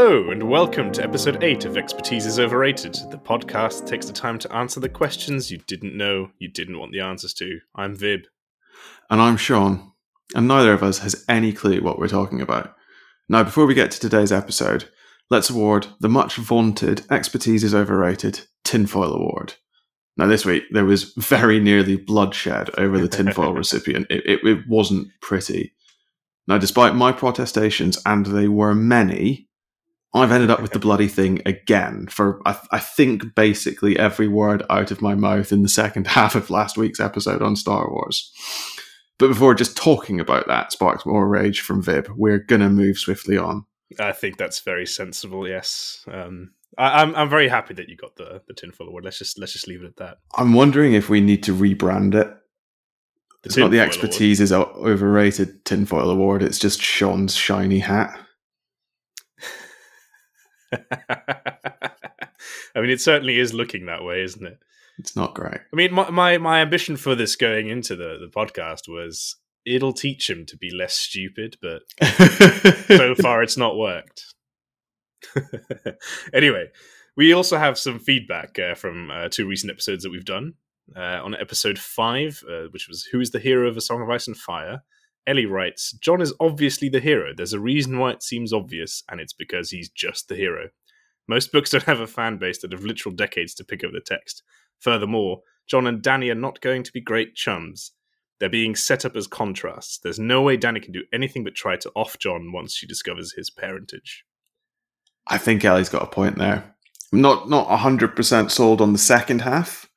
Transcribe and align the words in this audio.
Hello, 0.00 0.30
and 0.30 0.48
welcome 0.48 0.92
to 0.92 1.02
episode 1.02 1.42
8 1.42 1.64
of 1.64 1.76
Expertise 1.76 2.24
is 2.24 2.38
Overrated, 2.38 2.94
the 3.10 3.18
podcast 3.18 3.84
takes 3.84 4.06
the 4.06 4.12
time 4.12 4.38
to 4.38 4.52
answer 4.54 4.78
the 4.78 4.88
questions 4.88 5.50
you 5.50 5.58
didn't 5.66 5.96
know 5.96 6.30
you 6.38 6.46
didn't 6.48 6.78
want 6.78 6.92
the 6.92 7.00
answers 7.00 7.34
to. 7.34 7.58
I'm 7.74 7.96
Vib. 7.96 8.26
And 9.10 9.20
I'm 9.20 9.36
Sean, 9.36 9.90
and 10.36 10.46
neither 10.46 10.72
of 10.72 10.84
us 10.84 11.00
has 11.00 11.24
any 11.28 11.52
clue 11.52 11.82
what 11.82 11.98
we're 11.98 12.06
talking 12.06 12.40
about. 12.40 12.76
Now, 13.28 13.42
before 13.42 13.66
we 13.66 13.74
get 13.74 13.90
to 13.90 13.98
today's 13.98 14.30
episode, 14.30 14.88
let's 15.30 15.50
award 15.50 15.88
the 15.98 16.08
much 16.08 16.36
vaunted 16.36 17.04
Expertise 17.10 17.64
is 17.64 17.74
Overrated 17.74 18.42
Tinfoil 18.62 19.12
Award. 19.12 19.54
Now, 20.16 20.28
this 20.28 20.46
week 20.46 20.62
there 20.70 20.84
was 20.84 21.12
very 21.16 21.58
nearly 21.58 21.96
bloodshed 21.96 22.70
over 22.78 22.98
the 22.98 23.08
tinfoil 23.08 23.52
recipient. 23.52 24.06
It, 24.10 24.24
it, 24.24 24.46
it 24.46 24.68
wasn't 24.68 25.08
pretty. 25.20 25.74
Now, 26.46 26.56
despite 26.56 26.94
my 26.94 27.10
protestations, 27.10 28.00
and 28.06 28.26
they 28.26 28.46
were 28.46 28.76
many, 28.76 29.47
I've 30.14 30.32
ended 30.32 30.50
up 30.50 30.62
with 30.62 30.72
the 30.72 30.78
bloody 30.78 31.08
thing 31.08 31.42
again 31.44 32.06
for 32.08 32.40
I, 32.46 32.58
I, 32.72 32.78
think 32.78 33.34
basically 33.34 33.98
every 33.98 34.26
word 34.26 34.62
out 34.70 34.90
of 34.90 35.02
my 35.02 35.14
mouth 35.14 35.52
in 35.52 35.62
the 35.62 35.68
second 35.68 36.06
half 36.08 36.34
of 36.34 36.50
last 36.50 36.78
week's 36.78 37.00
episode 37.00 37.42
on 37.42 37.56
Star 37.56 37.90
Wars. 37.90 38.32
But 39.18 39.28
before 39.28 39.54
just 39.54 39.76
talking 39.76 40.20
about 40.20 40.46
that 40.46 40.72
sparks 40.72 41.04
more 41.04 41.28
rage 41.28 41.60
from 41.60 41.82
Vib, 41.82 42.08
we're 42.16 42.38
gonna 42.38 42.70
move 42.70 42.98
swiftly 42.98 43.36
on. 43.36 43.66
I 43.98 44.12
think 44.12 44.36
that's 44.36 44.60
very 44.60 44.86
sensible. 44.86 45.48
Yes, 45.48 46.04
um, 46.10 46.52
I, 46.76 47.02
am 47.02 47.10
I'm, 47.10 47.16
I'm 47.16 47.28
very 47.28 47.48
happy 47.48 47.74
that 47.74 47.88
you 47.88 47.96
got 47.96 48.16
the 48.16 48.42
the 48.46 48.54
tinfoil 48.54 48.88
award. 48.88 49.04
Let's 49.04 49.18
just 49.18 49.38
let's 49.38 49.52
just 49.52 49.66
leave 49.66 49.82
it 49.82 49.88
at 49.88 49.96
that. 49.96 50.18
I'm 50.36 50.54
wondering 50.54 50.94
if 50.94 51.08
we 51.08 51.20
need 51.20 51.42
to 51.44 51.54
rebrand 51.54 52.14
it. 52.14 52.28
The 53.42 53.48
it's 53.48 53.56
not 53.56 53.70
the 53.70 53.80
expertise 53.80 54.40
award. 54.40 54.68
is 54.68 54.76
overrated 54.76 55.64
tinfoil 55.64 56.10
award. 56.10 56.42
It's 56.42 56.58
just 56.58 56.80
Sean's 56.80 57.34
shiny 57.34 57.80
hat. 57.80 58.18
I 62.74 62.80
mean, 62.80 62.90
it 62.90 63.00
certainly 63.00 63.38
is 63.38 63.54
looking 63.54 63.86
that 63.86 64.04
way, 64.04 64.22
isn't 64.22 64.46
it? 64.46 64.58
It's 64.98 65.14
not 65.16 65.34
great. 65.34 65.60
I 65.72 65.76
mean, 65.76 65.94
my, 65.94 66.10
my, 66.10 66.38
my 66.38 66.60
ambition 66.60 66.96
for 66.96 67.14
this 67.14 67.36
going 67.36 67.68
into 67.68 67.94
the, 67.94 68.18
the 68.20 68.30
podcast 68.34 68.88
was 68.88 69.36
it'll 69.64 69.92
teach 69.92 70.28
him 70.28 70.46
to 70.46 70.56
be 70.56 70.70
less 70.70 70.94
stupid, 70.94 71.56
but 71.62 71.82
so 72.86 73.14
far 73.14 73.42
it's 73.42 73.56
not 73.56 73.76
worked. 73.76 74.34
anyway, 76.32 76.66
we 77.16 77.32
also 77.32 77.58
have 77.58 77.78
some 77.78 77.98
feedback 77.98 78.58
uh, 78.58 78.74
from 78.74 79.10
uh, 79.10 79.28
two 79.28 79.46
recent 79.46 79.70
episodes 79.70 80.02
that 80.02 80.10
we've 80.10 80.24
done. 80.24 80.54
Uh, 80.96 81.20
on 81.22 81.34
episode 81.34 81.78
five, 81.78 82.42
uh, 82.50 82.62
which 82.70 82.88
was 82.88 83.04
Who 83.12 83.20
is 83.20 83.30
the 83.30 83.38
Hero 83.38 83.68
of 83.68 83.76
A 83.76 83.80
Song 83.82 84.00
of 84.00 84.08
Ice 84.08 84.26
and 84.26 84.36
Fire, 84.36 84.82
Ellie 85.28 85.46
writes 85.46 85.92
Jon 85.92 86.22
is 86.22 86.32
obviously 86.40 86.88
the 86.88 87.00
hero. 87.00 87.32
There's 87.36 87.52
a 87.52 87.60
reason 87.60 87.98
why 87.98 88.12
it 88.12 88.22
seems 88.22 88.52
obvious, 88.52 89.04
and 89.10 89.20
it's 89.20 89.34
because 89.34 89.70
he's 89.70 89.90
just 89.90 90.28
the 90.28 90.34
hero. 90.34 90.70
Most 91.28 91.52
books 91.52 91.70
don't 91.70 91.84
have 91.84 92.00
a 92.00 92.06
fan 92.06 92.38
base 92.38 92.58
that 92.62 92.72
have 92.72 92.82
literal 92.82 93.14
decades 93.14 93.54
to 93.54 93.64
pick 93.64 93.84
up 93.84 93.92
the 93.92 94.00
text. 94.00 94.42
Furthermore, 94.80 95.42
Jon 95.68 95.86
and 95.86 96.02
Dany 96.02 96.30
are 96.30 96.34
not 96.34 96.62
going 96.62 96.82
to 96.82 96.92
be 96.92 97.00
great 97.00 97.34
chums. 97.34 97.92
They're 98.40 98.48
being 98.48 98.74
set 98.74 99.04
up 99.04 99.16
as 99.16 99.26
contrasts. 99.26 99.98
There's 99.98 100.18
no 100.18 100.40
way 100.40 100.56
Dany 100.56 100.82
can 100.82 100.92
do 100.92 101.04
anything 101.12 101.44
but 101.44 101.54
try 101.54 101.76
to 101.76 101.92
off 101.94 102.18
Jon 102.18 102.52
once 102.52 102.74
she 102.74 102.86
discovers 102.86 103.34
his 103.34 103.50
parentage. 103.50 104.24
I 105.26 105.36
think 105.36 105.64
Ellie's 105.64 105.90
got 105.90 106.04
a 106.04 106.06
point 106.06 106.38
there. 106.38 106.74
I'm 107.12 107.20
not 107.20 107.50
not 107.50 107.66
hundred 107.78 108.16
percent 108.16 108.50
sold 108.50 108.80
on 108.80 108.92
the 108.92 108.98
second 108.98 109.42
half, 109.42 109.90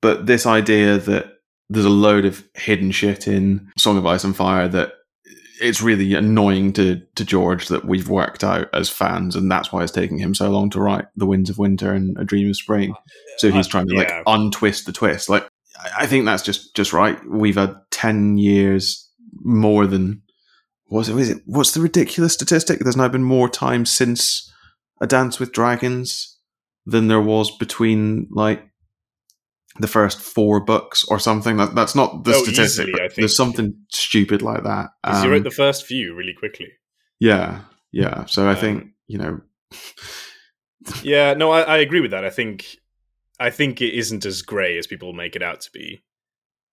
but 0.00 0.26
this 0.26 0.46
idea 0.46 0.98
that 0.98 1.31
there's 1.72 1.86
a 1.86 1.90
load 1.90 2.24
of 2.24 2.44
hidden 2.54 2.90
shit 2.90 3.26
in 3.26 3.70
Song 3.78 3.96
of 3.96 4.06
Ice 4.06 4.24
and 4.24 4.36
Fire 4.36 4.68
that 4.68 4.92
it's 5.60 5.80
really 5.80 6.14
annoying 6.14 6.72
to 6.74 7.00
to 7.14 7.24
George 7.24 7.68
that 7.68 7.84
we've 7.84 8.08
worked 8.08 8.44
out 8.44 8.68
as 8.74 8.90
fans, 8.90 9.36
and 9.36 9.50
that's 9.50 9.72
why 9.72 9.82
it's 9.82 9.92
taking 9.92 10.18
him 10.18 10.34
so 10.34 10.50
long 10.50 10.70
to 10.70 10.80
write 10.80 11.06
The 11.16 11.26
Winds 11.26 11.48
of 11.50 11.58
Winter 11.58 11.92
and 11.92 12.16
A 12.18 12.24
Dream 12.24 12.50
of 12.50 12.56
Spring. 12.56 12.94
Oh, 12.96 13.02
so 13.38 13.50
he's 13.50 13.68
trying 13.68 13.88
to 13.88 13.94
like 13.94 14.08
yeah. 14.08 14.22
untwist 14.26 14.86
the 14.86 14.92
twist. 14.92 15.28
Like 15.28 15.48
I 15.96 16.06
think 16.06 16.26
that's 16.26 16.42
just 16.42 16.74
just 16.76 16.92
right. 16.92 17.18
We've 17.26 17.56
had 17.56 17.76
ten 17.90 18.38
years 18.38 19.08
more 19.44 19.86
than 19.86 20.22
was 20.90 21.08
it? 21.08 21.14
Was 21.14 21.30
it? 21.30 21.42
What's 21.46 21.72
the 21.72 21.80
ridiculous 21.80 22.34
statistic? 22.34 22.80
There's 22.80 22.96
now 22.96 23.08
been 23.08 23.22
more 23.22 23.48
time 23.48 23.86
since 23.86 24.52
A 25.00 25.06
Dance 25.06 25.40
with 25.40 25.52
Dragons 25.52 26.38
than 26.84 27.08
there 27.08 27.20
was 27.20 27.56
between 27.56 28.26
like 28.30 28.62
the 29.78 29.88
first 29.88 30.20
four 30.20 30.60
books 30.60 31.04
or 31.04 31.18
something. 31.18 31.56
That 31.56 31.74
that's 31.74 31.94
not 31.94 32.24
the 32.24 32.34
oh, 32.34 32.42
statistic. 32.42 32.88
Easily, 32.88 33.08
there's 33.16 33.36
something 33.36 33.74
stupid 33.90 34.42
like 34.42 34.64
that. 34.64 34.90
Um, 35.04 35.24
you 35.24 35.30
wrote 35.30 35.44
the 35.44 35.50
first 35.50 35.86
few 35.86 36.14
really 36.14 36.34
quickly. 36.34 36.68
Yeah, 37.20 37.60
yeah. 37.90 38.26
So 38.26 38.46
I 38.46 38.52
um, 38.52 38.56
think 38.56 38.86
you 39.06 39.18
know. 39.18 39.40
yeah, 41.02 41.34
no, 41.34 41.50
I, 41.50 41.62
I, 41.62 41.76
agree 41.78 42.00
with 42.00 42.10
that. 42.10 42.24
I 42.24 42.30
think 42.30 42.76
I 43.38 43.50
think 43.50 43.80
it 43.80 43.94
isn't 43.94 44.26
as 44.26 44.42
grey 44.42 44.76
as 44.78 44.86
people 44.86 45.12
make 45.12 45.36
it 45.36 45.42
out 45.42 45.60
to 45.62 45.70
be. 45.72 46.02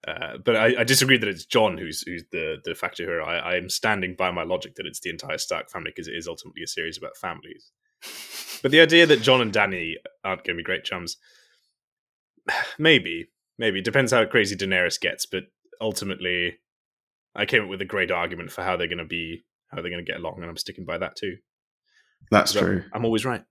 Uh, 0.08 0.38
but 0.44 0.56
I, 0.56 0.80
I, 0.80 0.84
disagree 0.86 1.18
that 1.18 1.28
it's 1.28 1.46
Jon 1.46 1.78
who's 1.78 2.02
who's 2.02 2.24
the 2.32 2.58
the 2.64 2.74
factor 2.74 3.04
here. 3.04 3.22
I, 3.22 3.38
I 3.38 3.56
am 3.56 3.70
standing 3.70 4.16
by 4.18 4.32
my 4.32 4.44
logic 4.44 4.76
that 4.76 4.86
it's 4.86 5.02
the 5.02 5.10
entire 5.10 5.38
Stark 5.38 5.70
family 5.70 5.92
because 5.94 6.08
it 6.08 6.16
is 6.16 6.28
ultimately 6.28 6.64
a 6.64 6.68
series 6.68 6.98
about 6.98 7.18
families. 7.18 7.72
but 8.62 8.72
the 8.72 8.80
idea 8.80 9.06
that 9.06 9.22
Jon 9.22 9.42
and 9.42 9.54
Dany 9.54 9.96
aren't 10.24 10.46
going 10.46 10.56
to 10.56 10.62
be 10.62 10.64
great 10.64 10.86
chums 10.86 11.18
maybe, 12.80 13.30
maybe 13.58 13.82
depends 13.82 14.12
how 14.12 14.26
crazy 14.26 14.56
Daenerys 14.56 15.00
gets, 15.00 15.26
but 15.26 15.44
ultimately, 15.82 16.58
I 17.36 17.46
came 17.46 17.64
up 17.64 17.70
with 17.70 17.82
a 17.82 17.86
great 17.86 18.12
argument 18.12 18.52
for 18.52 18.64
how 18.64 18.78
they're 18.78 18.88
going 18.88 18.98
to 19.00 19.06
be, 19.06 19.44
how 19.70 19.82
they're 19.82 19.92
going 19.92 20.04
to 20.04 20.12
get 20.12 20.20
along, 20.20 20.38
and 20.42 20.50
I'm 20.50 20.58
sticking 20.58 20.86
by 20.86 20.98
that 20.98 21.16
too. 21.16 21.38
That's 22.32 22.54
true. 22.54 22.84
I'm, 22.88 23.00
I'm 23.00 23.06
always 23.06 23.26
right. 23.26 23.44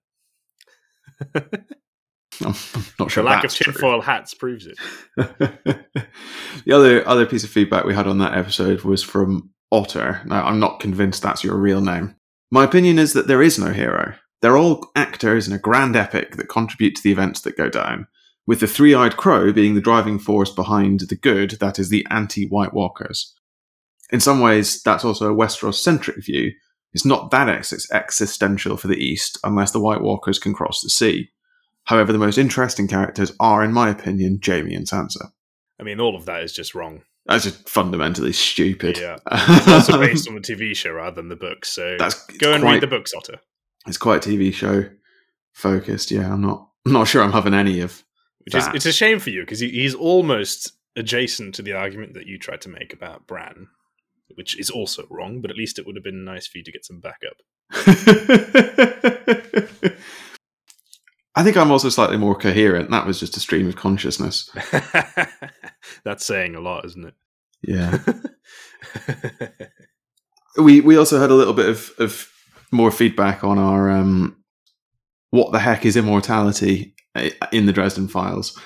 I'm 1.34 2.54
not 2.98 3.10
sure. 3.10 3.22
The 3.24 3.30
lack 3.30 3.44
of 3.44 3.52
tinfoil 3.52 4.00
hats 4.00 4.34
proves 4.34 4.66
it. 4.66 4.78
the 5.16 6.72
other 6.72 7.06
other 7.08 7.26
piece 7.26 7.42
of 7.42 7.50
feedback 7.50 7.84
we 7.84 7.94
had 7.94 8.06
on 8.06 8.18
that 8.18 8.36
episode 8.36 8.82
was 8.82 9.02
from 9.02 9.50
Otter. 9.72 10.22
Now, 10.24 10.44
I'm 10.44 10.60
not 10.60 10.80
convinced 10.80 11.22
that's 11.22 11.42
your 11.42 11.56
real 11.56 11.80
name. 11.80 12.14
My 12.50 12.64
opinion 12.64 12.98
is 12.98 13.12
that 13.14 13.26
there 13.26 13.42
is 13.42 13.58
no 13.58 13.72
hero. 13.72 14.14
They're 14.40 14.56
all 14.56 14.88
actors 14.94 15.48
in 15.48 15.52
a 15.52 15.58
grand 15.58 15.96
epic 15.96 16.36
that 16.36 16.48
contribute 16.48 16.94
to 16.96 17.02
the 17.02 17.10
events 17.10 17.40
that 17.40 17.56
go 17.56 17.68
down 17.68 18.06
with 18.48 18.60
the 18.60 18.66
three 18.66 18.94
eyed 18.94 19.18
crow 19.18 19.52
being 19.52 19.74
the 19.74 19.80
driving 19.80 20.18
force 20.18 20.50
behind 20.50 21.00
the 21.00 21.14
good, 21.14 21.50
that 21.60 21.78
is, 21.78 21.90
the 21.90 22.06
anti 22.10 22.48
White 22.48 22.72
Walkers. 22.72 23.34
In 24.10 24.20
some 24.20 24.40
ways, 24.40 24.82
that's 24.82 25.04
also 25.04 25.30
a 25.30 25.36
Westeros 25.36 25.74
centric 25.74 26.24
view. 26.24 26.52
It's 26.94 27.04
not 27.04 27.30
that 27.30 27.50
ex- 27.50 27.92
existential 27.92 28.78
for 28.78 28.88
the 28.88 28.96
East 28.96 29.38
unless 29.44 29.72
the 29.72 29.80
White 29.80 30.00
Walkers 30.00 30.38
can 30.38 30.54
cross 30.54 30.80
the 30.80 30.88
sea. 30.88 31.28
However, 31.84 32.10
the 32.10 32.18
most 32.18 32.38
interesting 32.38 32.88
characters 32.88 33.32
are, 33.38 33.62
in 33.62 33.70
my 33.72 33.90
opinion, 33.90 34.40
Jaime 34.44 34.74
and 34.74 34.86
Sansa. 34.86 35.30
I 35.78 35.82
mean, 35.82 36.00
all 36.00 36.16
of 36.16 36.24
that 36.24 36.42
is 36.42 36.54
just 36.54 36.74
wrong. 36.74 37.02
That's 37.26 37.44
just 37.44 37.68
fundamentally 37.68 38.32
stupid. 38.32 38.96
Yeah. 38.96 39.18
It's 39.30 39.68
also 39.68 39.98
based 40.00 40.26
on 40.26 40.34
the 40.34 40.40
TV 40.40 40.74
show 40.74 40.92
rather 40.92 41.16
than 41.16 41.28
the 41.28 41.36
book, 41.36 41.66
so 41.66 41.96
That's, 41.98 42.24
go 42.38 42.54
and 42.54 42.62
quite, 42.62 42.72
read 42.72 42.82
the 42.82 42.86
books, 42.86 43.12
Otter. 43.14 43.40
It's 43.86 43.98
quite 43.98 44.22
TV 44.22 44.54
show 44.54 44.88
focused, 45.52 46.10
yeah. 46.10 46.32
I'm 46.32 46.40
not 46.40 46.66
I'm 46.86 46.92
not 46.92 47.08
sure 47.08 47.22
I'm 47.22 47.32
having 47.32 47.52
any 47.52 47.80
of 47.80 48.02
which 48.44 48.54
that. 48.54 48.70
is 48.70 48.74
it's 48.74 48.86
a 48.86 48.92
shame 48.92 49.18
for 49.18 49.30
you 49.30 49.42
because 49.42 49.60
he, 49.60 49.70
he's 49.70 49.94
almost 49.94 50.72
adjacent 50.96 51.54
to 51.54 51.62
the 51.62 51.72
argument 51.72 52.14
that 52.14 52.26
you 52.26 52.38
tried 52.38 52.60
to 52.62 52.68
make 52.68 52.92
about 52.92 53.26
Bran, 53.26 53.68
which 54.34 54.58
is 54.58 54.70
also 54.70 55.06
wrong. 55.10 55.40
But 55.40 55.50
at 55.50 55.56
least 55.56 55.78
it 55.78 55.86
would 55.86 55.96
have 55.96 56.04
been 56.04 56.24
nice 56.24 56.46
for 56.46 56.58
you 56.58 56.64
to 56.64 56.72
get 56.72 56.84
some 56.84 57.00
backup. 57.00 57.36
I 61.34 61.44
think 61.44 61.56
I'm 61.56 61.70
also 61.70 61.88
slightly 61.88 62.16
more 62.16 62.34
coherent. 62.34 62.90
That 62.90 63.06
was 63.06 63.20
just 63.20 63.36
a 63.36 63.40
stream 63.40 63.68
of 63.68 63.76
consciousness. 63.76 64.50
That's 66.04 66.24
saying 66.24 66.56
a 66.56 66.60
lot, 66.60 66.84
isn't 66.84 67.06
it? 67.06 67.14
Yeah. 67.62 67.98
we 70.58 70.80
we 70.80 70.96
also 70.96 71.20
had 71.20 71.30
a 71.30 71.34
little 71.34 71.54
bit 71.54 71.68
of, 71.68 71.92
of 71.98 72.28
more 72.72 72.90
feedback 72.90 73.44
on 73.44 73.58
our 73.58 73.90
um, 73.90 74.36
what 75.30 75.52
the 75.52 75.60
heck 75.60 75.86
is 75.86 75.96
immortality 75.96 76.94
in 77.52 77.66
the 77.66 77.72
Dresden 77.72 78.08
Files. 78.08 78.58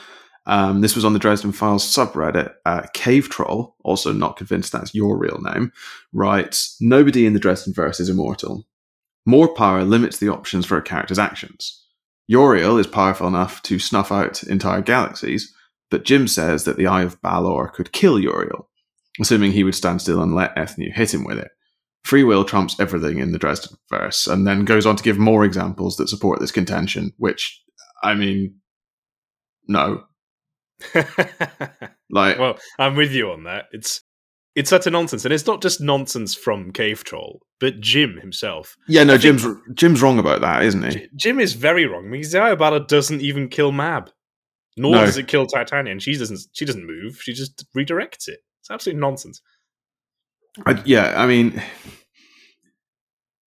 Um, 0.47 0.81
this 0.81 0.97
was 0.97 1.05
on 1.05 1.13
the 1.13 1.19
Dresden 1.19 1.53
Files 1.53 1.85
subreddit. 1.85 2.53
Uh, 2.67 2.83
Cave 2.95 3.29
Troll, 3.29 3.77
also 3.85 4.13
not 4.13 4.37
convinced 4.37 4.73
that's 4.73 4.95
your 4.95 5.17
real 5.17 5.41
name, 5.41 5.73
writes 6.13 6.77
Nobody 6.81 7.27
in 7.27 7.33
the 7.33 7.41
Dresden 7.41 7.73
verse 7.73 8.01
is 8.01 8.09
immortal. 8.09 8.67
More 9.25 9.55
power 9.55 9.85
limits 9.85 10.19
the 10.19 10.29
options 10.29 10.67
for 10.67 10.77
a 10.77 10.83
character's 10.83 11.19
actions. 11.19 11.79
Uriel 12.27 12.79
is 12.79 12.87
powerful 12.87 13.29
enough 13.29 13.63
to 13.63 13.79
snuff 13.79 14.11
out 14.11 14.43
entire 14.45 14.81
galaxies, 14.81 15.55
but 15.91 16.05
Jim 16.05 16.27
says 16.27 16.65
that 16.65 16.77
the 16.77 16.87
Eye 16.87 17.03
of 17.03 17.21
Balor 17.21 17.69
could 17.69 17.93
kill 17.93 18.19
Uriel, 18.19 18.69
assuming 19.21 19.53
he 19.53 19.65
would 19.65 19.75
stand 19.75 20.01
still 20.01 20.23
and 20.23 20.35
let 20.35 20.57
Ethniu 20.57 20.93
hit 20.93 21.15
him 21.15 21.25
with 21.25 21.39
it. 21.39 21.51
Free 22.05 22.25
will 22.25 22.45
trumps 22.45 22.81
everything 22.81 23.19
in 23.19 23.31
the 23.31 23.39
Dresden 23.39 23.77
verse, 23.89 24.27
and 24.27 24.47
then 24.47 24.65
goes 24.65 24.87
on 24.87 24.97
to 24.97 25.05
give 25.05 25.19
more 25.19 25.45
examples 25.45 25.97
that 25.97 26.09
support 26.09 26.41
this 26.41 26.51
contention, 26.51 27.13
which 27.19 27.63
I 28.03 28.15
mean, 28.15 28.57
no. 29.69 30.05
like, 32.11 32.39
well, 32.39 32.59
I'm 32.79 32.97
with 32.97 33.13
you 33.13 33.31
on 33.31 33.45
that. 33.45 33.67
It's 33.73 34.03
it's 34.55 34.69
such 34.69 34.87
a 34.87 34.91
nonsense, 34.91 35.25
and 35.25 35.33
it's 35.33 35.47
not 35.47 35.63
just 35.63 35.81
nonsense 35.81 36.35
from 36.35 36.73
Cave 36.73 37.05
Troll, 37.05 37.41
but 37.59 37.81
Jim 37.81 38.19
himself. 38.21 38.77
Yeah, 38.89 39.05
no, 39.05 39.15
I 39.15 39.19
Jim's 39.19 39.47
Jim's 39.75 40.03
wrong 40.03 40.19
about 40.19 40.41
that, 40.43 40.63
isn't 40.65 40.93
he? 40.93 41.07
Jim 41.17 41.41
is 41.41 41.55
very 41.55 41.87
wrong 41.87 42.11
because 42.11 42.35
Eye 42.35 42.55
doesn't 42.81 43.23
even 43.23 43.49
kill 43.49 43.73
Mab, 43.73 44.11
nor 44.77 44.93
No. 44.97 45.05
does 45.07 45.17
it 45.17 45.29
kill 45.29 45.47
Titania, 45.47 45.93
and 45.93 46.03
she 46.03 46.17
doesn't. 46.17 46.41
She 46.53 46.65
doesn't 46.65 46.87
move. 46.87 47.21
She 47.23 47.33
just 47.33 47.65
redirects 47.75 48.29
it. 48.29 48.41
It's 48.61 48.71
absolute 48.71 48.99
nonsense. 48.99 49.41
I, 50.67 50.83
yeah, 50.85 51.15
I 51.17 51.27
mean, 51.27 51.63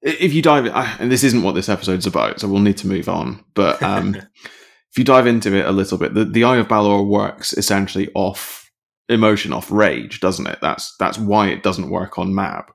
if 0.05 0.33
you 0.33 0.41
dive, 0.41 0.67
and 0.67 1.11
this 1.11 1.23
isn't 1.23 1.41
what 1.41 1.55
this 1.55 1.67
episode's 1.67 2.05
about, 2.05 2.39
so 2.39 2.47
we'll 2.47 2.61
need 2.61 2.77
to 2.77 2.87
move 2.87 3.09
on. 3.09 3.43
But 3.55 3.81
um, 3.81 4.15
if 4.91 4.97
you 4.97 5.03
dive 5.03 5.25
into 5.25 5.53
it 5.55 5.65
a 5.65 5.71
little 5.71 5.97
bit, 5.97 6.13
the, 6.13 6.23
the 6.23 6.43
Eye 6.43 6.57
of 6.57 6.67
Balor 6.67 7.01
works 7.03 7.53
essentially 7.53 8.11
off 8.13 8.71
emotion, 9.09 9.51
off 9.51 9.71
rage, 9.71 10.19
doesn't 10.19 10.45
it? 10.45 10.59
That's 10.61 10.95
that's 10.97 11.17
why 11.17 11.47
it 11.47 11.63
doesn't 11.63 11.89
work 11.89 12.19
on 12.19 12.35
Mab 12.35 12.71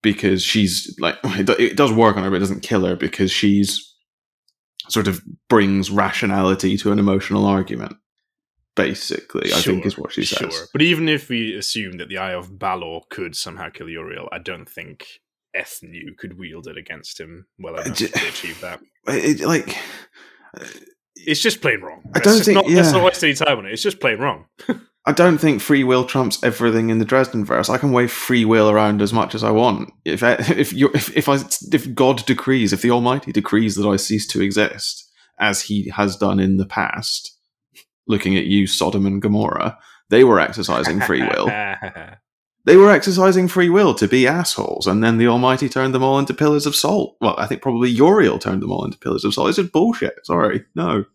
because 0.00 0.42
she's 0.42 0.96
like 1.00 1.16
it, 1.24 1.76
does 1.76 1.92
work 1.92 2.16
on 2.16 2.22
her, 2.22 2.30
but 2.30 2.36
it 2.36 2.40
doesn't 2.40 2.62
kill 2.62 2.84
her 2.84 2.94
because 2.94 3.32
she's 3.32 3.92
sort 4.88 5.08
of 5.08 5.20
brings 5.48 5.90
rationality 5.90 6.76
to 6.78 6.92
an 6.92 7.00
emotional 7.00 7.44
argument. 7.44 7.96
Basically, 8.76 9.52
I 9.52 9.56
think 9.56 9.84
is 9.84 9.98
what 9.98 10.12
she 10.12 10.24
says. 10.24 10.54
Sure, 10.54 10.66
but 10.72 10.82
even 10.82 11.08
if 11.08 11.28
we 11.28 11.56
assume 11.56 11.96
that 11.96 12.08
the 12.08 12.18
Eye 12.18 12.34
of 12.34 12.56
Balor 12.56 13.00
could 13.10 13.34
somehow 13.34 13.70
kill 13.70 13.88
Uriel, 13.88 14.28
I 14.30 14.38
don't 14.38 14.68
think 14.68 15.18
Ethniu 15.58 16.16
could 16.16 16.38
wield 16.38 16.66
it 16.66 16.76
against 16.76 17.18
him 17.20 17.46
well 17.58 17.76
enough 17.76 17.96
j- 17.96 18.06
to 18.08 18.28
achieve 18.28 18.60
that. 18.60 18.80
It, 19.08 19.40
like 19.40 19.76
It's 21.16 21.40
just 21.40 21.60
plain 21.60 21.80
wrong. 21.80 22.02
I 22.14 22.20
don't 22.20 22.34
just 22.36 22.44
think- 22.44 22.56
Not, 22.56 22.70
Let's 22.70 22.92
not 22.92 23.04
waste 23.04 23.24
any 23.24 23.34
time 23.34 23.58
on 23.58 23.66
it. 23.66 23.72
It's 23.72 23.82
just 23.82 24.00
plain 24.00 24.18
wrong. 24.18 24.46
I 25.06 25.12
don't 25.12 25.38
think 25.38 25.62
free 25.62 25.84
will 25.84 26.04
trumps 26.04 26.42
everything 26.44 26.90
in 26.90 26.98
the 26.98 27.04
Dresden 27.06 27.42
verse. 27.44 27.70
I 27.70 27.78
can 27.78 27.92
wave 27.92 28.12
free 28.12 28.44
will 28.44 28.68
around 28.68 29.00
as 29.00 29.12
much 29.12 29.34
as 29.34 29.42
I 29.42 29.50
want. 29.50 29.90
If 30.04 30.22
I, 30.22 30.32
if 30.56 30.72
you 30.74 30.90
if 30.92 31.16
if 31.16 31.28
I 31.30 31.38
if 31.72 31.94
God 31.94 32.26
decrees, 32.26 32.72
if 32.74 32.82
the 32.82 32.90
Almighty 32.90 33.32
decrees 33.32 33.74
that 33.76 33.88
I 33.88 33.96
cease 33.96 34.26
to 34.28 34.42
exist, 34.42 35.10
as 35.38 35.62
He 35.62 35.88
has 35.90 36.16
done 36.16 36.38
in 36.40 36.58
the 36.58 36.66
past, 36.66 37.34
looking 38.06 38.36
at 38.36 38.44
you, 38.44 38.66
Sodom 38.66 39.06
and 39.06 39.22
Gomorrah, 39.22 39.78
they 40.10 40.24
were 40.24 40.40
exercising 40.40 41.00
free 41.00 41.22
will. 41.22 41.46
They 42.68 42.76
were 42.76 42.90
exercising 42.90 43.48
free 43.48 43.70
will 43.70 43.94
to 43.94 44.06
be 44.06 44.26
assholes, 44.26 44.86
and 44.86 45.02
then 45.02 45.16
the 45.16 45.26
Almighty 45.26 45.68
turned 45.70 45.94
them 45.94 46.02
all 46.02 46.18
into 46.18 46.34
pillars 46.34 46.66
of 46.66 46.76
salt. 46.76 47.16
Well, 47.20 47.34
I 47.38 47.46
think 47.46 47.62
probably 47.62 47.88
Uriel 47.88 48.38
turned 48.38 48.60
them 48.62 48.70
all 48.70 48.84
into 48.84 48.98
pillars 48.98 49.24
of 49.24 49.32
salt. 49.32 49.48
It's 49.48 49.56
just 49.56 49.72
bullshit. 49.72 50.14
Sorry, 50.24 50.64
no. 50.74 51.06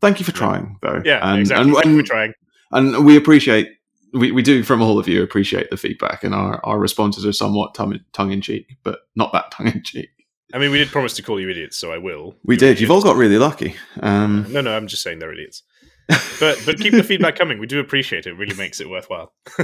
Thank 0.00 0.18
you 0.18 0.24
for 0.24 0.32
trying, 0.32 0.78
though. 0.82 1.00
yeah, 1.04 1.20
And- 1.22 1.40
exactly. 1.40 1.64
and- 1.68 1.74
Thank 1.74 1.86
you 1.86 1.90
and- 1.98 2.00
for 2.00 2.12
trying. 2.12 2.32
and 2.72 3.04
we 3.06 3.16
appreciate 3.16 3.68
we, 4.12 4.32
we 4.32 4.42
do 4.42 4.62
from 4.62 4.82
all 4.82 4.98
of 4.98 5.06
you 5.08 5.22
appreciate 5.22 5.70
the 5.70 5.76
feedback 5.76 6.24
and 6.24 6.34
our, 6.34 6.60
our 6.64 6.78
responses 6.78 7.24
are 7.26 7.32
somewhat 7.32 7.74
tongue, 7.74 8.32
in 8.32 8.40
cheek 8.40 8.76
but 8.82 9.00
not 9.14 9.32
that 9.32 9.50
tongue 9.52 9.68
in 9.68 9.82
cheek 9.82 10.08
I 10.54 10.58
mean, 10.58 10.70
we 10.70 10.78
did 10.78 10.88
promise 10.88 11.12
to 11.14 11.22
call 11.22 11.38
you 11.40 11.50
idiots, 11.50 11.76
so 11.76 11.92
I 11.92 11.98
will. 11.98 12.34
we 12.44 12.54
You're 12.54 12.58
did 12.74 12.80
you've 12.80 12.90
all 12.90 13.02
got 13.02 13.16
really 13.16 13.36
lucky 13.38 13.74
um 14.00 14.46
No, 14.50 14.60
no, 14.60 14.76
I'm 14.76 14.86
just 14.86 15.02
saying 15.02 15.18
they're 15.18 15.32
idiots. 15.32 15.62
But 16.08 16.60
but 16.64 16.78
keep 16.78 16.92
the 16.92 17.02
feedback 17.04 17.36
coming. 17.36 17.58
We 17.58 17.66
do 17.66 17.80
appreciate 17.80 18.26
it. 18.26 18.30
It 18.30 18.34
really 18.34 18.56
makes 18.56 18.80
it 18.80 18.88
worthwhile. 18.88 19.32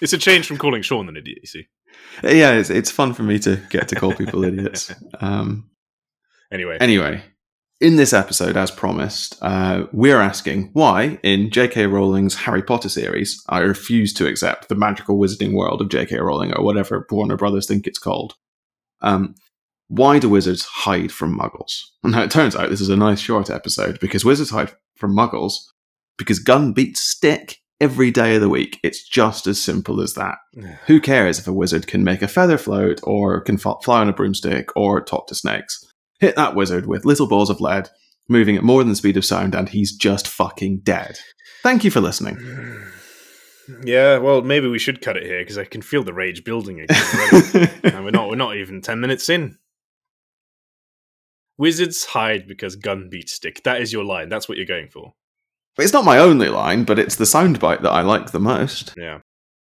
it's 0.00 0.12
a 0.12 0.18
change 0.18 0.46
from 0.46 0.58
calling 0.58 0.82
Sean 0.82 1.08
an 1.08 1.16
idiot. 1.16 1.38
You 1.42 1.46
see. 1.46 1.66
yeah 2.22 2.52
it's, 2.52 2.70
it's 2.70 2.90
fun 2.90 3.14
for 3.14 3.22
me 3.22 3.38
to 3.40 3.56
get 3.70 3.88
to 3.88 3.94
call 3.94 4.12
people 4.12 4.44
idiots 4.44 4.92
um 5.20 5.70
Anyway, 6.52 6.78
anyway 6.80 7.22
in 7.80 7.96
this 7.96 8.12
episode 8.12 8.56
as 8.56 8.70
promised 8.70 9.36
uh, 9.42 9.86
we're 9.92 10.20
asking 10.20 10.70
why 10.74 11.18
in 11.22 11.50
jk 11.50 11.90
rowling's 11.90 12.34
harry 12.34 12.62
potter 12.62 12.88
series 12.88 13.42
i 13.48 13.58
refuse 13.58 14.12
to 14.14 14.26
accept 14.26 14.68
the 14.68 14.74
magical 14.74 15.18
wizarding 15.18 15.54
world 15.54 15.80
of 15.80 15.88
jk 15.88 16.18
rowling 16.20 16.54
or 16.54 16.64
whatever 16.64 17.06
warner 17.10 17.36
brothers 17.36 17.66
think 17.66 17.86
it's 17.86 17.98
called 17.98 18.34
um, 19.02 19.34
why 19.88 20.18
do 20.18 20.28
wizards 20.28 20.64
hide 20.64 21.12
from 21.12 21.38
muggles? 21.38 21.82
Now, 22.02 22.22
it 22.22 22.30
turns 22.30 22.56
out 22.56 22.70
this 22.70 22.80
is 22.80 22.88
a 22.88 22.96
nice 22.96 23.20
short 23.20 23.50
episode 23.50 24.00
because 24.00 24.24
wizards 24.24 24.50
hide 24.50 24.72
from 24.96 25.14
muggles 25.14 25.54
because 26.18 26.38
gun 26.38 26.72
beats 26.72 27.02
stick 27.02 27.60
every 27.80 28.10
day 28.10 28.36
of 28.36 28.40
the 28.40 28.48
week. 28.48 28.80
It's 28.82 29.06
just 29.06 29.46
as 29.46 29.62
simple 29.62 30.00
as 30.00 30.14
that. 30.14 30.36
Who 30.86 31.00
cares 31.00 31.38
if 31.38 31.46
a 31.46 31.52
wizard 31.52 31.86
can 31.86 32.04
make 32.04 32.22
a 32.22 32.28
feather 32.28 32.58
float 32.58 33.00
or 33.02 33.40
can 33.40 33.58
fly 33.58 34.00
on 34.00 34.08
a 34.08 34.12
broomstick 34.12 34.68
or 34.76 35.02
talk 35.02 35.26
to 35.28 35.34
snakes? 35.34 35.84
Hit 36.18 36.36
that 36.36 36.54
wizard 36.54 36.86
with 36.86 37.04
little 37.04 37.28
balls 37.28 37.50
of 37.50 37.60
lead, 37.60 37.90
moving 38.28 38.56
at 38.56 38.64
more 38.64 38.80
than 38.80 38.88
the 38.90 38.96
speed 38.96 39.16
of 39.16 39.24
sound, 39.24 39.54
and 39.54 39.68
he's 39.68 39.94
just 39.94 40.26
fucking 40.26 40.80
dead. 40.80 41.18
Thank 41.62 41.84
you 41.84 41.90
for 41.90 42.00
listening. 42.00 42.38
Yeah, 43.82 44.18
well, 44.18 44.42
maybe 44.42 44.68
we 44.68 44.78
should 44.78 45.02
cut 45.02 45.16
it 45.16 45.24
here 45.24 45.40
because 45.40 45.58
I 45.58 45.64
can 45.64 45.82
feel 45.82 46.04
the 46.04 46.12
rage 46.12 46.44
building 46.44 46.78
again. 46.78 47.68
and 47.82 48.04
we're 48.04 48.12
not 48.12 48.28
we're 48.28 48.36
not 48.36 48.54
even 48.54 48.80
ten 48.80 49.00
minutes 49.00 49.28
in. 49.28 49.58
Wizards 51.58 52.04
hide 52.04 52.46
because 52.46 52.76
gun 52.76 53.08
beats 53.10 53.32
stick. 53.32 53.62
That 53.64 53.80
is 53.80 53.92
your 53.92 54.04
line. 54.04 54.28
That's 54.28 54.48
what 54.48 54.58
you're 54.58 54.66
going 54.66 54.88
for. 54.88 55.14
it's 55.78 55.92
not 55.92 56.04
my 56.04 56.18
only 56.18 56.48
line, 56.48 56.84
but 56.84 56.98
it's 56.98 57.16
the 57.16 57.24
soundbite 57.24 57.82
that 57.82 57.90
I 57.92 58.02
like 58.02 58.30
the 58.30 58.40
most. 58.40 58.94
Yeah. 58.96 59.20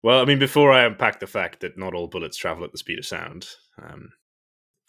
Well, 0.03 0.21
I 0.21 0.25
mean, 0.25 0.39
before 0.39 0.73
I 0.73 0.85
unpack 0.85 1.21
the 1.21 1.27
fact 1.27 1.61
that 1.61 1.79
not 1.79 1.95
all 1.95 2.07
bullets 2.07 2.37
travel 2.37 2.65
at 2.65 2.73
the 2.73 2.79
speed 2.79 2.99
of 2.99 3.07
sound, 3.07 3.49
um, 3.83 4.11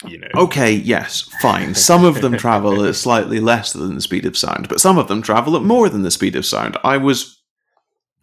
you 0.05 0.19
know. 0.19 0.27
Okay, 0.35 0.71
yes, 0.71 1.21
fine. 1.41 1.73
Some 1.73 2.05
of 2.05 2.21
them 2.21 2.37
travel 2.37 2.85
at 2.85 2.95
slightly 3.07 3.39
less 3.39 3.73
than 3.73 3.95
the 3.95 4.01
speed 4.01 4.25
of 4.25 4.37
sound, 4.37 4.69
but 4.69 4.79
some 4.79 4.97
of 4.97 5.07
them 5.07 5.21
travel 5.21 5.55
at 5.55 5.63
more 5.63 5.89
than 5.89 6.03
the 6.03 6.11
speed 6.11 6.35
of 6.35 6.45
sound. 6.45 6.77
I 6.83 6.97
was, 6.97 7.41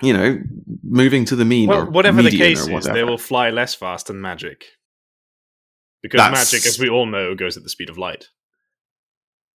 you 0.03 0.13
know, 0.13 0.39
moving 0.83 1.25
to 1.27 1.37
the 1.37 1.45
mean 1.45 1.69
Well, 1.69 1.81
or 1.81 1.91
whatever 1.91 2.23
the 2.23 2.31
case 2.31 2.69
or 2.69 2.79
is, 2.79 2.85
they 2.85 3.03
will 3.03 3.19
fly 3.19 3.51
less 3.51 3.75
fast 3.75 4.07
than 4.07 4.21
magic. 4.21 4.65
Because 6.03 6.19
That's- 6.19 6.53
magic, 6.53 6.67
as 6.67 6.79
we 6.79 6.89
all 6.89 7.07
know, 7.07 7.35
goes 7.35 7.57
at 7.57 7.63
the 7.63 7.71
speed 7.71 7.91
of 7.91 7.99
light. 7.99 8.29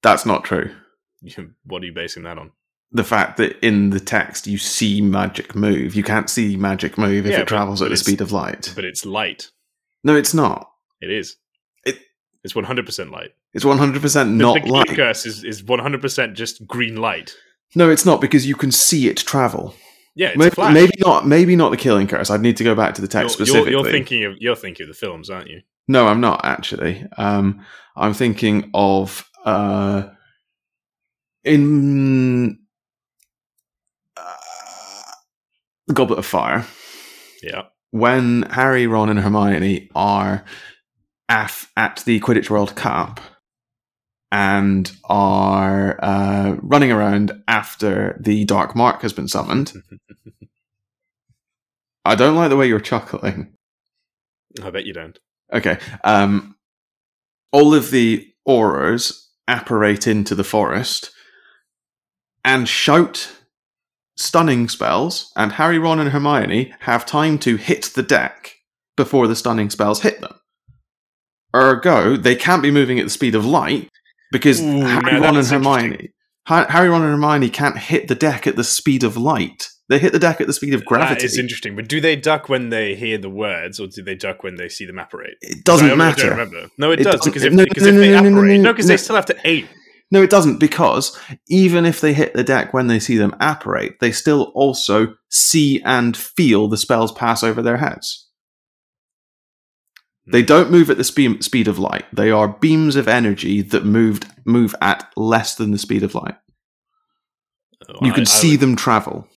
That's 0.02 0.26
not 0.26 0.44
true. 0.44 0.74
What 1.66 1.82
are 1.84 1.86
you 1.86 1.94
basing 1.94 2.24
that 2.24 2.38
on? 2.38 2.52
The 2.92 3.04
fact 3.04 3.38
that 3.38 3.64
in 3.64 3.92
the 3.92 4.00
text 4.00 4.48
you 4.48 4.58
see 4.58 5.02
magic 5.02 5.54
move, 5.56 5.94
you 5.96 6.04
can't 6.04 6.30
see 6.30 6.56
magic 6.56 6.98
move 6.98 7.26
if 7.26 7.34
Yeah, 7.34 7.42
it 7.42 7.48
travels 7.48 7.80
but 7.82 7.86
at 7.86 7.90
the 7.92 7.98
speed 7.98 8.22
of 8.22 8.32
light. 8.32 8.72
But 8.76 8.86
it's 8.86 9.06
light. 9.06 9.52
No, 10.04 10.16
it's 10.16 10.34
not. 10.34 10.70
It 11.02 11.12
is. 11.12 11.36
It- 11.86 12.00
it's 12.44 12.54
100% 12.54 13.12
light. 13.12 13.32
It's 13.54 13.66
one 13.66 13.78
hundred 13.80 14.02
percent 14.02 14.38
The- 14.38 14.44
not 14.44 14.64
the 14.64 14.72
light. 14.72 14.88
curse 14.90 15.26
is, 15.26 15.44
is 15.44 15.62
100% 15.64 16.34
just 16.36 16.66
green 16.68 16.96
light. 16.98 17.36
No, 17.76 17.90
it's 17.90 18.06
not 18.06 18.22
because 18.22 18.48
you 18.48 18.56
can 18.56 18.72
see 18.72 19.08
it 19.08 19.18
travel. 19.18 19.76
Yeah, 20.16 20.34
Maybe, 20.36 20.56
maybe 20.74 20.94
not. 21.00 21.28
Maybe 21.28 21.56
not 21.56 21.70
the 21.70 21.78
killing 21.78 22.08
curse. 22.08 22.30
I'd 22.30 22.42
need 22.42 22.58
to 22.58 22.64
go 22.64 22.76
back 22.76 22.96
to 22.96 23.02
the 23.02 23.08
text 23.08 23.38
you're, 23.40 23.46
specifically. 23.46 23.72
you're, 23.72 23.84
you're 23.84 23.92
thinking 23.92 24.24
of 24.26 24.36
you're 24.40 24.56
thinking 24.56 24.84
of 24.86 24.88
the 24.90 24.94
films, 24.94 25.30
aren't 25.30 25.48
you? 25.50 25.62
No, 25.88 26.08
I'm 26.08 26.20
not 26.20 26.42
actually. 26.44 27.06
Um, 27.18 27.66
I'm 27.96 28.14
thinking 28.14 28.70
of 28.74 29.29
uh, 29.46 30.10
in 31.44 32.60
uh, 34.18 34.34
the 35.88 35.94
Goblet 35.94 36.20
of 36.20 36.26
Fire 36.26 36.66
Yeah. 37.42 37.64
when 37.92 38.44
Harry, 38.44 38.88
Ron, 38.88 39.10
and 39.10 39.20
Hermione 39.20 39.90
are 39.96 40.44
af- 41.30 41.72
at 41.78 42.04
the 42.06 42.20
Quidditch 42.20 42.50
World 42.50 42.76
Cup 42.76 43.20
and 44.32 44.92
are 45.06 45.98
uh, 46.04 46.56
running 46.62 46.92
around 46.92 47.32
after 47.48 48.20
the 48.22 48.46
Dark 48.46 48.76
Mark 48.76 49.02
has 49.02 49.14
been 49.14 49.28
summoned. 49.28 49.74
I 52.06 52.16
don't 52.16 52.36
like 52.36 52.50
the 52.50 52.58
way 52.58 52.68
you're 52.68 52.80
chuckling. 52.80 53.54
I 54.64 54.70
bet 54.72 54.86
you 54.86 54.94
don't. 54.94 55.18
Okay. 55.54 55.78
Um, 56.04 56.56
all 57.52 57.74
of 57.74 57.92
the 57.92 58.28
aurors 58.48 59.29
apparate 59.50 60.08
into 60.08 60.36
the 60.36 60.44
forest 60.44 61.12
and 62.44 62.68
shout 62.68 63.32
stunning 64.16 64.68
spells, 64.68 65.32
and 65.36 65.54
Harry, 65.54 65.80
Ron, 65.80 66.00
and 66.00 66.10
Hermione 66.10 66.74
have 66.82 67.06
time 67.06 67.38
to 67.40 67.56
hit 67.56 67.86
the 67.96 68.04
deck 68.04 68.56
before 68.98 69.28
the 69.28 69.36
stunning 69.36 69.70
spells 69.70 70.02
hit 70.02 70.20
them. 70.20 70.36
Ergo, 71.56 72.18
they 72.18 72.36
can't 72.36 72.62
be 72.62 72.72
moving 72.72 73.00
at 73.00 73.06
the 73.06 73.10
speed 73.10 73.34
of 73.34 73.46
light 73.46 73.90
because 74.32 74.62
Ooh, 74.62 74.82
Harry, 74.82 75.20
Ron, 75.20 75.38
and 75.38 75.48
Hermione. 75.48 76.10
Harry, 76.46 76.90
Ron, 76.90 77.02
and 77.02 77.12
Hermione 77.12 77.50
can't 77.50 77.78
hit 77.78 78.08
the 78.08 78.16
deck 78.16 78.46
at 78.46 78.56
the 78.56 78.64
speed 78.64 79.04
of 79.04 79.16
light. 79.16 79.70
They 79.90 79.98
hit 79.98 80.14
the 80.14 80.20
deck 80.20 80.40
at 80.40 80.46
the 80.48 80.54
speed 80.54 80.76
of 80.76 80.86
gravity. 80.86 81.16
That 81.16 81.24
is 81.24 81.38
interesting. 81.38 81.76
But 81.76 81.88
do 81.88 82.00
they 82.00 82.16
duck 82.16 82.48
when 82.48 82.70
they 82.70 82.94
hear 82.96 83.18
the 83.18 83.30
words, 83.30 83.80
or 83.80 83.88
do 83.88 84.04
they 84.04 84.16
duck 84.16 84.44
when 84.44 84.56
they 84.56 84.70
see 84.70 84.86
them 84.86 85.00
apparate? 85.00 85.38
it 85.42 85.66
doesn't 85.66 85.90
I 85.90 85.94
I 85.94 85.96
matter. 85.96 86.30
remember. 86.30 86.70
No, 86.78 86.92
it, 86.92 87.00
It 87.00 87.04
does 87.04 87.22
because 87.26 87.44
if, 87.44 87.52
no, 87.54 87.64
because 87.66 87.84
no, 87.84 87.90
if 87.90 87.96
no, 87.96 88.02
they 88.02 88.12
no, 88.12 88.20
apparate, 88.20 88.60
no, 88.60 88.72
because 88.72 88.88
they 88.88 88.98
still 88.98 89.16
have 89.16 89.26
to 89.26 89.38
aim. 89.46 89.68
No, 90.12 90.24
it 90.24 90.30
doesn't, 90.30 90.60
because 90.60 91.20
even 91.50 91.86
if 91.86 92.02
they 92.02 92.14
hit 92.14 92.34
the 92.34 92.44
deck 92.44 92.74
when 92.74 92.88
they 92.88 93.00
see 93.00 93.18
them 93.18 93.36
apparate, 93.40 94.00
they 94.00 94.12
still 94.12 94.52
also 94.56 95.16
see 95.30 95.82
and 95.84 96.18
feel 96.18 96.68
the 96.68 96.78
spells 96.78 97.12
pass 97.12 97.44
over 97.44 97.62
their 97.62 97.78
heads. 97.78 98.28
They 100.28 100.42
hmm. 100.42 100.48
don't 100.48 100.72
move 100.72 100.90
at 100.90 100.98
the 100.98 101.04
spe- 101.04 101.42
speed 101.44 101.68
of 101.68 101.78
light. 101.80 102.06
They 102.14 102.32
are 102.32 102.48
beams 102.48 102.96
of 102.96 103.08
energy 103.08 103.62
that 103.64 103.86
moved 103.86 104.28
move 104.46 104.76
at 104.82 105.12
less 105.16 105.56
than 105.56 105.72
the 105.72 105.78
speed 105.78 106.04
of 106.04 106.16
light. 106.16 106.36
Oh, 107.88 108.00
You 108.02 108.12
I- 108.12 108.16
can 108.16 108.22
I 108.22 108.26
see 108.26 108.52
would- 108.52 108.60
them 108.62 108.76
travel. 108.76 109.28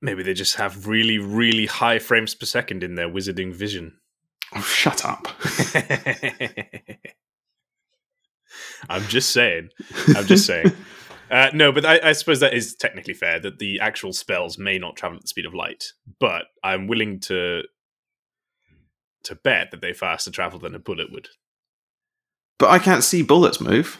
Maybe 0.00 0.22
they 0.22 0.34
just 0.34 0.56
have 0.56 0.86
really, 0.86 1.18
really 1.18 1.66
high 1.66 1.98
frames 1.98 2.34
per 2.34 2.46
second 2.46 2.84
in 2.84 2.94
their 2.94 3.08
wizarding 3.08 3.52
vision. 3.52 3.98
Oh, 4.54 4.60
shut 4.62 5.04
up. 5.04 5.26
I'm 8.88 9.02
just 9.04 9.30
saying. 9.30 9.70
I'm 10.14 10.26
just 10.26 10.46
saying. 10.46 10.72
Uh, 11.30 11.50
no, 11.52 11.72
but 11.72 11.84
I, 11.84 12.00
I, 12.02 12.12
suppose 12.12 12.40
that 12.40 12.54
is 12.54 12.74
technically 12.74 13.12
fair 13.12 13.38
that 13.40 13.58
the 13.58 13.80
actual 13.80 14.14
spells 14.14 14.56
may 14.56 14.78
not 14.78 14.96
travel 14.96 15.16
at 15.16 15.22
the 15.22 15.28
speed 15.28 15.44
of 15.44 15.52
light. 15.52 15.92
But 16.18 16.44
I'm 16.64 16.86
willing 16.86 17.20
to 17.20 17.64
to 19.24 19.34
bet 19.34 19.70
that 19.70 19.82
they 19.82 19.92
faster 19.92 20.30
travel 20.30 20.58
than 20.58 20.74
a 20.74 20.78
bullet 20.78 21.12
would. 21.12 21.28
But 22.58 22.70
I 22.70 22.78
can't 22.78 23.04
see 23.04 23.22
bullets 23.22 23.60
move. 23.60 23.98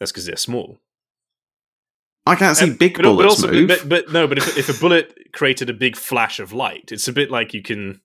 That's 0.00 0.10
because 0.10 0.26
they're 0.26 0.36
small. 0.36 0.80
I 2.26 2.36
can't 2.36 2.56
see 2.56 2.72
big 2.72 2.94
but, 2.94 3.02
bullets 3.02 3.42
but 3.42 3.48
also, 3.48 3.52
move. 3.52 3.68
But, 3.68 3.88
but 3.88 4.12
no, 4.12 4.26
but 4.26 4.38
if, 4.38 4.56
if 4.56 4.68
a 4.74 4.80
bullet 4.80 5.32
created 5.32 5.68
a 5.68 5.74
big 5.74 5.96
flash 5.96 6.40
of 6.40 6.52
light, 6.52 6.90
it's 6.90 7.06
a 7.06 7.12
bit 7.12 7.30
like 7.30 7.52
you 7.52 7.62
can, 7.62 8.00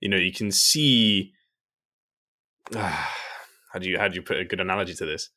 you 0.00 0.08
know, 0.08 0.16
you 0.16 0.32
can 0.32 0.50
see. 0.50 1.32
Uh, 2.74 2.88
how 3.72 3.78
do 3.78 3.88
you 3.88 3.98
how 3.98 4.08
do 4.08 4.14
you 4.14 4.22
put 4.22 4.38
a 4.38 4.44
good 4.44 4.60
analogy 4.60 4.94
to 4.94 5.04
this? 5.04 5.28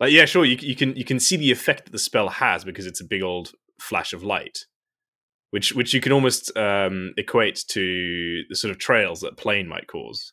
Like, 0.00 0.12
yeah, 0.12 0.24
sure, 0.24 0.44
you 0.44 0.56
you 0.60 0.74
can 0.74 0.96
you 0.96 1.04
can 1.04 1.20
see 1.20 1.36
the 1.36 1.50
effect 1.50 1.84
that 1.84 1.92
the 1.92 1.98
spell 1.98 2.28
has 2.28 2.64
because 2.64 2.86
it's 2.86 3.00
a 3.00 3.06
big 3.06 3.22
old 3.22 3.52
flash 3.78 4.12
of 4.14 4.22
light, 4.22 4.60
which 5.50 5.74
which 5.74 5.92
you 5.92 6.00
can 6.00 6.12
almost 6.12 6.56
um, 6.56 7.12
equate 7.18 7.62
to 7.68 8.42
the 8.48 8.56
sort 8.56 8.70
of 8.70 8.78
trails 8.78 9.20
that 9.20 9.36
plane 9.36 9.68
might 9.68 9.86
cause. 9.86 10.32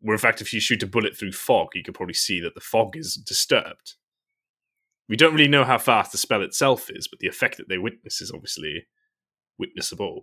Where 0.00 0.14
in 0.14 0.18
fact, 0.18 0.40
if 0.40 0.52
you 0.52 0.60
shoot 0.60 0.82
a 0.82 0.86
bullet 0.86 1.16
through 1.16 1.32
fog, 1.32 1.68
you 1.74 1.82
could 1.82 1.94
probably 1.94 2.14
see 2.14 2.40
that 2.40 2.54
the 2.54 2.60
fog 2.60 2.96
is 2.96 3.14
disturbed. 3.14 3.94
We 5.12 5.18
don't 5.18 5.34
really 5.34 5.46
know 5.46 5.64
how 5.64 5.76
fast 5.76 6.10
the 6.10 6.16
spell 6.16 6.40
itself 6.40 6.88
is, 6.88 7.06
but 7.06 7.18
the 7.18 7.28
effect 7.28 7.58
that 7.58 7.68
they 7.68 7.76
witness 7.76 8.22
is 8.22 8.32
obviously 8.32 8.86
witnessable. 9.60 10.22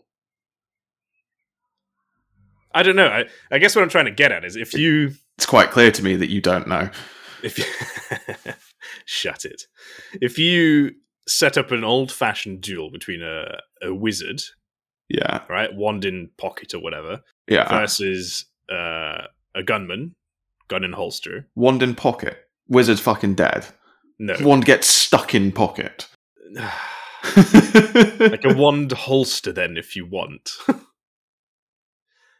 I 2.74 2.81
don't 2.81 2.96
know. 2.96 3.05
I, 3.05 3.25
I 3.51 3.60
guess 3.60 3.75
what 3.75 3.84
I'm 3.84 3.89
trying 3.89 4.05
to 4.05 4.12
get 4.12 4.31
at 4.31 4.43
is 4.43 4.55
if 4.55 4.74
you. 4.74 5.12
It's 5.38 5.46
quite 5.46 5.69
clear 5.69 5.91
to 5.91 6.03
me 6.03 6.15
that 6.15 6.31
you 6.31 6.41
don't 6.41 6.67
know. 6.67 6.89
If 7.43 7.60
you 7.60 7.65
shut 9.05 9.46
it. 9.46 9.67
If 10.22 10.39
you 10.39 10.96
set 11.27 11.55
up 11.55 11.69
an 11.69 11.84
old 11.84 12.12
fashioned 12.12 12.62
duel 12.62 12.89
between 12.89 13.22
a, 13.22 13.60
a 13.84 13.93
wizard, 13.93 14.41
yeah, 15.08 15.43
right, 15.48 15.72
wand 15.72 16.03
in 16.03 16.31
pocket 16.39 16.74
or 16.74 16.79
whatever, 16.79 17.22
yeah, 17.48 17.69
versus 17.69 18.46
uh, 18.72 19.27
a 19.53 19.62
gunman, 19.63 20.15
gun 20.67 20.84
in 20.84 20.93
holster, 20.93 21.48
wand 21.53 21.84
in 21.84 21.93
pocket, 21.93 22.39
wizard 22.67 23.00
fucking 23.00 23.36
dead. 23.36 23.67
No, 24.20 24.36
wand 24.42 24.66
gets 24.66 24.88
stuck 24.88 25.34
in 25.34 25.52
pocket. 25.52 26.08
like 26.56 28.44
a 28.46 28.54
wand 28.54 28.92
holster, 28.92 29.52
then, 29.52 29.78
if 29.78 29.96
you 29.96 30.06
want. 30.06 30.52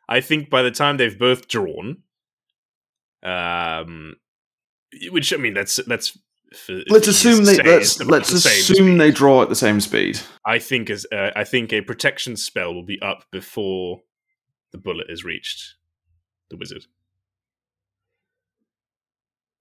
I 0.10 0.22
think 0.22 0.50
by 0.50 0.62
the 0.62 0.72
time 0.72 0.98
they've 0.98 1.18
both 1.18 1.48
drawn, 1.48 2.04
um, 3.24 4.16
which 5.10 5.32
I 5.34 5.38
mean, 5.38 5.54
that's 5.54 5.78
that's 5.86 6.18
for, 6.54 6.82
let's 6.90 7.08
assume 7.08 7.46
they 7.46 7.58
let's 7.58 8.04
let's 8.04 8.30
the 8.30 8.38
assume 8.38 8.98
they 8.98 9.12
draw 9.12 9.44
at 9.44 9.50
the 9.50 9.56
same 9.56 9.80
speed. 9.80 10.20
I 10.46 10.60
think 10.60 10.90
as 10.90 11.06
uh, 11.12 11.32
I 11.36 11.44
think 11.44 11.72
a 11.72 11.82
protection 11.82 12.36
spell 12.36 12.74
will 12.74 12.86
be 12.86 13.00
up 13.02 13.26
before 13.32 14.02
the 14.72 14.78
bullet 14.78 15.08
is 15.10 15.24
reached 15.24 15.76
the 16.50 16.58
wizard. 16.58 16.86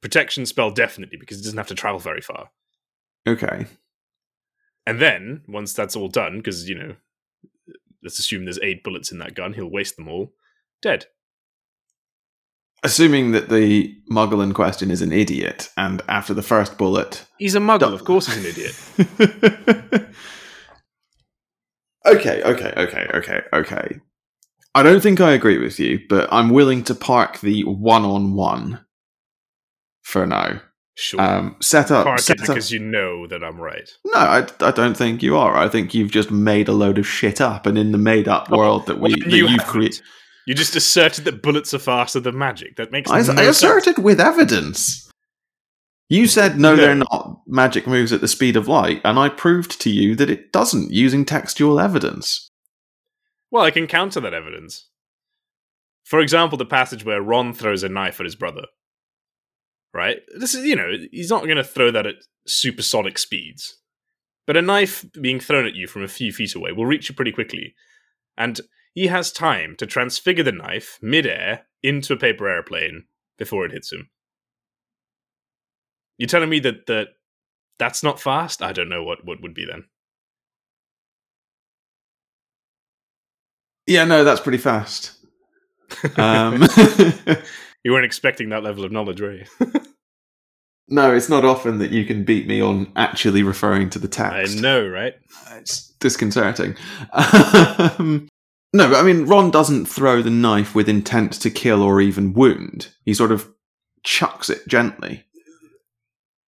Protection 0.00 0.47
spell 0.47 0.71
definitely 0.71 1.19
because 1.19 1.40
it 1.40 1.43
doesn't 1.43 1.59
have 1.59 1.69
to 1.69 1.75
travel 1.75 1.99
very 1.99 2.21
far. 2.21 2.50
Okay. 3.26 3.67
And 4.87 5.00
then 5.00 5.43
once 5.49 5.73
that's 5.73 5.97
all 5.97 6.09
done, 6.09 6.38
because 6.38 6.69
you 6.69 6.78
know, 6.78 6.97
let's 8.02 8.19
assume 8.19 8.45
there's 8.45 8.61
eight 8.62 8.85
bullets 8.85 9.12
in 9.12 9.19
that 9.19 9.35
gun, 9.35 9.55
he'll 9.55 9.71
waste 9.71 9.97
them 9.97 10.09
all. 10.09 10.33
Dead 10.81 11.07
assuming 12.83 13.33
that 13.33 13.49
the 13.49 13.97
muggle 14.11 14.43
in 14.43 14.52
question 14.55 14.90
is 14.90 15.02
an 15.02 15.12
idiot, 15.12 15.71
and 15.76 16.02
after 16.09 16.35
the 16.35 16.43
first 16.43 16.78
bullet, 16.78 17.25
he's 17.38 17.55
a 17.55 17.61
muggle. 17.61 17.93
Of 17.93 18.05
course, 18.05 18.26
he's 18.26 18.38
an 18.38 18.47
idiot. 18.47 18.75
okay, 22.07 22.43
okay, 22.43 22.73
okay, 22.76 23.07
okay, 23.14 23.40
okay. 23.52 24.00
I 24.75 24.83
don't 24.83 25.02
think 25.02 25.21
I 25.21 25.33
agree 25.33 25.59
with 25.59 25.81
you, 25.81 26.00
but 26.09 26.28
I'm 26.33 26.50
willing 26.50 26.85
to 26.85 26.95
park 26.95 27.40
the 27.40 27.64
one-on-one 27.64 28.85
for 30.09 30.27
now. 30.27 30.61
Sure. 30.95 31.21
Um, 31.21 31.57
set 31.61 31.93
up 31.93 32.05
Park 32.07 32.19
set 32.19 32.38
because 32.38 32.67
up. 32.67 32.73
you 32.73 32.81
know 32.81 33.29
that 33.29 33.45
I'm 33.45 33.61
right. 33.61 33.88
No, 34.05 34.19
I, 34.19 34.47
I 34.61 34.73
don't 34.73 34.97
think 34.97 35.23
you 35.23 35.37
are. 35.37 35.57
I 35.57 35.69
think 35.69 35.95
you've 35.95 36.11
just 36.11 36.33
made 36.33 36.67
a 36.67 36.73
load 36.73 36.99
of 36.99 37.07
shit 37.07 37.41
up, 37.41 37.67
and 37.67 37.79
in 37.79 37.93
the 37.93 37.99
made-up 37.99 38.50
world 38.50 38.87
that 38.87 38.97
we 38.97 39.11
well, 39.11 39.11
that 39.11 39.31
you, 39.31 39.47
you 39.47 39.59
create 39.59 40.03
you 40.49 40.55
just 40.55 40.75
asserted 40.75 41.25
that 41.27 41.43
bullets 41.43 41.73
are 41.73 41.79
faster 41.79 42.19
than 42.19 42.37
magic. 42.37 42.77
That 42.77 42.91
makes 42.91 43.11
I, 43.11 43.21
no 43.21 43.41
I 43.41 43.45
asserted 43.45 43.97
sense. 43.97 44.05
with 44.05 44.21
evidence. 44.21 45.09
You 46.09 46.27
said 46.27 46.59
no, 46.59 46.75
no, 46.75 46.83
they're 46.83 46.95
not. 46.97 47.43
Magic 47.47 47.87
moves 47.87 48.12
at 48.12 48.21
the 48.21 48.27
speed 48.27 48.57
of 48.57 48.67
light, 48.67 49.00
and 49.05 49.21
I 49.21 49.29
proved 49.29 49.81
to 49.83 49.91
you 49.91 50.17
that 50.17 50.31
it 50.31 50.53
doesn't 50.53 50.91
using 50.91 51.25
textual 51.25 51.79
evidence. 51.79 52.49
Well, 53.53 53.62
I 53.62 53.71
can 53.71 53.87
counter 53.87 54.19
that 54.21 54.35
evidence. 54.35 54.88
For 56.05 56.19
example, 56.19 56.59
the 56.59 56.67
passage 56.67 57.05
where 57.05 57.23
Ron 57.23 57.53
throws 57.53 57.85
a 57.85 57.88
knife 57.88 58.19
at 58.19 58.25
his 58.25 58.35
brother. 58.35 58.62
Right? 59.95 60.18
This 60.38 60.54
is, 60.54 60.64
you 60.64 60.76
know, 60.76 60.92
he's 61.11 61.30
not 61.30 61.45
going 61.45 61.57
to 61.57 61.64
throw 61.64 61.90
that 61.90 62.07
at 62.07 62.16
supersonic 62.47 63.18
speeds. 63.18 63.78
But 64.47 64.57
a 64.57 64.62
knife 64.62 65.04
being 65.21 65.40
thrown 65.40 65.66
at 65.66 65.75
you 65.75 65.87
from 65.87 66.02
a 66.02 66.09
few 66.09 66.33
feet 66.33 66.54
away 66.54 66.73
will 66.73 66.87
reach 66.87 67.09
you 67.09 67.14
pretty 67.14 67.33
quickly. 67.33 67.75
And 68.37 68.61
he 68.95 69.09
has 69.09 69.30
time 69.30 69.76
to 69.76 69.87
transfigure 69.87 70.45
the 70.45 70.52
knife 70.52 70.99
midair 71.02 71.66
into 71.83 72.14
a 72.14 72.16
paper 72.16 72.49
airplane 72.49 73.04
before 73.37 73.66
it 73.66 73.73
hits 73.73 73.92
him. 73.92 74.09
You're 76.16 76.28
telling 76.28 76.49
me 76.49 76.61
that, 76.61 76.87
that 76.87 77.09
that's 77.78 78.02
not 78.02 78.21
fast? 78.21 78.62
I 78.62 78.73
don't 78.73 78.88
know 78.88 79.04
what, 79.04 79.25
what 79.25 79.40
would 79.42 79.54
be 79.54 79.64
then. 79.64 79.85
Yeah, 83.87 84.04
no, 84.04 84.25
that's 84.25 84.40
pretty 84.40 84.59
fast. 84.59 85.14
Um, 86.16 86.68
you 87.85 87.93
weren't 87.93 88.05
expecting 88.05 88.49
that 88.51 88.63
level 88.63 88.85
of 88.85 88.93
knowledge, 88.93 89.21
were 89.21 89.35
you? 89.35 89.45
no, 90.89 91.15
it's 91.15 91.29
not 91.29 91.45
often 91.45 91.79
that 91.79 91.91
you 91.91 92.05
can 92.05 92.25
beat 92.25 92.47
me 92.47 92.61
on 92.61 92.93
actually 92.97 93.43
referring 93.43 93.91
to 93.91 93.99
the 93.99 94.09
text. 94.09 94.59
I 94.59 94.61
know, 94.61 94.87
right? 94.87 95.15
It's 95.53 95.89
disconcerting. 96.01 96.77
Um, 97.99 98.29
no, 98.73 98.91
but 98.91 98.97
I 98.97 99.03
mean, 99.03 99.25
Ron 99.25 99.51
doesn't 99.51 99.87
throw 99.87 100.21
the 100.21 100.31
knife 100.31 100.75
with 100.75 100.89
intent 100.89 101.33
to 101.35 101.51
kill 101.51 101.83
or 101.83 102.01
even 102.01 102.35
wound. 102.35 102.89
He 103.05 103.15
sort 103.15 103.33
of 103.33 103.51
chucks 104.05 104.51
it 104.51 104.67
gently. 104.69 105.25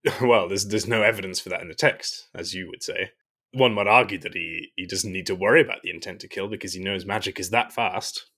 Well, 0.22 0.48
there's 0.48 0.66
there's 0.66 0.88
no 0.88 1.04
evidence 1.04 1.42
for 1.42 1.50
that 1.50 1.62
in 1.62 1.68
the 1.68 1.74
text, 1.74 2.30
as 2.34 2.54
you 2.54 2.68
would 2.70 2.82
say. 2.82 3.12
One 3.52 3.74
might 3.74 3.88
argue 3.88 4.18
that 4.20 4.34
he, 4.34 4.72
he 4.78 4.88
doesn't 4.88 5.12
need 5.12 5.28
to 5.28 5.36
worry 5.36 5.62
about 5.62 5.82
the 5.84 5.90
intent 5.90 6.22
to 6.22 6.28
kill 6.28 6.48
because 6.48 6.74
he 6.74 6.82
knows 6.82 7.06
magic 7.06 7.38
is 7.38 7.50
that 7.50 7.74
fast. 7.74 8.30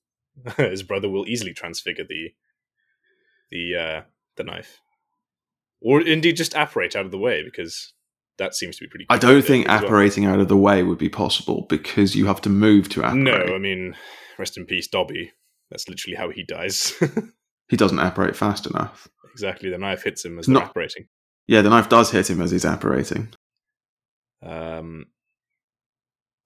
His 0.58 0.82
brother 0.82 1.08
will 1.08 1.28
easily 1.28 1.54
transfigure 1.54 2.04
the 2.04 2.34
the 3.52 3.76
uh, 3.76 4.02
the 4.38 4.44
knife, 4.44 4.80
or 5.82 6.02
indeed 6.02 6.38
just 6.38 6.54
apparate 6.56 6.96
out 6.96 7.06
of 7.06 7.12
the 7.12 7.18
way 7.18 7.44
because 7.44 7.94
that 8.38 8.56
seems 8.56 8.78
to 8.78 8.86
be 8.86 8.90
pretty. 8.90 9.06
I 9.10 9.18
don't 9.18 9.44
think 9.44 9.68
apparating 9.70 10.24
well. 10.24 10.34
out 10.34 10.40
of 10.40 10.48
the 10.48 10.58
way 10.58 10.84
would 10.84 10.98
be 10.98 11.10
possible 11.10 11.66
because 11.70 12.16
you 12.16 12.26
have 12.26 12.42
to 12.42 12.50
move 12.50 12.90
to 12.90 13.02
apparate. 13.02 13.18
No, 13.18 13.56
I 13.56 13.58
mean, 13.60 13.96
rest 14.40 14.58
in 14.58 14.66
peace, 14.66 14.88
Dobby. 14.88 15.32
That's 15.70 15.88
literally 15.88 16.16
how 16.16 16.30
he 16.30 16.44
dies. 16.44 16.94
he 17.70 17.78
doesn't 17.78 18.00
apparate 18.00 18.36
fast 18.36 18.66
enough. 18.68 19.08
Exactly, 19.32 19.70
the 19.70 19.78
knife 19.78 20.04
hits 20.04 20.26
him 20.26 20.40
as 20.40 20.48
Not, 20.48 20.70
apparating. 20.70 21.08
Yeah, 21.48 21.62
the 21.62 21.70
knife 21.70 21.88
does 21.88 22.12
hit 22.12 22.30
him 22.30 22.42
as 22.42 22.52
he's 22.52 22.66
apparating. 22.66 23.30
Um. 24.44 25.06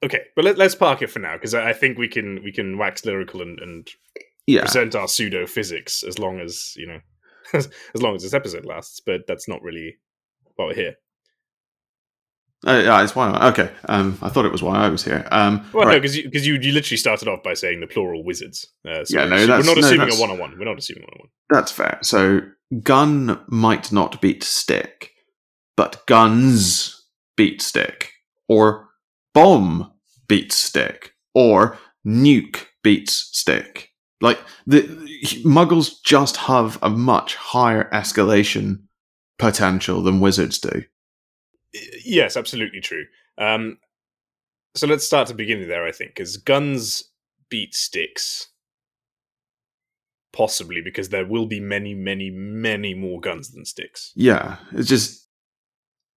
Okay, 0.03 0.21
but 0.35 0.45
let, 0.45 0.59
us 0.59 0.75
park 0.75 1.01
it 1.01 1.09
for 1.09 1.19
now 1.19 1.33
because 1.33 1.55
I, 1.55 1.69
I, 1.69 1.73
think 1.73 1.97
we 1.97 2.07
can 2.07 2.43
we 2.43 2.51
can 2.51 2.77
wax 2.77 3.05
lyrical 3.05 3.41
and, 3.41 3.57
and 3.59 3.89
yeah. 4.47 4.61
present 4.61 4.95
our 4.95 5.07
pseudo 5.07 5.45
physics 5.45 6.03
as 6.03 6.19
long 6.19 6.39
as 6.39 6.73
you 6.75 6.87
know 6.87 6.99
as, 7.53 7.69
as 7.93 8.01
long 8.01 8.15
as 8.15 8.23
this 8.23 8.33
episode 8.33 8.65
lasts. 8.65 9.01
But 9.05 9.21
that's 9.27 9.47
not 9.47 9.61
really 9.61 9.97
why 10.55 10.65
we're 10.65 10.75
here. 10.75 10.95
Uh, 12.65 12.81
yeah, 12.83 13.03
it's 13.03 13.15
why. 13.15 13.29
I, 13.29 13.49
okay, 13.49 13.69
um, 13.87 14.17
I 14.23 14.29
thought 14.29 14.45
it 14.45 14.51
was 14.51 14.63
why 14.63 14.75
I 14.75 14.89
was 14.89 15.03
here. 15.03 15.27
Um, 15.31 15.69
well, 15.71 15.85
right. 15.85 15.93
no, 15.93 15.99
because 15.99 16.17
you, 16.17 16.31
cause 16.31 16.47
you, 16.47 16.55
you 16.55 16.71
literally 16.71 16.97
started 16.97 17.27
off 17.27 17.43
by 17.43 17.53
saying 17.53 17.79
the 17.79 17.87
plural 17.87 18.23
wizards. 18.23 18.67
Uh, 18.87 19.05
so 19.05 19.19
yeah, 19.19 19.25
no, 19.25 19.35
we're 19.35 19.63
not 19.63 19.77
assuming 19.77 20.07
no, 20.07 20.15
a 20.15 20.19
one-on-one. 20.19 20.57
We're 20.57 20.65
not 20.65 20.79
assuming 20.79 21.03
one-on-one. 21.03 21.29
That's 21.51 21.71
fair. 21.71 21.99
So 22.01 22.41
gun 22.81 23.39
might 23.47 23.91
not 23.91 24.19
beat 24.19 24.43
stick, 24.43 25.11
but 25.77 26.03
guns 26.07 27.05
beat 27.37 27.61
stick, 27.61 28.13
or 28.47 28.89
bomb 29.33 29.91
beats 30.27 30.55
stick, 30.55 31.13
or 31.35 31.77
nuke 32.05 32.65
beats 32.81 33.29
stick. 33.31 33.91
Like 34.21 34.39
the 34.65 34.81
Muggles 35.43 36.01
just 36.03 36.37
have 36.37 36.79
a 36.81 36.89
much 36.89 37.35
higher 37.35 37.89
escalation 37.91 38.83
potential 39.37 40.01
than 40.01 40.21
wizards 40.21 40.57
do 40.59 40.83
yes, 42.03 42.37
absolutely 42.37 42.81
true. 42.81 43.05
Um, 43.37 43.77
so 44.75 44.87
let's 44.87 45.05
start 45.05 45.23
at 45.23 45.27
the 45.29 45.35
beginning 45.35 45.67
there. 45.67 45.85
I 45.85 45.91
think 45.91 46.11
because 46.11 46.37
guns 46.37 47.11
beat 47.49 47.73
sticks, 47.73 48.49
possibly 50.33 50.81
because 50.81 51.09
there 51.09 51.25
will 51.25 51.45
be 51.45 51.59
many, 51.59 51.93
many, 51.93 52.29
many 52.29 52.93
more 52.93 53.19
guns 53.19 53.51
than 53.51 53.65
sticks. 53.65 54.11
Yeah, 54.15 54.57
it's 54.73 54.89
just 54.89 55.24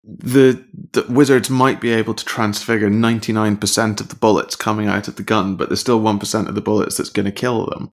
the, 0.05 0.64
the 0.93 1.05
wizards 1.09 1.50
might 1.50 1.81
be 1.81 1.90
able 1.90 2.14
to 2.14 2.25
transfigure 2.25 2.88
99% 2.88 4.00
of 4.00 4.09
the 4.09 4.17
bullets 4.17 4.57
coming 4.57 4.88
out 4.88 5.09
of 5.09 5.17
the 5.17 5.23
gun, 5.23 5.57
but 5.57 5.69
there's 5.69 5.81
still 5.81 6.00
1% 6.00 6.49
of 6.49 6.55
the 6.55 6.61
bullets 6.61 6.97
that's 6.97 7.11
going 7.11 7.26
to 7.26 7.33
kill 7.33 7.67
them. 7.67 7.93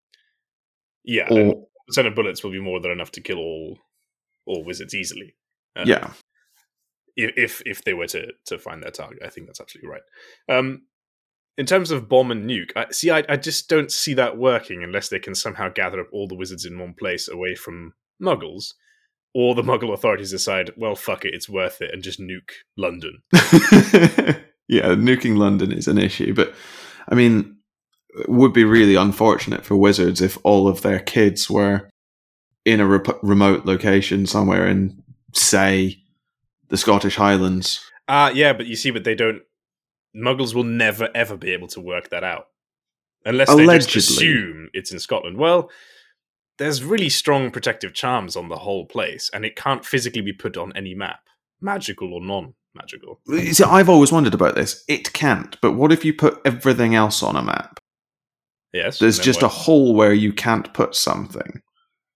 Yeah, 1.03 1.27
Or- 1.29 1.39
and 1.39 1.55
percent 1.87 2.07
of 2.07 2.15
bullets 2.15 2.43
will 2.43 2.51
be 2.51 2.59
more 2.61 2.79
than 2.79 2.91
enough 2.91 3.11
to 3.11 3.21
kill 3.21 3.37
all 3.37 3.77
all 4.47 4.63
wizards 4.63 4.93
easily. 4.93 5.35
Uh, 5.75 5.83
yeah. 5.85 6.11
if 7.17 7.61
if 7.65 7.83
they 7.83 7.93
were 7.93 8.07
to 8.07 8.31
to 8.45 8.57
find 8.57 8.81
their 8.81 8.91
target. 8.91 9.19
I 9.23 9.29
think 9.29 9.47
that's 9.47 9.61
absolutely 9.61 9.89
right. 9.89 10.01
Um, 10.57 10.83
in 11.57 11.65
terms 11.65 11.91
of 11.91 12.09
bomb 12.09 12.31
and 12.31 12.49
nuke, 12.49 12.71
I, 12.75 12.87
see, 12.91 13.11
I, 13.11 13.23
I 13.29 13.37
just 13.37 13.69
don't 13.69 13.91
see 13.91 14.13
that 14.15 14.37
working 14.37 14.83
unless 14.83 15.07
they 15.09 15.19
can 15.19 15.35
somehow 15.35 15.69
gather 15.69 16.01
up 16.01 16.09
all 16.11 16.27
the 16.27 16.35
wizards 16.35 16.65
in 16.65 16.77
one 16.77 16.93
place 16.93 17.29
away 17.29 17.55
from 17.55 17.93
Muggles, 18.21 18.73
or 19.35 19.53
the 19.53 19.61
Muggle 19.61 19.93
authorities 19.93 20.31
decide, 20.31 20.71
well, 20.77 20.95
fuck 20.95 21.25
it, 21.25 21.33
it's 21.33 21.49
worth 21.49 21.81
it, 21.81 21.91
and 21.93 22.01
just 22.01 22.21
nuke 22.21 22.51
London. 22.77 23.21
yeah, 24.67 24.95
nuking 24.95 25.37
London 25.37 25.73
is 25.73 25.89
an 25.89 25.97
issue, 25.97 26.33
but 26.33 26.55
I 27.09 27.15
mean, 27.15 27.57
it 28.17 28.29
would 28.29 28.53
be 28.53 28.63
really 28.63 28.95
unfortunate 28.95 29.65
for 29.65 29.75
wizards 29.75 30.21
if 30.21 30.37
all 30.43 30.69
of 30.69 30.81
their 30.83 30.99
kids 31.01 31.49
were 31.49 31.89
in 32.63 32.79
a 32.79 32.87
rep- 32.87 33.19
remote 33.21 33.65
location 33.65 34.25
somewhere 34.25 34.65
in, 34.65 35.03
say, 35.33 35.97
the 36.69 36.77
Scottish 36.77 37.17
Highlands. 37.17 37.81
Ah, 38.07 38.29
yeah, 38.29 38.53
but 38.53 38.67
you 38.67 38.77
see, 38.77 38.89
but 38.89 39.03
they 39.03 39.15
don't. 39.15 39.41
Muggles 40.15 40.55
will 40.55 40.63
never 40.63 41.09
ever 41.13 41.35
be 41.35 41.51
able 41.51 41.67
to 41.67 41.81
work 41.81 42.09
that 42.11 42.23
out 42.23 42.47
unless 43.25 43.49
they 43.53 43.63
Allegedly. 43.65 43.91
just 43.91 44.11
assume 44.11 44.69
it's 44.71 44.93
in 44.93 44.99
Scotland. 44.99 45.37
Well, 45.37 45.69
there's 46.57 46.83
really 46.83 47.09
strong 47.09 47.51
protective 47.51 47.93
charms 47.93 48.35
on 48.35 48.49
the 48.49 48.57
whole 48.57 48.85
place, 48.85 49.29
and 49.33 49.45
it 49.45 49.55
can't 49.55 49.85
physically 49.85 50.21
be 50.21 50.33
put 50.33 50.57
on 50.57 50.71
any 50.75 50.93
map, 50.95 51.19
magical 51.61 52.13
or 52.13 52.21
non-magical. 52.21 53.19
See, 53.51 53.63
I've 53.63 53.89
always 53.89 54.11
wondered 54.11 54.33
about 54.33 54.55
this. 54.55 54.83
It 54.87 55.13
can't, 55.13 55.59
but 55.61 55.73
what 55.73 55.91
if 55.91 56.05
you 56.05 56.13
put 56.13 56.39
everything 56.45 56.95
else 56.95 57.21
on 57.23 57.35
a 57.35 57.41
map? 57.43 57.79
Yes, 58.73 58.99
There's 58.99 59.19
just 59.19 59.41
a 59.41 59.47
hole 59.47 59.95
where 59.95 60.13
you 60.13 60.33
can't 60.33 60.73
put 60.73 60.95
something. 60.95 61.61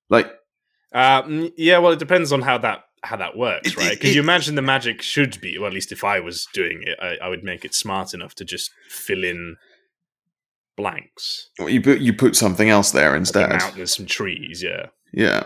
Like, 0.10 0.30
Uh, 0.94 1.24
mm, 1.24 1.54
yeah, 1.56 1.78
well, 1.78 1.94
it 1.94 2.00
depends 2.00 2.32
on 2.34 2.42
how 2.42 2.58
that 2.60 2.84
how 3.02 3.16
that 3.16 3.38
works, 3.38 3.70
It- 3.70 3.78
right? 3.78 3.92
Because 3.92 4.14
you 4.14 4.22
imagine 4.22 4.56
the 4.56 4.62
magic 4.62 5.02
should 5.02 5.40
be, 5.40 5.58
well, 5.58 5.68
at 5.68 5.74
least 5.74 5.94
if 5.94 6.04
I 6.04 6.20
was 6.20 6.48
doing 6.54 6.84
it, 6.84 6.98
I, 7.02 7.16
I 7.24 7.30
would 7.30 7.46
make 7.46 7.64
it 7.64 7.74
smart 7.74 8.14
enough 8.14 8.36
to 8.36 8.44
just 8.44 8.72
fill 8.90 9.24
in 9.24 9.56
blanks, 10.80 11.50
you 11.60 11.82
put 11.82 12.00
you 12.00 12.14
put 12.14 12.36
something 12.36 12.70
else 12.70 12.92
there 12.92 13.10
like 13.12 13.18
instead. 13.20 13.50
mountain 13.50 13.80
and 13.80 13.90
some 13.90 14.06
trees. 14.06 14.64
Yeah, 14.64 14.88
Yeah. 15.14 15.44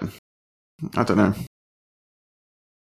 I 0.96 1.04
don't 1.04 1.18
know. 1.18 1.34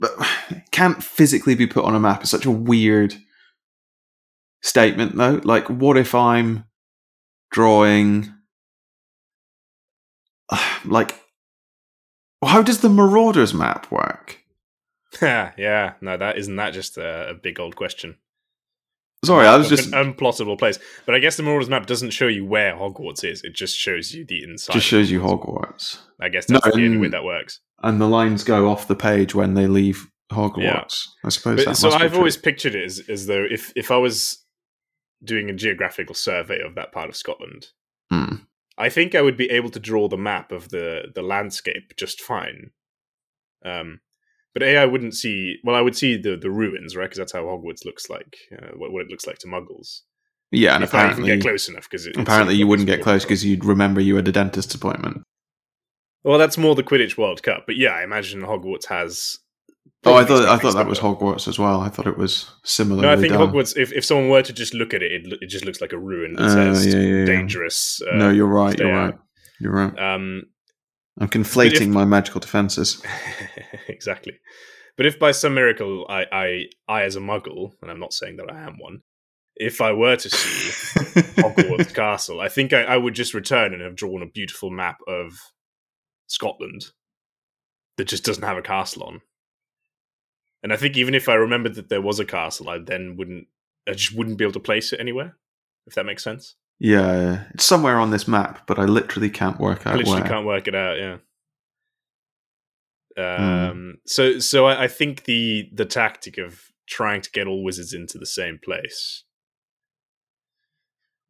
But 0.00 0.12
can't 0.70 1.02
physically 1.02 1.54
be 1.54 1.66
put 1.66 1.84
on 1.84 1.94
a 1.94 2.00
map. 2.00 2.22
It's 2.22 2.30
such 2.30 2.46
a 2.46 2.50
weird 2.50 3.16
statement, 4.62 5.16
though. 5.16 5.40
Like, 5.44 5.68
what 5.68 5.96
if 5.96 6.14
I'm 6.14 6.64
drawing. 7.50 8.32
Like, 10.84 11.18
how 12.44 12.62
does 12.62 12.80
the 12.80 12.88
Marauders 12.88 13.52
map 13.52 13.90
work? 13.90 14.38
yeah. 15.20 15.52
Yeah. 15.58 15.94
No, 16.00 16.16
that 16.16 16.38
isn't 16.38 16.56
that 16.56 16.72
just 16.72 16.96
a, 16.96 17.30
a 17.30 17.34
big 17.34 17.58
old 17.60 17.74
question. 17.76 18.16
Sorry, 19.25 19.46
I 19.46 19.56
was 19.56 19.68
just. 19.68 19.92
an 19.92 20.14
unplottable 20.14 20.58
place. 20.58 20.78
But 21.04 21.14
I 21.14 21.18
guess 21.18 21.37
the 21.37 21.42
Marauders 21.42 21.68
map 21.68 21.87
doesn't 21.87 22.10
show 22.10 22.28
you 22.28 22.44
where 22.44 22.75
Hogwarts 22.75 23.25
is. 23.25 23.42
It 23.42 23.54
just 23.54 23.76
shows 23.76 24.14
you 24.14 24.25
the 24.25 24.42
inside. 24.44 24.74
Just 24.74 24.87
shows 24.87 25.11
you 25.11 25.20
Hogwarts. 25.20 25.98
I 26.20 26.28
guess 26.28 26.48
No, 26.48 26.61
that's 26.62 26.76
the 26.76 26.85
only 26.85 26.98
way 26.98 27.09
that 27.09 27.24
works. 27.24 27.61
And 27.83 28.00
the 28.00 28.09
lines 28.09 28.44
go 28.44 28.68
off 28.68 28.87
the 28.88 28.96
page 28.96 29.35
when 29.35 29.54
they 29.54 29.66
leave 29.66 30.07
Hogwarts. 30.33 30.62
Yeah. 30.62 30.85
I 31.24 31.28
suppose 31.31 31.64
But, 31.64 31.76
so 31.76 31.90
I've 31.90 32.16
always 32.16 32.37
pictured 32.37 32.74
it 32.74 32.85
as, 32.85 33.00
as 33.09 33.26
though 33.26 33.44
if, 33.50 33.72
if 33.74 33.90
I 33.90 33.96
was 33.96 34.44
doing 35.24 35.50
a 35.50 35.54
geographical 35.54 36.14
survey 36.14 36.61
of 36.61 36.74
that 36.76 36.92
part 36.92 37.09
of 37.09 37.16
Scotland, 37.16 37.68
Hmm. 38.11 38.37
I 38.78 38.88
think 38.88 39.14
I 39.14 39.22
would 39.22 39.37
be 39.37 39.50
able 39.50 39.70
to 39.70 39.81
draw 39.81 40.09
the 40.09 40.16
map 40.16 40.52
of 40.52 40.68
the 40.70 41.11
the 41.14 41.20
landscape 41.22 41.94
just 41.98 42.20
fine. 42.20 42.70
Um, 43.64 44.00
but 44.54 44.62
a 44.62 44.76
I 44.76 44.87
wouldn't 44.87 45.14
see. 45.14 45.56
Well, 45.64 45.76
I 45.76 45.80
would 45.80 45.96
see 45.96 46.16
the 46.16 46.37
the 46.37 46.50
ruins, 46.50 46.96
right? 46.96 47.04
Because 47.04 47.18
that's 47.18 47.32
how 47.32 47.44
Hogwarts 47.44 47.84
looks 47.84 48.08
like. 48.11 48.37
Uh, 48.52 48.68
what, 48.76 48.92
what 48.92 49.02
it 49.02 49.11
looks 49.11 49.26
like 49.26 49.38
to 49.38 49.46
Muggles. 49.46 50.00
Yeah, 50.50 50.74
and 50.74 50.82
if 50.84 50.90
apparently, 50.94 51.28
get 51.28 51.42
close 51.42 51.68
enough, 51.68 51.88
because 51.90 52.06
apparently 52.16 52.54
you 52.54 52.66
wouldn't 52.66 52.87
get 52.87 53.02
close 53.02 53.24
because 53.24 53.44
you'd 53.44 53.64
remember 53.64 54.00
you 54.00 54.16
had 54.16 54.26
a 54.28 54.32
dentist 54.32 54.74
appointment. 54.74 55.22
Well, 56.24 56.38
that's 56.38 56.58
more 56.58 56.74
the 56.74 56.82
Quidditch 56.82 57.16
World 57.18 57.42
Cup, 57.42 57.64
but 57.66 57.76
yeah, 57.76 57.90
I 57.90 58.02
imagine 58.02 58.40
Hogwarts 58.42 58.87
has. 58.87 59.38
Oh, 60.04 60.14
I 60.14 60.24
thought 60.24 60.48
I 60.48 60.56
thought 60.56 60.74
that 60.74 60.87
was. 60.87 61.00
Hogwarts 61.00 61.48
as 61.48 61.58
well. 61.58 61.80
I 61.80 61.88
thought 61.90 62.06
it 62.06 62.16
was 62.16 62.50
similar. 62.64 63.02
No, 63.02 63.12
I 63.12 63.16
think 63.16 63.32
Hogwarts. 63.34 63.76
If, 63.76 63.92
if 63.92 64.04
someone 64.04 64.28
were 64.30 64.42
to 64.42 64.52
just 64.52 64.72
look 64.74 64.94
at 64.94 65.02
it, 65.02 65.12
it, 65.12 65.38
it 65.42 65.46
just 65.48 65.64
looks 65.64 65.80
like 65.80 65.92
a 65.92 65.98
ruin 65.98 66.32
that 66.34 66.42
Uh, 66.44 66.48
says 66.74 66.87
yeah, 66.87 67.00
yeah, 67.00 67.16
yeah. 67.18 67.24
dangerous. 67.26 68.00
Uh, 68.11 68.16
no, 68.16 68.30
you're 68.30 68.46
right. 68.46 68.78
You're 68.78 68.92
out. 68.92 69.12
right. 69.14 69.20
You're 69.61 69.72
right. 69.72 69.98
Um, 69.98 70.44
I'm 71.20 71.28
conflating 71.28 71.83
if- 71.83 71.88
my 71.88 72.04
magical 72.04 72.40
defenses. 72.40 73.02
exactly. 73.88 74.38
But 74.96 75.07
if 75.07 75.18
by 75.18 75.31
some 75.31 75.54
miracle 75.54 76.07
I, 76.09 76.26
I, 76.33 76.64
I, 76.88 77.02
as 77.02 77.14
a 77.14 77.20
Muggle, 77.20 77.72
and 77.81 77.90
I'm 77.90 78.00
not 78.00 78.12
saying 78.12 78.37
that 78.37 78.52
I 78.52 78.62
am 78.62 78.78
one, 78.78 79.02
if 79.54 79.81
I 79.81 79.92
were 79.92 80.16
to 80.16 80.31
see 80.31 80.70
Hogwarts 81.40 81.94
Castle, 81.94 82.40
I 82.40 82.48
think 82.48 82.72
I, 82.72 82.83
I 82.83 82.96
would 82.96 83.14
just 83.14 83.35
return 83.35 83.72
and 83.72 83.83
have 83.83 83.96
drawn 83.96 84.22
a 84.22 84.26
beautiful 84.26 84.70
map 84.70 84.98
of 85.07 85.38
Scotland 86.26 86.87
that 87.96 88.09
just 88.09 88.24
doesn't 88.24 88.44
have 88.44 88.57
a 88.57 88.62
castle 88.62 89.04
on. 89.04 89.20
And 90.62 90.72
I 90.72 90.76
think 90.76 90.96
even 90.96 91.14
if 91.14 91.28
I 91.28 91.35
remembered 91.35 91.74
that 91.76 91.88
there 91.88 92.02
was 92.02 92.18
a 92.18 92.24
castle, 92.24 92.68
I 92.68 92.78
then 92.78 93.16
wouldn't, 93.16 93.46
I 93.88 93.92
just 93.92 94.16
wouldn't 94.16 94.38
be 94.38 94.44
able 94.44 94.52
to 94.52 94.61
place 94.61 94.92
it 94.92 95.00
anywhere. 95.00 95.37
If 95.87 95.94
that 95.94 96.07
makes 96.07 96.24
sense, 96.24 96.57
yeah, 96.78 97.44
it's 97.54 97.64
somewhere 97.64 97.98
on 97.98 98.10
this 98.10 98.28
map, 98.28 98.66
but 98.66 98.78
I 98.78 98.84
literally 98.84 99.30
can't 99.30 99.58
work 99.58 99.86
I 99.86 99.90
out 99.90 99.96
literally 99.98 100.20
where. 100.20 100.30
can't 100.30 100.46
work 100.46 100.68
it 100.68 100.74
out. 100.74 100.98
Yeah. 100.98 101.16
Hmm. 103.16 103.70
Um. 103.70 103.98
So, 104.06 104.38
so 104.38 104.66
I, 104.66 104.84
I 104.84 104.88
think 104.88 105.24
the 105.24 105.68
the 105.72 105.84
tactic 105.84 106.38
of 106.38 106.62
trying 106.86 107.20
to 107.20 107.30
get 107.30 107.46
all 107.46 107.62
wizards 107.62 107.92
into 107.92 108.16
the 108.16 108.26
same 108.26 108.58
place 108.62 109.24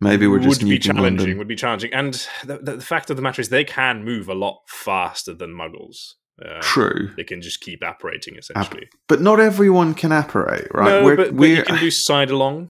Maybe 0.01 0.27
we're 0.29 0.39
just 0.39 0.63
would 0.63 0.69
be 0.69 0.79
challenging. 0.79 1.19
London. 1.19 1.39
Would 1.39 1.49
be 1.49 1.57
challenging, 1.57 1.93
and 1.93 2.15
the, 2.45 2.59
the, 2.59 2.77
the 2.77 2.85
fact 2.85 3.11
of 3.11 3.17
the 3.17 3.23
matter 3.23 3.41
is, 3.41 3.49
they 3.49 3.65
can 3.65 4.05
move 4.05 4.29
a 4.29 4.35
lot 4.35 4.61
faster 4.69 5.35
than 5.35 5.51
Muggles. 5.51 6.15
Uh, 6.41 6.61
True, 6.61 7.11
they 7.17 7.25
can 7.25 7.43
just 7.43 7.61
keep 7.61 7.83
apparating 7.83 8.37
essentially. 8.37 8.89
but 9.09 9.21
not 9.21 9.41
everyone 9.41 9.93
can 9.95 10.13
apparate, 10.13 10.69
right? 10.73 10.89
No, 10.89 11.05
we're, 11.05 11.17
but, 11.17 11.31
but 11.31 11.35
we're, 11.35 11.57
you 11.57 11.63
can 11.65 11.79
do 11.79 11.91
side 11.91 12.31
along. 12.31 12.69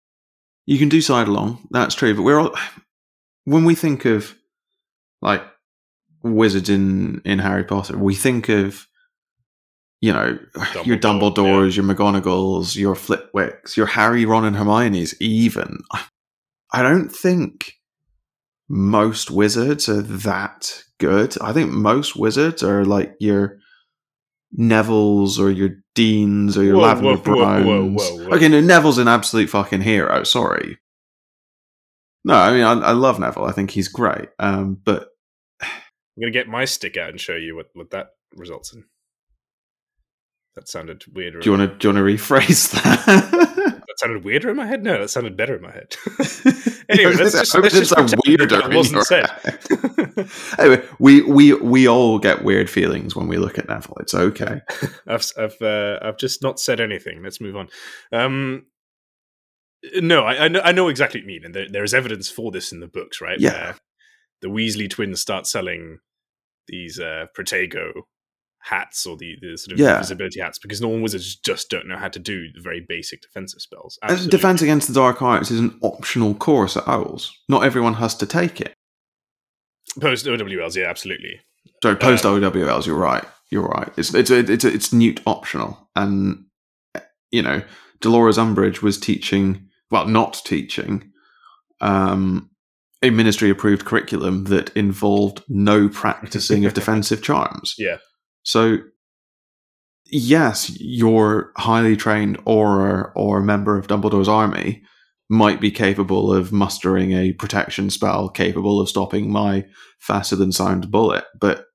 You 0.65 0.78
can 0.78 0.89
do 0.89 1.01
side 1.01 1.28
along. 1.28 1.67
That's 1.71 1.95
true, 1.95 2.15
but 2.15 2.23
we're 2.23 2.39
all 2.39 2.56
when 3.45 3.65
we 3.65 3.75
think 3.75 4.06
of 4.06 4.36
like 5.21 5.43
wizards 6.23 6.69
in 6.69 7.21
in 7.25 7.39
Harry 7.39 7.63
Potter, 7.63 7.97
we 7.97 8.15
think 8.15 8.49
of 8.49 8.88
you 10.01 10.12
know 10.12 10.38
your 10.84 10.97
Dumbledore, 10.97 11.36
Dumbledores, 11.36 11.75
your 11.75 11.86
McGonagalls, 11.86 12.75
your 12.75 12.95
Flitwicks, 12.95 13.78
your 13.78 13.88
Harry, 13.88 14.25
Ron, 14.25 14.45
and 14.45 14.56
Hermione's. 14.56 15.19
Even 15.21 15.80
I 16.71 16.82
don't 16.82 17.10
think 17.10 17.73
most 18.67 19.30
wizards 19.32 19.88
are 19.88 20.01
that 20.01 20.84
good. 20.99 21.39
I 21.41 21.54
think 21.54 21.71
most 21.71 22.15
wizards 22.15 22.63
are 22.63 22.84
like 22.84 23.15
your 23.19 23.60
Neville's 24.51 25.39
or 25.39 25.51
your 25.51 25.71
Deans 25.95 26.58
or 26.58 26.63
your 26.63 26.75
Whoa, 26.75 26.84
Lavender 26.84 27.17
whoa, 27.17 27.36
whoa, 27.36 27.62
whoa, 27.63 27.89
Browns. 27.89 28.12
whoa. 28.12 28.36
Okay, 28.36 28.47
no, 28.47 28.62
Neville's 28.62 28.97
an 28.97 29.08
absolute 29.08 29.49
fucking 29.49 29.81
hero. 29.81 30.23
Sorry. 30.23 30.77
No, 32.23 32.34
I 32.36 32.51
mean 32.53 32.63
I, 32.63 32.71
I 32.73 32.91
love 32.91 33.19
Neville. 33.19 33.45
I 33.45 33.51
think 33.51 33.71
he's 33.71 33.88
great. 33.88 34.29
Um, 34.39 34.79
but 34.84 35.10
I'm 35.62 35.69
gonna 36.21 36.31
get 36.31 36.47
my 36.47 36.65
stick 36.65 36.97
out 36.97 37.10
and 37.10 37.19
show 37.21 37.36
you 37.36 37.55
what, 37.55 37.67
what 37.73 37.91
that 37.91 38.12
results 38.36 38.73
in. 38.73 38.84
That 40.55 40.67
sounded 40.67 41.03
weirder. 41.13 41.39
do 41.41 41.49
you 41.51 41.58
want 41.58 41.69
to 41.69 41.77
do 41.77 41.88
you 41.88 41.93
want 41.93 42.08
to 42.08 42.13
rephrase 42.13 42.71
that? 42.71 43.55
That 43.95 44.08
sounded 44.08 44.25
weirder 44.25 44.49
in 44.49 44.58
my 44.58 44.65
head. 44.65 44.84
No, 44.84 44.99
that 44.99 45.08
sounded 45.08 45.38
better 45.38 45.55
in 45.55 45.62
my 45.62 45.71
head. 45.71 45.95
anyway, 46.89 47.13
let's 47.13 47.31
just, 47.31 47.55
I 47.55 47.58
hope 47.58 47.63
let's 47.63 47.75
it 47.75 47.95
just 47.95 48.15
weirder 48.25 48.45
that 48.47 48.73
wasn't 48.73 49.05
said. 49.05 49.29
anyway, 50.60 50.86
we 50.99 51.21
we 51.21 51.53
we 51.53 51.88
all 51.88 52.19
get 52.19 52.43
weird 52.43 52.69
feelings 52.69 53.15
when 53.15 53.29
we 53.29 53.38
look 53.38 53.58
at 53.58 53.69
Neville. 53.69 53.95
It's 54.01 54.13
okay. 54.13 54.60
I've 55.08 55.31
I've 55.38 55.62
uh, 55.62 55.99
I've 56.01 56.17
just 56.17 56.41
not 56.41 56.60
said 56.60 56.81
anything. 56.81 57.23
Let's 57.23 57.39
move 57.39 57.55
on. 57.55 57.69
Um, 58.12 58.65
no, 59.95 60.25
I, 60.25 60.45
I 60.45 60.47
know 60.49 60.60
I 60.62 60.73
know 60.73 60.89
exactly 60.89 61.21
what 61.21 61.23
you 61.23 61.27
mean, 61.27 61.45
and 61.45 61.55
there, 61.55 61.69
there 61.69 61.84
is 61.86 61.93
evidence 61.93 62.29
for 62.29 62.51
this 62.51 62.73
in 62.73 62.81
the 62.81 62.88
books, 62.88 63.21
right? 63.21 63.39
Yeah. 63.39 63.51
Where 63.51 63.75
the 64.41 64.49
Weasley 64.49 64.89
twins 64.89 65.21
start 65.21 65.47
selling 65.47 65.99
these 66.67 66.99
uh, 66.99 67.27
Protego 67.38 67.91
hats 68.65 69.06
or 69.06 69.15
the, 69.15 69.36
the 69.41 69.56
sort 69.58 69.73
of 69.73 69.80
Yeah. 69.80 69.95
invisibility 69.97 70.39
hats 70.39 70.58
because 70.58 70.82
normal 70.82 71.01
wizards 71.01 71.36
just 71.36 71.69
don't 71.69 71.88
know 71.88 71.97
how 71.97 72.08
to 72.08 72.17
do 72.19 72.51
the 72.51 72.62
very 72.62 72.84
basic 72.88 73.21
defensive 73.21 73.62
spells. 73.62 73.99
Absolutely. 74.01 74.30
Defense 74.32 74.62
against 74.63 74.88
the 74.88 74.93
Dark 74.93 75.21
Arts 75.21 75.51
is 75.51 75.60
an 75.60 75.78
optional 75.84 76.34
course 76.34 76.75
at 76.75 76.88
Owls. 76.88 77.32
Not 77.47 77.63
everyone 77.63 77.93
has 77.95 78.15
to 78.15 78.25
take 78.25 78.60
it. 78.60 78.73
Post 80.01 80.25
OWLs, 80.25 80.75
yeah, 80.75 80.89
absolutely. 80.89 81.39
So 81.84 81.95
post 81.95 82.25
Um, 82.25 82.41
OWLs, 82.41 82.86
you're 82.88 82.95
right. 82.97 83.23
You're 83.51 83.67
right. 83.67 83.91
It's 83.97 84.13
it's 84.15 84.32
it's 84.32 84.65
it's 84.65 84.91
Newt 84.91 85.21
optional, 85.28 85.89
and 85.95 86.45
you 87.32 87.43
know 87.43 87.62
Dolores 88.01 88.38
Umbridge 88.38 88.82
was 88.82 88.97
teaching, 88.99 89.67
well, 89.91 90.08
not 90.08 90.41
teaching, 90.43 91.12
um, 91.82 92.49
a 93.04 93.12
ministry 93.12 93.49
approved 93.51 93.86
curriculum 93.86 94.45
that 94.45 94.75
involved 94.75 95.43
no 95.47 95.88
practicing 95.88 96.65
of 96.65 96.73
defensive 96.80 97.21
charms. 97.21 97.75
Yeah. 97.78 97.97
So 98.45 98.77
yes, 100.05 100.71
your 100.79 101.51
highly 101.58 101.95
trained 101.97 102.38
auror 102.45 103.12
or 103.15 103.41
member 103.41 103.77
of 103.77 103.88
Dumbledore's 103.88 104.29
army 104.29 104.84
might 105.29 105.60
be 105.60 105.71
capable 105.71 106.31
of 106.31 106.51
mustering 106.51 107.12
a 107.12 107.34
protection 107.34 107.89
spell 107.89 108.29
capable 108.29 108.79
of 108.79 108.88
stopping 108.88 109.31
my 109.31 109.65
faster 109.99 110.36
than 110.36 110.51
sound 110.51 110.91
bullet, 110.91 111.23
but 111.39 111.65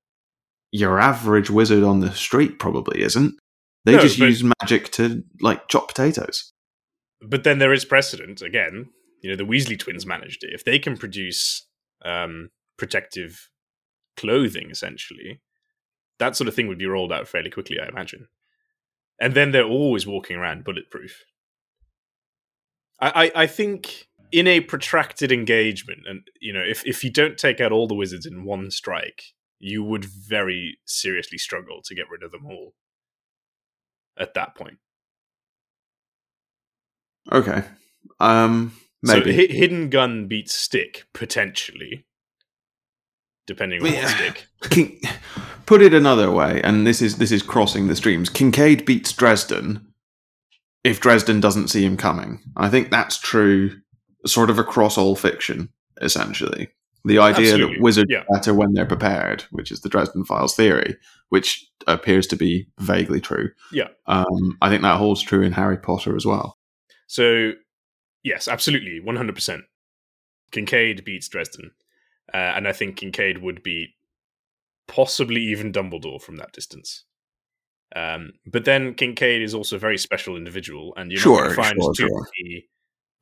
your 0.70 1.00
average 1.00 1.50
wizard 1.50 1.82
on 1.82 1.98
the 1.98 2.12
street 2.12 2.60
probably 2.60 3.02
isn't. 3.02 3.34
They 3.84 3.96
No, 3.96 4.00
just 4.02 4.18
but- 4.20 4.26
use 4.26 4.44
magic 4.60 4.90
to 4.92 5.24
like 5.40 5.66
chop 5.68 5.88
potatoes. 5.88 6.52
But 7.20 7.42
then 7.44 7.58
there 7.58 7.72
is 7.72 7.84
precedent 7.84 8.40
again. 8.40 8.86
You 9.22 9.30
know, 9.30 9.36
the 9.36 9.44
Weasley 9.44 9.78
twins 9.78 10.06
managed 10.06 10.42
it. 10.44 10.54
If 10.54 10.64
they 10.64 10.78
can 10.78 10.96
produce 10.96 11.66
um, 12.04 12.48
protective 12.78 13.50
clothing, 14.16 14.70
essentially, 14.70 15.40
that 16.20 16.36
sort 16.36 16.46
of 16.48 16.54
thing 16.54 16.68
would 16.68 16.78
be 16.78 16.86
rolled 16.86 17.12
out 17.12 17.26
fairly 17.26 17.50
quickly, 17.50 17.78
I 17.80 17.88
imagine. 17.88 18.28
And 19.20 19.34
then 19.34 19.50
they're 19.50 19.64
always 19.64 20.06
walking 20.06 20.36
around 20.36 20.64
bulletproof. 20.64 21.24
I, 23.00 23.26
I, 23.34 23.42
I 23.42 23.46
think 23.48 24.06
in 24.32 24.46
a 24.46 24.60
protracted 24.60 25.32
engagement, 25.32 26.00
and 26.08 26.20
you 26.40 26.52
know, 26.52 26.62
if 26.62 26.86
if 26.86 27.02
you 27.02 27.10
don't 27.10 27.36
take 27.36 27.60
out 27.60 27.72
all 27.72 27.88
the 27.88 27.94
wizards 27.94 28.24
in 28.26 28.44
one 28.44 28.70
strike, 28.70 29.22
you 29.58 29.82
would 29.82 30.04
very 30.04 30.78
seriously 30.86 31.36
struggle 31.36 31.80
to 31.84 31.94
get 31.94 32.08
rid 32.10 32.22
of 32.22 32.30
them 32.30 32.46
all. 32.46 32.74
At 34.16 34.34
that 34.34 34.54
point. 34.54 34.78
Okay. 37.32 37.62
Um 38.18 38.72
maybe. 39.02 39.32
So 39.32 39.36
hi- 39.36 39.52
hidden 39.52 39.88
gun 39.90 40.26
beats 40.28 40.54
stick 40.54 41.04
potentially, 41.12 42.06
depending 43.46 43.82
on 43.82 43.92
Yeah. 43.92 44.02
what 44.04 44.10
stick. 44.10 45.02
Put 45.70 45.82
it 45.82 45.94
another 45.94 46.32
way, 46.32 46.60
and 46.64 46.84
this 46.84 47.00
is 47.00 47.18
this 47.18 47.30
is 47.30 47.44
crossing 47.44 47.86
the 47.86 47.94
streams. 47.94 48.28
Kincaid 48.28 48.84
beats 48.84 49.12
Dresden 49.12 49.86
if 50.82 50.98
Dresden 50.98 51.38
doesn't 51.38 51.68
see 51.68 51.84
him 51.84 51.96
coming. 51.96 52.40
I 52.56 52.68
think 52.68 52.90
that's 52.90 53.20
true, 53.20 53.78
sort 54.26 54.50
of 54.50 54.58
across 54.58 54.98
all 54.98 55.14
fiction, 55.14 55.68
essentially. 56.02 56.70
The 57.04 57.20
idea 57.20 57.52
Absolutely, 57.52 57.76
that 57.76 57.82
wizards 57.84 58.10
yeah. 58.10 58.22
are 58.22 58.34
better 58.34 58.52
when 58.52 58.72
they're 58.72 58.84
prepared, 58.84 59.44
which 59.52 59.70
is 59.70 59.82
the 59.82 59.88
Dresden 59.88 60.24
Files 60.24 60.56
theory, 60.56 60.96
which 61.28 61.64
appears 61.86 62.26
to 62.26 62.36
be 62.36 62.66
vaguely 62.80 63.20
true. 63.20 63.50
Yeah. 63.70 63.90
Um, 64.08 64.58
I 64.60 64.70
think 64.70 64.82
that 64.82 64.98
holds 64.98 65.22
true 65.22 65.42
in 65.42 65.52
Harry 65.52 65.78
Potter 65.78 66.16
as 66.16 66.26
well. 66.26 66.58
So 67.06 67.52
yes, 68.24 68.48
absolutely, 68.48 68.98
one 68.98 69.14
hundred 69.14 69.36
percent. 69.36 69.62
Kincaid 70.50 71.04
beats 71.04 71.28
Dresden, 71.28 71.70
uh, 72.34 72.54
and 72.56 72.66
I 72.66 72.72
think 72.72 72.96
Kincaid 72.96 73.38
would 73.38 73.62
beat 73.62 73.90
possibly 74.90 75.40
even 75.40 75.72
Dumbledore 75.72 76.20
from 76.20 76.36
that 76.36 76.52
distance. 76.52 77.04
Um, 77.94 78.32
but 78.44 78.64
then 78.64 78.94
Kincaid 78.94 79.40
is 79.40 79.54
also 79.54 79.76
a 79.76 79.78
very 79.78 79.96
special 79.96 80.36
individual, 80.36 80.92
and 80.96 81.10
you're 81.10 81.20
not 81.20 81.38
going 81.38 81.48
to 81.48 81.54
find 81.54 81.76
sure, 81.80 81.94
too 81.94 82.08
sure. 82.08 82.26
many 82.38 82.64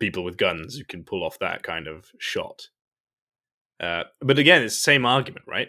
people 0.01 0.25
with 0.25 0.39
guns 0.39 0.77
who 0.77 0.85
can 0.85 1.05
pull 1.05 1.25
off 1.25 1.39
that 1.41 1.63
kind 1.63 1.87
of 1.87 2.07
shot. 2.19 2.69
Uh, 3.81 4.05
but 4.21 4.39
again, 4.39 4.63
it's 4.63 4.77
the 4.77 4.81
same 4.81 5.05
argument, 5.05 5.45
right? 5.47 5.69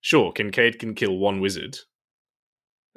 Sure, 0.00 0.32
Kincaid 0.32 0.78
can 0.78 0.94
kill 0.94 1.18
one 1.18 1.40
wizard, 1.40 1.76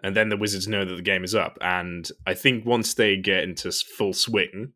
and 0.03 0.15
then 0.15 0.29
the 0.29 0.37
wizards 0.37 0.67
know 0.67 0.85
that 0.85 0.95
the 0.95 1.01
game 1.01 1.23
is 1.23 1.35
up. 1.35 1.57
And 1.61 2.07
I 2.27 2.35
think 2.35 2.65
once 2.65 2.93
they 2.93 3.17
get 3.17 3.43
into 3.43 3.71
full 3.71 4.13
swing, 4.13 4.73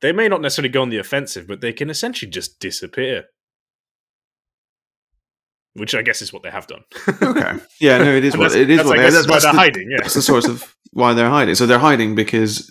they 0.00 0.12
may 0.12 0.28
not 0.28 0.42
necessarily 0.42 0.68
go 0.68 0.82
on 0.82 0.90
the 0.90 0.98
offensive, 0.98 1.46
but 1.46 1.60
they 1.60 1.72
can 1.72 1.90
essentially 1.90 2.30
just 2.30 2.60
disappear. 2.60 3.24
Which 5.78 5.94
I 5.94 6.02
guess 6.02 6.20
is 6.22 6.32
what 6.32 6.42
they 6.42 6.50
have 6.50 6.66
done. 6.66 6.82
Okay. 7.22 7.52
Yeah, 7.80 7.98
no, 7.98 8.14
it 8.14 8.24
is 8.24 8.36
what 8.36 8.54
it 8.54 8.68
is. 8.68 8.78
that's, 8.78 8.88
What 8.88 8.96
they, 8.96 9.02
guess 9.04 9.14
that's, 9.14 9.26
why 9.28 9.34
that's 9.34 9.44
they're 9.44 9.52
the- 9.52 9.58
hiding. 9.58 9.90
Yeah. 9.90 9.98
That's 10.02 10.14
the 10.14 10.22
source 10.22 10.46
of 10.46 10.74
why 10.92 11.14
they're 11.14 11.30
hiding. 11.30 11.54
So 11.54 11.66
they're 11.66 11.78
hiding 11.78 12.14
because 12.14 12.70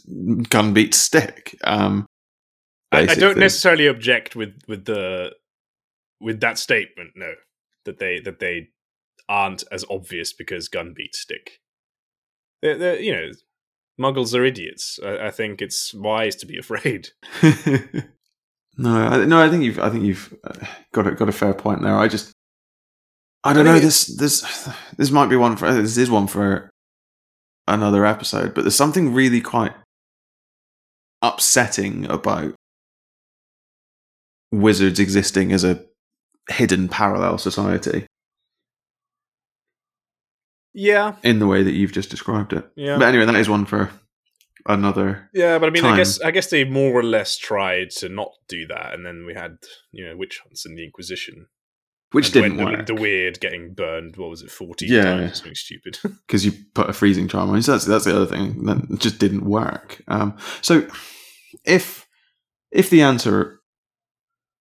gun 0.50 0.74
beats 0.74 0.98
stick. 0.98 1.58
Um, 1.64 2.06
I, 2.92 3.00
I 3.02 3.16
don't 3.16 3.38
necessarily 3.38 3.88
object 3.88 4.36
with 4.36 4.60
with 4.68 4.86
the 4.86 5.32
with 6.20 6.40
that 6.42 6.58
statement. 6.58 7.12
No, 7.16 7.34
that 7.86 8.00
they 8.00 8.20
that 8.20 8.40
they 8.40 8.70
aren't 9.30 9.64
as 9.72 9.84
obvious 9.90 10.34
because 10.34 10.68
gun 10.70 10.94
beats 10.96 11.20
stick. 11.20 11.60
They're, 12.62 12.78
they're 12.78 13.00
you 13.00 13.12
know, 13.14 13.32
muggles 14.00 14.34
are 14.38 14.46
idiots. 14.46 15.00
I, 15.06 15.28
I 15.28 15.32
think 15.32 15.62
it's 15.62 15.94
wise 15.94 16.36
to 16.38 16.46
be 16.46 16.58
afraid. 16.58 17.10
no, 18.78 18.90
I, 18.90 19.26
no, 19.26 19.42
I 19.42 19.50
think 19.50 19.64
you've, 19.64 19.80
I 19.80 19.90
think 19.90 20.04
you've 20.06 20.34
uh, 20.44 20.66
got 20.94 21.08
a, 21.08 21.12
got 21.12 21.30
a 21.30 21.34
fair 21.34 21.54
point 21.54 21.82
there. 21.82 21.96
I 21.98 22.08
just, 22.08 22.32
I 23.48 23.54
don't 23.54 23.68
I 23.68 23.74
know. 23.74 23.80
This, 23.80 24.06
this, 24.06 24.70
this 24.98 25.12
might 25.12 25.28
be 25.30 25.36
one 25.36 25.56
for 25.58 25.72
this 25.74 25.98
is 25.98 26.10
one 26.12 26.28
for 26.28 26.70
another 27.68 28.06
episode, 28.06 28.54
but 28.54 28.62
there's 28.62 28.76
something 28.76 29.14
really 29.14 29.42
quite 29.42 29.74
upsetting 31.22 32.06
about 32.10 32.54
wizards 34.52 35.00
existing 35.00 35.52
as 35.52 35.64
a 35.64 35.84
hidden 36.50 36.88
parallel 36.88 37.38
society 37.38 38.06
Yeah, 40.74 41.16
in 41.24 41.40
the 41.40 41.48
way 41.48 41.64
that 41.64 41.74
you've 41.74 41.92
just 41.92 42.10
described 42.10 42.54
it. 42.54 42.66
yeah, 42.76 42.98
But 42.98 43.08
anyway, 43.10 43.26
that 43.26 43.36
is 43.36 43.50
one 43.50 43.66
for 43.66 43.90
another. 44.68 45.30
yeah. 45.34 45.58
But 45.58 45.68
I 45.68 45.70
mean, 45.72 45.84
time. 45.84 45.94
I 45.96 45.98
guess 45.98 46.22
I 46.22 46.32
guess 46.32 46.50
they 46.50 46.64
more 46.64 46.94
or 46.94 47.04
less 47.04 47.36
tried 47.38 47.90
to 47.98 48.10
not 48.10 48.32
do 48.48 48.68
that, 48.68 48.94
and 48.94 49.06
then 49.06 49.26
we 49.26 49.34
had 49.34 49.58
you 49.92 50.06
know 50.06 50.16
witch 50.16 50.40
hunts 50.44 50.66
and 50.66 50.78
the 50.78 50.84
Inquisition, 50.86 51.48
Which 52.12 52.32
didn't 52.32 52.56
when 52.58 52.66
the- 52.72 52.78
work 52.78 52.86
The 52.88 52.96
weird 52.96 53.40
getting 53.40 53.74
burned. 53.74 54.16
What 54.16 54.30
was 54.30 54.42
it? 54.42 54.50
Fourteen 54.52 54.92
Yeah. 54.92 55.04
times 55.04 55.32
or 55.32 55.36
something 55.36 55.56
stupid. 55.56 56.00
because 56.28 56.46
you 56.46 56.54
put 56.74 56.90
a 56.90 56.94
freezing 56.94 57.28
charm 57.28 57.50
on. 57.50 57.62
So 57.62 57.74
that's 57.74 57.86
that's 57.86 58.06
the 58.06 58.16
other 58.16 58.26
thing 58.26 58.64
that 58.66 59.00
just 59.00 59.20
didn't 59.20 59.44
work. 59.46 60.02
Um, 60.08 60.38
so 60.62 60.88
if 61.66 62.08
if 62.72 62.90
the 62.90 63.02
answer 63.02 63.60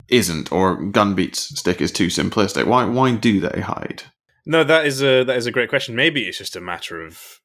isn't 0.09 0.51
or 0.53 0.83
gun 0.91 1.15
beats 1.15 1.59
stick 1.59 1.81
is 1.81 1.93
too 1.93 2.07
simplistic, 2.09 2.67
why 2.67 2.85
why 2.85 3.13
do 3.15 3.39
they 3.41 3.61
hide? 3.61 4.03
No, 4.45 4.65
that 4.65 4.85
is 4.87 5.01
a 5.03 5.23
that 5.25 5.37
is 5.37 5.47
a 5.47 5.53
great 5.53 5.69
question. 5.69 5.95
Maybe 5.95 6.23
it's 6.25 6.39
just 6.39 6.57
a 6.57 6.61
matter 6.61 7.01
of 7.05 7.41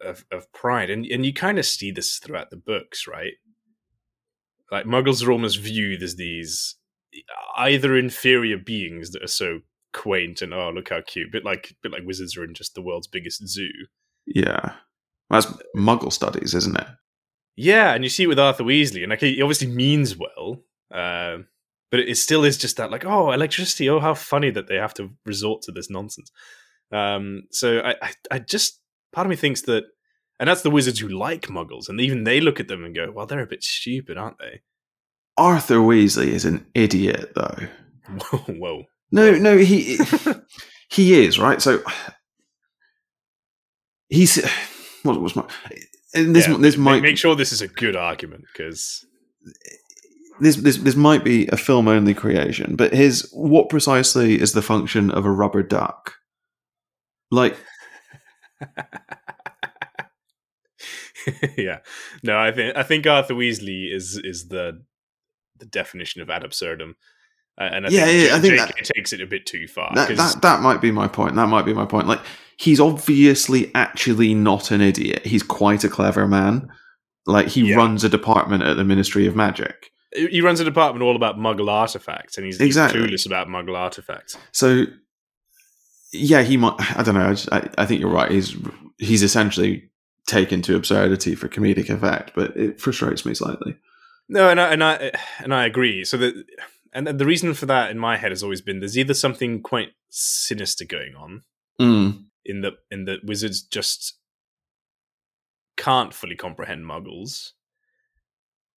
of, 0.00 0.24
of 0.30 0.52
pride, 0.52 0.88
and 0.90 1.04
and 1.06 1.26
you 1.26 1.32
kind 1.32 1.58
of 1.58 1.66
see 1.66 1.90
this 1.90 2.18
throughout 2.18 2.50
the 2.50 2.56
books, 2.56 3.06
right? 3.08 3.32
Like 4.70 4.86
Muggles 4.86 5.26
are 5.26 5.32
almost 5.32 5.58
viewed 5.58 6.02
as 6.02 6.16
these 6.16 6.75
either 7.56 7.96
inferior 7.96 8.58
beings 8.58 9.10
that 9.10 9.22
are 9.22 9.28
so 9.28 9.60
quaint 9.92 10.42
and 10.42 10.52
oh 10.52 10.70
look 10.70 10.90
how 10.90 11.00
cute, 11.00 11.32
bit 11.32 11.44
like 11.44 11.74
bit 11.82 11.92
like 11.92 12.02
wizards 12.04 12.36
are 12.36 12.44
in 12.44 12.54
just 12.54 12.74
the 12.74 12.82
world's 12.82 13.06
biggest 13.06 13.46
zoo. 13.48 13.70
Yeah, 14.26 14.74
that's 15.30 15.46
Muggle 15.76 16.12
studies, 16.12 16.54
isn't 16.54 16.78
it? 16.78 16.86
Yeah, 17.56 17.94
and 17.94 18.04
you 18.04 18.10
see 18.10 18.24
it 18.24 18.28
with 18.28 18.38
Arthur 18.38 18.64
Weasley, 18.64 19.02
and 19.02 19.10
like 19.10 19.20
he 19.20 19.40
obviously 19.40 19.68
means 19.68 20.16
well, 20.16 20.62
um, 20.92 21.46
but 21.90 22.00
it 22.00 22.16
still 22.16 22.44
is 22.44 22.58
just 22.58 22.76
that 22.76 22.90
like, 22.90 23.06
oh, 23.06 23.32
electricity. 23.32 23.88
Oh, 23.88 24.00
how 24.00 24.14
funny 24.14 24.50
that 24.50 24.68
they 24.68 24.76
have 24.76 24.94
to 24.94 25.10
resort 25.24 25.62
to 25.62 25.72
this 25.72 25.88
nonsense. 25.88 26.30
Um, 26.92 27.44
so 27.50 27.80
I, 27.80 27.94
I, 28.02 28.12
I 28.32 28.38
just 28.38 28.80
part 29.12 29.26
of 29.26 29.30
me 29.30 29.36
thinks 29.36 29.62
that, 29.62 29.84
and 30.38 30.48
that's 30.48 30.62
the 30.62 30.70
wizards 30.70 31.00
who 31.00 31.08
like 31.08 31.46
Muggles, 31.46 31.88
and 31.88 32.00
even 32.00 32.24
they 32.24 32.40
look 32.40 32.60
at 32.60 32.68
them 32.68 32.84
and 32.84 32.94
go, 32.94 33.10
well, 33.10 33.26
they're 33.26 33.40
a 33.40 33.46
bit 33.46 33.64
stupid, 33.64 34.18
aren't 34.18 34.38
they? 34.38 34.60
Arthur 35.38 35.76
Weasley 35.76 36.28
is 36.28 36.44
an 36.44 36.66
idiot, 36.74 37.32
though. 37.34 37.58
Whoa, 38.08 38.38
whoa. 38.48 38.84
No, 39.12 39.32
no, 39.32 39.56
he 39.58 39.98
he 40.90 41.24
is 41.24 41.38
right. 41.38 41.60
So 41.62 41.82
he's 44.08 44.44
what 45.02 45.20
was 45.20 45.36
my 45.36 45.44
and 46.14 46.34
this 46.34 46.48
Yeah, 46.48 46.56
this 46.58 46.76
Make- 46.76 46.84
might 46.84 47.02
make 47.02 47.18
sure 47.18 47.34
this 47.36 47.52
is 47.52 47.62
a 47.62 47.68
good 47.68 47.94
argument 47.96 48.44
because 48.52 49.04
this 50.40 50.56
this 50.56 50.78
this 50.78 50.96
might 50.96 51.22
be 51.24 51.46
a 51.48 51.56
film 51.56 51.88
only 51.88 52.14
creation, 52.14 52.74
but 52.76 52.92
his 52.92 53.28
what 53.32 53.68
precisely 53.68 54.40
is 54.40 54.52
the 54.52 54.62
function 54.62 55.10
of 55.10 55.24
a 55.24 55.30
rubber 55.30 55.62
duck? 55.62 56.14
Like 57.30 57.56
yeah, 61.56 61.78
no, 62.22 62.38
I 62.38 62.52
think 62.52 62.76
I 62.76 62.82
think 62.82 63.06
Arthur 63.06 63.34
Weasley 63.34 63.92
is 63.92 64.20
is 64.22 64.48
the 64.48 64.82
the 65.58 65.66
definition 65.66 66.20
of 66.22 66.30
ad 66.30 66.44
absurdum. 66.44 66.96
And 67.58 67.86
I 67.86 67.88
Yeah, 67.90 68.04
think, 68.04 68.28
yeah, 68.28 68.36
I 68.36 68.40
think 68.40 68.56
that- 68.58 68.84
takes 68.94 69.12
it 69.12 69.20
a 69.22 69.26
bit 69.26 69.46
too 69.46 69.66
far. 69.66 69.90
That, 69.94 70.14
that 70.16 70.42
that 70.42 70.60
might 70.60 70.80
be 70.82 70.90
my 70.90 71.08
point. 71.08 71.36
That 71.36 71.46
might 71.48 71.64
be 71.64 71.72
my 71.72 71.86
point. 71.86 72.06
Like 72.06 72.20
he's 72.58 72.80
obviously 72.80 73.70
actually 73.74 74.34
not 74.34 74.70
an 74.70 74.80
idiot. 74.82 75.24
He's 75.26 75.42
quite 75.42 75.82
a 75.84 75.88
clever 75.88 76.26
man. 76.28 76.68
Like 77.26 77.48
he 77.48 77.70
Yeah. 77.70 77.76
runs 77.76 78.04
a 78.04 78.08
department 78.08 78.62
at 78.62 78.76
the 78.76 78.84
Ministry 78.84 79.26
of 79.26 79.34
Magic. 79.34 79.90
he 80.14 80.40
runs 80.40 80.60
a 80.60 80.64
department 80.64 81.02
all 81.02 81.16
about 81.16 81.36
Muggle 81.38 81.68
artifacts, 81.70 82.36
and 82.38 82.46
he's, 82.46 82.56
he's 82.58 82.66
Exactly. 82.68 83.00
clueless 83.00 83.26
about 83.26 83.48
Muggle 83.48 83.76
artifacts. 83.76 84.36
So 84.52 84.84
yeah, 86.12 86.42
he 86.42 86.56
might. 86.56 86.74
I 86.98 87.02
don't 87.02 87.14
know. 87.14 87.26
I, 87.28 87.30
just, 87.30 87.52
I, 87.52 87.68
I 87.78 87.86
think 87.86 88.00
you're 88.00 88.10
right. 88.10 88.30
He's 88.30 88.54
he's 88.98 89.22
essentially 89.22 89.90
taken 90.26 90.62
to 90.62 90.76
absurdity 90.76 91.34
for 91.34 91.48
comedic 91.48 91.88
effect, 91.90 92.32
but 92.34 92.56
it 92.56 92.80
frustrates 92.80 93.24
me 93.26 93.34
slightly. 93.34 93.76
No, 94.28 94.48
and 94.50 94.60
I 94.60 94.72
and 94.72 94.82
I 94.84 95.12
and 95.38 95.54
I 95.54 95.66
agree. 95.66 96.04
So 96.04 96.16
that 96.16 96.44
and 96.92 97.06
the 97.06 97.26
reason 97.26 97.54
for 97.54 97.66
that 97.66 97.90
in 97.90 97.98
my 97.98 98.16
head 98.16 98.32
has 98.32 98.42
always 98.42 98.60
been 98.60 98.80
there's 98.80 98.98
either 98.98 99.14
something 99.14 99.62
quite 99.62 99.90
sinister 100.08 100.84
going 100.84 101.14
on 101.14 101.42
Mm. 101.80 102.24
in 102.46 102.62
the 102.62 102.72
in 102.90 103.04
that 103.04 103.22
wizards 103.22 103.60
just 103.62 104.18
can't 105.76 106.14
fully 106.14 106.34
comprehend 106.36 106.86
muggles 106.86 107.50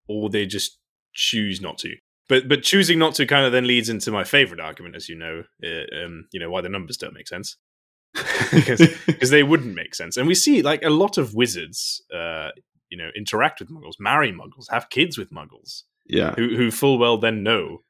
or 0.10 0.30
they 0.30 0.46
just 0.46 0.80
choose 1.14 1.62
not 1.62 1.78
to 1.78 1.96
but 2.28 2.50
but 2.50 2.62
choosing 2.62 3.00
not 3.00 3.16
to 3.16 3.26
kind 3.26 3.46
of 3.46 3.54
then 3.54 3.66
leads 3.66 3.88
into 3.88 4.12
my 4.12 4.26
favorite 4.26 4.60
argument 4.60 4.98
as 4.98 5.08
you 5.08 5.16
know 5.16 5.44
uh, 5.64 6.06
um, 6.06 6.28
you 6.34 6.42
know 6.42 6.50
why 6.50 6.60
the 6.60 6.68
numbers 6.68 6.98
don't 6.98 7.14
make 7.14 7.28
sense 7.30 7.56
because 8.52 9.30
they 9.30 9.44
wouldn't 9.44 9.76
make 9.76 9.96
sense 9.96 10.18
and 10.18 10.28
we 10.28 10.36
see 10.36 10.62
like 10.62 10.84
a 10.84 10.90
lot 10.90 11.18
of 11.18 11.34
wizards 11.36 12.04
uh 12.14 12.50
you 12.90 12.98
know 12.98 13.10
interact 13.16 13.60
with 13.60 13.70
muggles 13.70 14.00
marry 14.00 14.32
muggles 14.32 14.66
have 14.70 14.90
kids 14.90 15.18
with 15.18 15.32
muggles 15.32 15.84
yeah. 16.06 16.34
who 16.36 16.56
who 16.56 16.72
full 16.72 16.98
well 16.98 17.18
then 17.18 17.44
know 17.44 17.82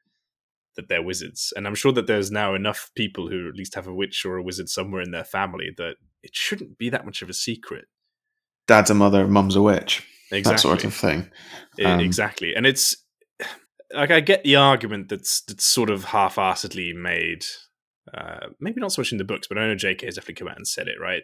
that 0.76 0.88
they're 0.88 1.02
wizards. 1.02 1.52
And 1.56 1.66
I'm 1.66 1.74
sure 1.74 1.92
that 1.92 2.06
there's 2.06 2.30
now 2.30 2.54
enough 2.54 2.90
people 2.94 3.28
who 3.28 3.48
at 3.48 3.56
least 3.56 3.74
have 3.74 3.86
a 3.86 3.94
witch 3.94 4.24
or 4.24 4.36
a 4.36 4.42
wizard 4.42 4.68
somewhere 4.68 5.02
in 5.02 5.10
their 5.10 5.24
family 5.24 5.70
that 5.76 5.96
it 6.22 6.34
shouldn't 6.34 6.78
be 6.78 6.90
that 6.90 7.04
much 7.04 7.22
of 7.22 7.30
a 7.30 7.34
secret. 7.34 7.86
Dad's 8.66 8.90
a 8.90 8.94
mother, 8.94 9.26
mum's 9.26 9.56
a 9.56 9.62
witch. 9.62 10.06
Exactly. 10.30 10.52
That 10.52 10.60
sort 10.60 10.84
of 10.84 10.94
thing. 10.94 11.30
Um, 11.84 12.00
exactly. 12.00 12.54
And 12.54 12.66
it's 12.66 12.96
like 13.92 14.10
I 14.10 14.20
get 14.20 14.44
the 14.44 14.56
argument 14.56 15.08
that's 15.08 15.40
that's 15.42 15.64
sort 15.64 15.90
of 15.90 16.04
half-assedly 16.04 16.94
made. 16.94 17.44
Uh, 18.12 18.48
maybe 18.60 18.80
not 18.80 18.92
so 18.92 19.02
much 19.02 19.12
in 19.12 19.18
the 19.18 19.24
books, 19.24 19.48
but 19.48 19.58
I 19.58 19.66
know 19.66 19.74
J.K. 19.74 20.06
has 20.06 20.16
definitely 20.16 20.34
come 20.34 20.48
out 20.48 20.56
and 20.56 20.66
said 20.66 20.88
it 20.88 21.00
right. 21.00 21.22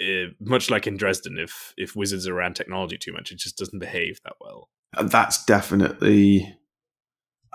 Uh, 0.00 0.32
much 0.40 0.70
like 0.70 0.86
in 0.86 0.96
Dresden, 0.96 1.38
if 1.38 1.72
if 1.76 1.94
wizards 1.94 2.26
are 2.26 2.36
around 2.36 2.54
technology 2.54 2.98
too 2.98 3.12
much, 3.12 3.30
it 3.30 3.38
just 3.38 3.56
doesn't 3.56 3.78
behave 3.78 4.18
that 4.24 4.34
well. 4.40 4.68
That's 5.00 5.44
definitely. 5.44 6.56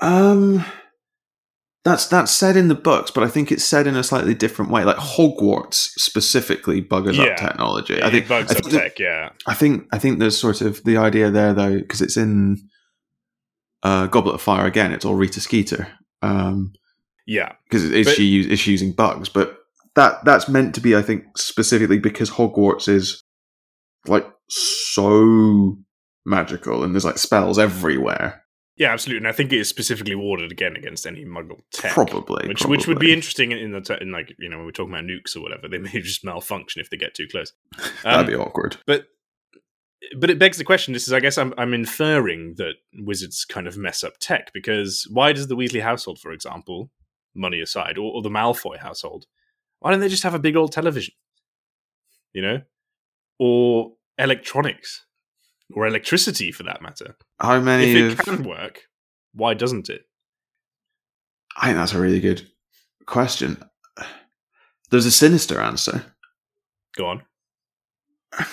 Um. 0.01 0.63
That's 1.85 2.07
that's 2.07 2.31
said 2.33 2.57
in 2.57 2.67
the 2.67 2.75
books, 2.75 3.09
but 3.09 3.23
I 3.23 3.29
think 3.29 3.51
it's 3.53 3.63
said 3.63 3.87
in 3.87 3.95
a 3.95 4.03
slightly 4.03 4.33
different 4.35 4.69
way. 4.69 4.83
Like 4.83 4.97
Hogwarts 4.97 5.75
specifically 5.97 6.81
buggers 6.81 7.15
Yeah. 7.15 7.31
up 7.31 7.37
technology. 7.37 8.01
I 8.01 8.07
it 8.07 8.11
think 8.11 8.27
bugs 8.27 8.51
I 8.51 8.55
up 8.57 8.61
think, 8.63 8.73
that- 8.73 8.79
tech, 8.81 8.99
yeah. 8.99 9.29
I 9.47 9.53
think 9.53 9.87
I 9.93 9.97
think 9.97 10.19
there's 10.19 10.37
sort 10.37 10.59
of 10.61 10.83
the 10.83 10.97
idea 10.97 11.31
there 11.31 11.53
though 11.53 11.79
because 11.79 12.01
it's 12.01 12.17
in 12.17 12.57
uh, 13.83 14.07
Goblet 14.07 14.35
of 14.35 14.41
Fire 14.41 14.65
again. 14.65 14.91
It's 14.91 15.05
all 15.05 15.15
Rita 15.15 15.39
Skeeter 15.39 15.87
because 16.21 16.69
Yeah. 17.25 17.53
is 17.71 18.07
But- 18.07 18.15
she 18.15 18.41
is 18.51 18.59
she 18.59 18.71
using 18.71 18.91
bugs, 18.91 19.29
but 19.29 19.58
that 19.95 20.23
that's 20.25 20.47
meant 20.47 20.75
to 20.75 20.81
be 20.81 20.95
I 20.95 21.01
think 21.01 21.37
specifically 21.37 21.99
because 21.99 22.31
Hogwarts 22.31 22.87
is 22.87 23.23
like 24.07 24.25
so 24.49 25.77
magical 26.25 26.83
and 26.83 26.93
there's 26.93 27.05
like 27.05 27.17
spells 27.17 27.57
everywhere. 27.59 28.43
Yeah, 28.77 28.93
absolutely, 28.93 29.17
and 29.17 29.27
I 29.27 29.33
think 29.33 29.51
it 29.51 29.59
is 29.59 29.67
specifically 29.67 30.15
warded 30.15 30.53
again 30.53 30.77
against 30.77 31.05
any 31.05 31.25
Muggle 31.25 31.59
tech, 31.73 31.91
Probably, 31.91 32.47
which 32.47 32.65
which 32.65 32.87
would 32.87 32.97
be 32.99 33.11
interesting 33.11 33.51
in, 33.51 33.57
in 33.57 33.71
the 33.73 33.81
te- 33.81 33.97
in 33.99 34.11
like 34.13 34.33
you 34.39 34.47
know 34.47 34.55
when 34.57 34.65
we're 34.65 34.71
talking 34.71 34.93
about 34.93 35.03
nukes 35.03 35.35
or 35.35 35.41
whatever, 35.41 35.67
they 35.67 35.79
may 35.79 35.89
just 36.01 36.23
malfunction 36.23 36.79
if 36.79 36.89
they 36.89 36.95
get 36.97 37.13
too 37.13 37.27
close. 37.29 37.51
That'd 38.03 38.19
Um, 38.21 38.25
be 38.27 38.35
awkward. 38.35 38.77
but 38.87 39.07
but 40.17 40.29
it 40.29 40.39
begs 40.39 40.57
the 40.57 40.63
question. 40.63 40.93
This 40.93 41.07
is, 41.07 41.13
I 41.13 41.19
guess, 41.19 41.37
I'm 41.37 41.53
I'm 41.57 41.73
inferring 41.73 42.53
that 42.55 42.75
wizards 42.93 43.43
kind 43.43 43.67
of 43.67 43.75
mess 43.77 44.01
up 44.01 44.13
tech 44.21 44.51
because 44.53 45.05
why 45.11 45.33
does 45.33 45.47
the 45.49 45.57
Weasley 45.57 45.81
household, 45.81 46.19
for 46.19 46.31
example, 46.31 46.89
money 47.35 47.59
aside, 47.59 47.97
or, 47.97 48.13
or 48.13 48.21
the 48.21 48.29
Malfoy 48.29 48.77
household, 48.77 49.25
why 49.79 49.91
don't 49.91 49.99
they 49.99 50.09
just 50.09 50.23
have 50.23 50.33
a 50.33 50.39
big 50.39 50.55
old 50.55 50.71
television, 50.71 51.13
you 52.33 52.41
know, 52.41 52.61
or 53.39 53.93
electronics, 54.17 55.05
or 55.73 55.87
electricity 55.87 56.51
for 56.51 56.63
that 56.63 56.81
matter? 56.81 57.15
How 57.39 57.59
many 57.59 57.91
If 57.91 58.13
of, 58.13 58.19
it 58.19 58.23
can 58.23 58.43
work, 58.43 58.81
why 59.33 59.53
doesn't 59.53 59.89
it? 59.89 60.01
I 61.55 61.67
think 61.67 61.77
that's 61.77 61.93
a 61.93 61.99
really 61.99 62.19
good 62.19 62.47
question. 63.05 63.57
There's 64.91 65.05
a 65.05 65.11
sinister 65.11 65.59
answer. 65.59 66.03
Go 66.95 67.07
on. 67.07 67.21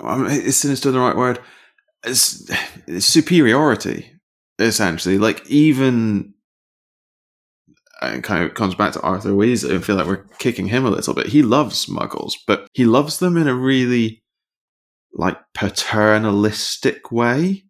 Um, 0.00 0.26
is 0.26 0.56
sinister 0.56 0.90
the 0.90 0.98
right 0.98 1.14
word? 1.16 1.38
It's, 2.02 2.50
it's 2.88 3.06
superiority, 3.06 4.10
essentially. 4.58 5.16
Like 5.16 5.48
even 5.48 6.31
it 8.02 8.22
kind 8.24 8.44
of 8.44 8.54
comes 8.54 8.74
back 8.74 8.92
to 8.94 9.00
Arthur 9.02 9.30
Weasley. 9.30 9.74
and 9.74 9.84
feel 9.84 9.96
like 9.96 10.06
we're 10.06 10.24
kicking 10.38 10.66
him 10.66 10.84
a 10.84 10.90
little 10.90 11.14
bit. 11.14 11.26
He 11.28 11.42
loves 11.42 11.86
Muggles, 11.86 12.34
but 12.46 12.68
he 12.72 12.84
loves 12.84 13.18
them 13.18 13.36
in 13.36 13.48
a 13.48 13.54
really 13.54 14.22
like 15.14 15.38
paternalistic 15.54 17.12
way. 17.12 17.64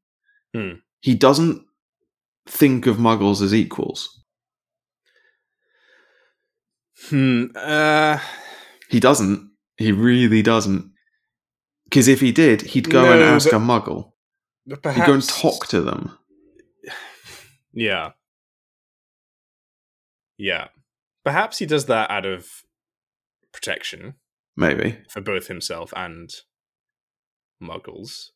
Hmm. 0.55 0.75
He 1.01 1.15
doesn't 1.15 1.63
think 2.47 2.87
of 2.87 2.97
Muggles 2.99 3.43
as 3.43 3.55
equals. 3.55 4.23
Hmm. 7.09 7.47
Uh, 7.55 8.19
He 8.89 9.01
doesn't. 9.01 9.51
He 9.77 9.91
really 9.93 10.43
doesn't. 10.43 10.93
Because 11.85 12.09
if 12.09 12.21
he 12.21 12.33
did, 12.33 12.63
he'd 12.63 12.89
go 12.91 13.11
and 13.13 13.23
ask 13.23 13.51
but 13.51 13.57
a 13.57 13.61
Muggle. 13.61 14.13
but 14.67 14.95
He'd 14.95 15.07
go 15.07 15.15
and 15.15 15.27
talk 15.29 15.67
to 15.69 15.81
them. 15.81 16.17
Yeah. 17.75 18.11
Yeah. 20.43 20.69
Perhaps 21.25 21.59
he 21.59 21.67
does 21.67 21.87
that 21.87 22.11
out 22.11 22.27
of 22.27 22.49
protection 23.53 24.15
Maybe. 24.57 24.99
for 25.09 25.21
both 25.21 25.47
himself 25.47 25.93
and 25.95 26.31
muggles. 27.63 28.31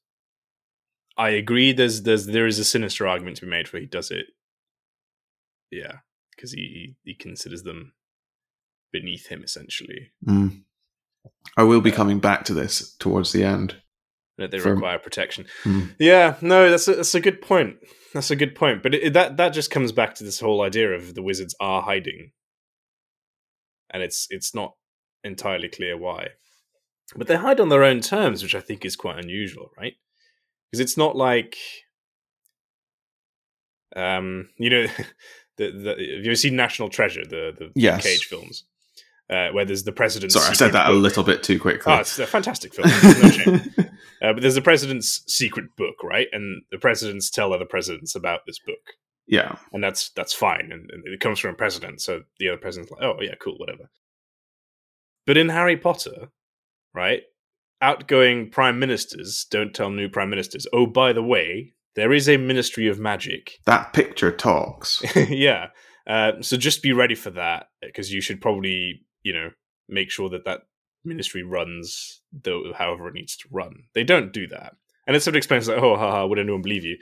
I 1.19 1.31
agree 1.31 1.73
there's 1.73 2.03
there's 2.03 2.27
there 2.27 2.47
is 2.47 2.61
a 2.61 2.65
sinister 2.65 3.09
argument 3.09 3.39
to 3.39 3.47
be 3.47 3.51
made 3.51 3.67
for 3.67 3.79
he 3.79 3.87
does 3.87 4.13
it. 4.13 4.27
Yeah, 5.73 5.97
because 6.31 6.53
he 6.53 6.95
he 7.03 7.15
considers 7.15 7.65
them 7.65 7.95
beneath 8.93 9.27
him 9.27 9.43
essentially. 9.43 10.13
Mm. 10.25 10.63
I 11.57 11.65
will 11.65 11.81
be 11.81 11.91
coming 11.91 12.21
back 12.21 12.45
to 12.45 12.55
this 12.55 12.95
towards 12.99 13.33
the 13.33 13.43
end. 13.43 13.83
That 14.39 14.51
they 14.51 14.59
require 14.59 14.99
protection. 14.99 15.47
Hmm. 15.63 15.83
Yeah, 15.99 16.37
no, 16.41 16.71
that's 16.71 16.89
a, 16.89 16.95
that's 16.97 17.15
a 17.15 17.21
good 17.21 17.41
point. 17.41 17.77
That's 18.15 18.31
a 18.31 18.37
good 18.37 18.55
point. 18.55 18.83
But 18.83 18.95
it, 18.95 19.03
it- 19.05 19.13
that 19.15 19.37
that 19.37 19.51
just 19.51 19.71
comes 19.71 19.93
back 19.93 20.15
to 20.17 20.25
this 20.25 20.41
whole 20.41 20.63
idea 20.63 20.91
of 20.93 21.15
the 21.15 21.23
wizards 21.23 21.55
are 21.61 21.83
hiding, 21.83 22.33
and 23.91 24.03
it's 24.03 24.27
it's 24.31 24.55
not 24.55 24.75
entirely 25.25 25.69
clear 25.69 25.97
why. 25.97 26.29
But 27.15 27.29
they 27.29 27.37
hide 27.37 27.61
on 27.61 27.69
their 27.69 27.85
own 27.85 28.01
terms, 28.01 28.43
which 28.43 28.55
I 28.55 28.61
think 28.61 28.85
is 28.85 28.97
quite 28.97 29.19
unusual, 29.19 29.71
right? 29.79 29.95
Because 30.71 30.81
it's 30.81 30.97
not 30.97 31.15
like, 31.15 31.57
um, 33.95 34.49
you 34.59 34.71
know, 34.71 34.87
the, 35.57 35.71
the 35.71 35.89
have 35.91 35.99
you 35.99 36.23
ever 36.27 36.35
seen 36.35 36.57
National 36.57 36.89
Treasure, 36.89 37.25
the 37.25 37.53
the 37.57 37.71
Yes. 37.75 38.03
Cage 38.05 38.25
films, 38.27 38.65
uh, 39.31 39.51
where 39.51 39.65
there's 39.65 39.85
the 39.85 39.93
president's 39.93 40.35
Sorry, 40.35 40.51
I 40.51 40.53
said 40.53 40.73
that 40.73 40.89
a 40.89 40.93
little 40.93 41.25
bit 41.25 41.43
too 41.43 41.59
quickly. 41.59 41.93
Oh, 41.93 41.97
it's 41.97 42.19
a 42.19 42.27
fantastic 42.27 42.75
film. 42.75 42.89
No 42.89 43.31
shame. 43.31 43.73
Uh, 44.23 44.33
but 44.33 44.41
there's 44.41 44.55
the 44.55 44.63
president's 44.63 45.23
secret 45.31 45.77
book, 45.77 46.03
right? 46.03 46.29
And 46.33 46.63
the 46.71 46.79
presidents 46.79 47.29
tell 47.29 47.53
other 47.53 47.67
presidents 47.67 48.15
about 48.15 48.41
this 48.47 48.59
book, 48.59 48.95
yeah. 49.27 49.57
and 49.75 49.85
that's 49.85 50.09
that's 50.17 50.33
fine. 50.33 50.71
And, 50.73 50.91
and 50.91 51.03
it 51.07 51.21
comes 51.21 51.39
from 51.39 51.51
a 51.51 51.57
president, 51.57 52.01
so 52.01 52.23
the 52.39 52.49
other 52.49 52.57
president's 52.57 52.91
like, 52.91 53.03
"Oh 53.03 53.17
yeah, 53.21 53.35
cool, 53.39 53.59
whatever." 53.59 53.91
But 55.27 55.37
in 55.37 55.51
Harry 55.51 55.77
Potter, 55.77 56.29
right? 56.95 57.25
Outgoing 57.83 58.49
prime 58.49 58.79
ministers 58.79 59.47
don't 59.51 59.75
tell 59.75 59.91
new 59.91 60.09
prime 60.09 60.31
ministers. 60.31 60.67
Oh, 60.73 60.87
by 60.87 61.13
the 61.13 61.23
way, 61.23 61.75
there 61.97 62.13
is 62.13 62.29
a 62.29 62.37
Ministry 62.37 62.89
of 62.89 62.99
Magic. 62.99 63.59
That 63.65 63.93
picture 63.93 64.31
talks. 64.31 65.03
yeah. 65.29 65.69
Uh, 66.07 66.33
so 66.41 66.57
just 66.57 66.83
be 66.83 66.93
ready 66.93 67.15
for 67.15 67.31
that 67.31 67.69
because 67.81 68.13
you 68.13 68.21
should 68.21 68.41
probably, 68.41 69.03
you 69.27 69.33
know, 69.33 69.51
make 69.89 70.11
sure 70.11 70.29
that 70.31 70.45
that 70.45 70.63
ministry 71.05 71.43
runs 71.43 72.21
though 72.33 72.73
however 72.77 73.09
it 73.09 73.15
needs 73.15 73.37
to 73.37 73.49
run. 73.51 73.85
They 73.95 74.05
don't 74.05 74.33
do 74.33 74.47
that, 74.49 74.75
and 75.07 75.17
it 75.17 75.23
sort 75.23 75.35
of 75.35 75.39
explains 75.39 75.69
like, 75.69 75.83
oh, 75.83 75.97
haha, 75.97 76.27
would 76.27 76.39
anyone 76.39 76.63
believe 76.63 76.85
you? 76.85 76.99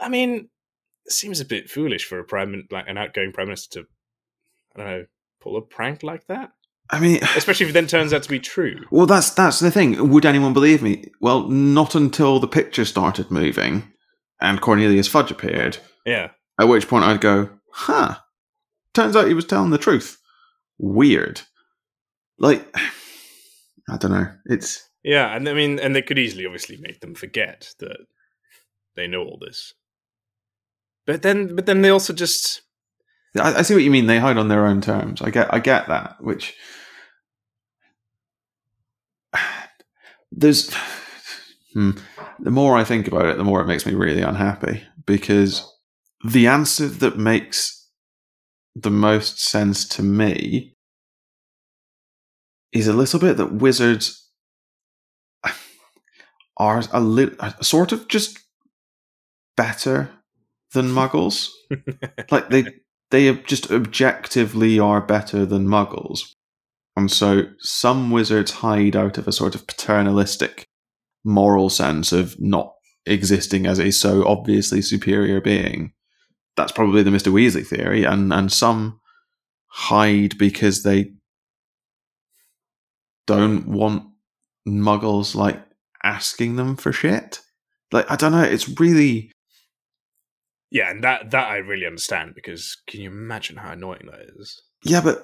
I 0.00 0.08
mean, 0.08 0.48
it 1.06 1.12
seems 1.12 1.40
a 1.40 1.44
bit 1.44 1.70
foolish 1.70 2.04
for 2.04 2.18
a 2.18 2.24
prime, 2.24 2.66
like 2.70 2.88
an 2.88 2.98
outgoing 2.98 3.32
prime 3.32 3.48
minister 3.48 3.82
to, 3.82 3.88
I 4.74 4.78
don't 4.78 4.86
know, 4.86 5.06
pull 5.40 5.56
a 5.56 5.62
prank 5.62 6.02
like 6.02 6.26
that, 6.28 6.52
I 6.90 7.00
mean, 7.00 7.20
especially 7.36 7.64
if 7.64 7.70
it 7.70 7.74
then 7.74 7.86
turns 7.86 8.12
out 8.12 8.22
to 8.22 8.28
be 8.28 8.40
true. 8.40 8.84
well, 8.90 9.06
that's 9.06 9.30
that's 9.30 9.60
the 9.60 9.70
thing. 9.70 10.10
Would 10.10 10.26
anyone 10.26 10.52
believe 10.52 10.82
me? 10.82 11.10
Well, 11.20 11.48
not 11.48 11.94
until 11.94 12.38
the 12.38 12.48
picture 12.48 12.84
started 12.84 13.30
moving 13.30 13.92
and 14.40 14.60
Cornelius 14.60 15.08
Fudge 15.08 15.30
appeared. 15.30 15.78
Yeah, 16.04 16.30
At 16.60 16.66
which 16.68 16.88
point 16.88 17.04
I'd 17.04 17.20
go, 17.20 17.50
huh. 17.72 18.16
Turns 18.92 19.16
out 19.16 19.28
he 19.28 19.34
was 19.34 19.44
telling 19.44 19.70
the 19.70 19.78
truth. 19.78 20.18
Weird. 20.82 21.40
Like, 22.38 22.68
I 23.88 23.96
don't 23.96 24.10
know. 24.10 24.26
It's 24.46 24.86
Yeah, 25.02 25.34
and 25.34 25.48
I 25.48 25.54
mean, 25.54 25.78
and 25.78 25.96
they 25.96 26.02
could 26.02 26.18
easily, 26.18 26.44
obviously, 26.44 26.76
make 26.76 27.00
them 27.00 27.14
forget 27.14 27.72
that 27.78 27.98
they 28.96 29.06
know 29.06 29.22
all 29.22 29.38
this. 29.40 29.72
But 31.06 31.22
then, 31.22 31.56
but 31.56 31.66
then 31.66 31.82
they 31.82 31.88
also 31.88 32.12
just 32.12 32.62
I, 33.38 33.54
I 33.58 33.62
see 33.62 33.74
what 33.74 33.82
you 33.82 33.90
mean. 33.90 34.06
They 34.06 34.18
hide 34.18 34.36
on 34.36 34.48
their 34.48 34.66
own 34.66 34.80
terms. 34.80 35.22
I 35.22 35.30
get, 35.30 35.52
I 35.52 35.58
get 35.58 35.88
that. 35.88 36.16
Which 36.20 36.54
there's 40.32 40.74
hmm, 41.72 41.92
the 42.40 42.50
more 42.50 42.76
I 42.76 42.84
think 42.84 43.06
about 43.06 43.26
it, 43.26 43.38
the 43.38 43.44
more 43.44 43.60
it 43.60 43.66
makes 43.66 43.86
me 43.86 43.94
really 43.94 44.22
unhappy 44.22 44.82
because 45.06 45.68
the 46.28 46.46
answer 46.46 46.86
that 46.86 47.18
makes 47.18 47.81
the 48.74 48.90
most 48.90 49.40
sense 49.40 49.86
to 49.86 50.02
me 50.02 50.74
is 52.72 52.86
a 52.86 52.92
little 52.92 53.20
bit 53.20 53.36
that 53.36 53.52
wizards 53.52 54.30
are 56.56 56.82
a 56.92 57.00
little 57.00 57.50
sort 57.60 57.92
of 57.92 58.08
just 58.08 58.38
better 59.56 60.10
than 60.72 60.86
muggles. 60.94 61.48
like 62.30 62.48
they 62.48 62.64
they 63.10 63.34
just 63.42 63.70
objectively 63.70 64.78
are 64.78 65.00
better 65.00 65.44
than 65.44 65.68
muggles. 65.68 66.20
And 66.96 67.10
so 67.10 67.44
some 67.58 68.10
wizards 68.10 68.50
hide 68.50 68.96
out 68.96 69.18
of 69.18 69.28
a 69.28 69.32
sort 69.32 69.54
of 69.54 69.66
paternalistic 69.66 70.66
moral 71.24 71.70
sense 71.70 72.12
of 72.12 72.38
not 72.40 72.72
existing 73.06 73.66
as 73.66 73.78
a 73.78 73.90
so 73.90 74.26
obviously 74.26 74.82
superior 74.82 75.40
being 75.40 75.92
that's 76.56 76.72
probably 76.72 77.02
the 77.02 77.10
Mr. 77.10 77.32
Weasley 77.32 77.66
theory, 77.66 78.04
and 78.04 78.32
and 78.32 78.52
some 78.52 79.00
hide 79.66 80.36
because 80.38 80.82
they 80.82 81.12
don't 83.26 83.66
want 83.66 84.04
muggles 84.66 85.34
like 85.34 85.60
asking 86.02 86.56
them 86.56 86.76
for 86.76 86.92
shit. 86.92 87.40
Like 87.90 88.10
I 88.10 88.16
don't 88.16 88.32
know, 88.32 88.42
it's 88.42 88.68
really 88.80 89.32
yeah, 90.72 90.90
and 90.90 91.04
that 91.04 91.30
that 91.32 91.50
I 91.50 91.56
really 91.56 91.86
understand 91.86 92.34
because 92.34 92.78
can 92.86 93.02
you 93.02 93.10
imagine 93.10 93.56
how 93.56 93.72
annoying 93.72 94.08
that 94.10 94.20
is? 94.38 94.62
Yeah, 94.84 95.02
but 95.02 95.20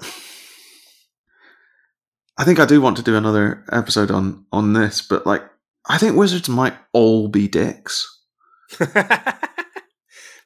I 2.37 2.45
think 2.45 2.61
I 2.61 2.67
do 2.67 2.83
want 2.83 2.99
to 2.99 3.03
do 3.03 3.17
another 3.17 3.64
episode 3.73 4.11
on 4.11 4.45
on 4.53 4.75
this, 4.75 5.01
but 5.01 5.27
like 5.27 5.43
I 5.88 5.97
think 5.97 6.17
wizards 6.17 6.51
might 6.51 6.75
all 6.93 7.29
be 7.29 7.49
dicks. 7.49 8.07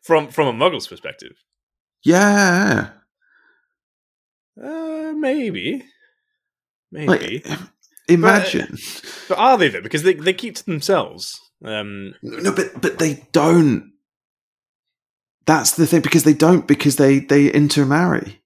from 0.03 0.29
from 0.29 0.49
a 0.49 0.53
muggle's 0.53 0.87
perspective. 0.87 1.33
Yeah. 2.05 2.91
Uh, 4.63 5.13
maybe. 5.17 5.85
Maybe. 6.91 7.43
Like, 7.47 7.59
imagine. 8.09 8.71
But, 8.71 9.27
but, 9.29 9.39
are 9.39 9.59
they 9.59 9.69
though? 9.69 9.81
Because 9.81 10.03
they, 10.03 10.15
they 10.15 10.33
keep 10.33 10.57
to 10.57 10.65
themselves. 10.65 11.41
Um, 11.65 12.15
no, 12.23 12.53
but 12.53 12.81
but 12.81 12.99
they 12.99 13.27
don't. 13.33 13.93
That's 15.47 15.73
the 15.73 15.87
thing 15.87 16.03
because 16.03 16.25
they 16.25 16.35
don't 16.35 16.67
because 16.67 16.97
they 16.97 17.21
they 17.21 17.49
intermarry. 17.49 18.43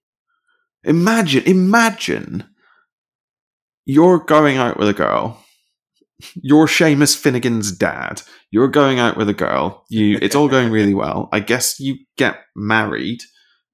Imagine, 0.83 1.43
imagine 1.43 2.45
you're 3.85 4.19
going 4.19 4.57
out 4.57 4.77
with 4.77 4.87
a 4.87 4.93
girl 4.93 5.43
you're 6.35 6.67
Seamus 6.67 7.15
Finnigan's 7.15 7.71
dad. 7.71 8.21
You're 8.51 8.67
going 8.67 8.99
out 8.99 9.17
with 9.17 9.29
a 9.29 9.33
girl. 9.33 9.85
You, 9.89 10.17
it's 10.21 10.35
all 10.35 10.47
going 10.47 10.71
really 10.71 10.93
well. 10.95 11.29
I 11.31 11.39
guess 11.39 11.79
you 11.79 11.97
get 12.17 12.39
married 12.55 13.21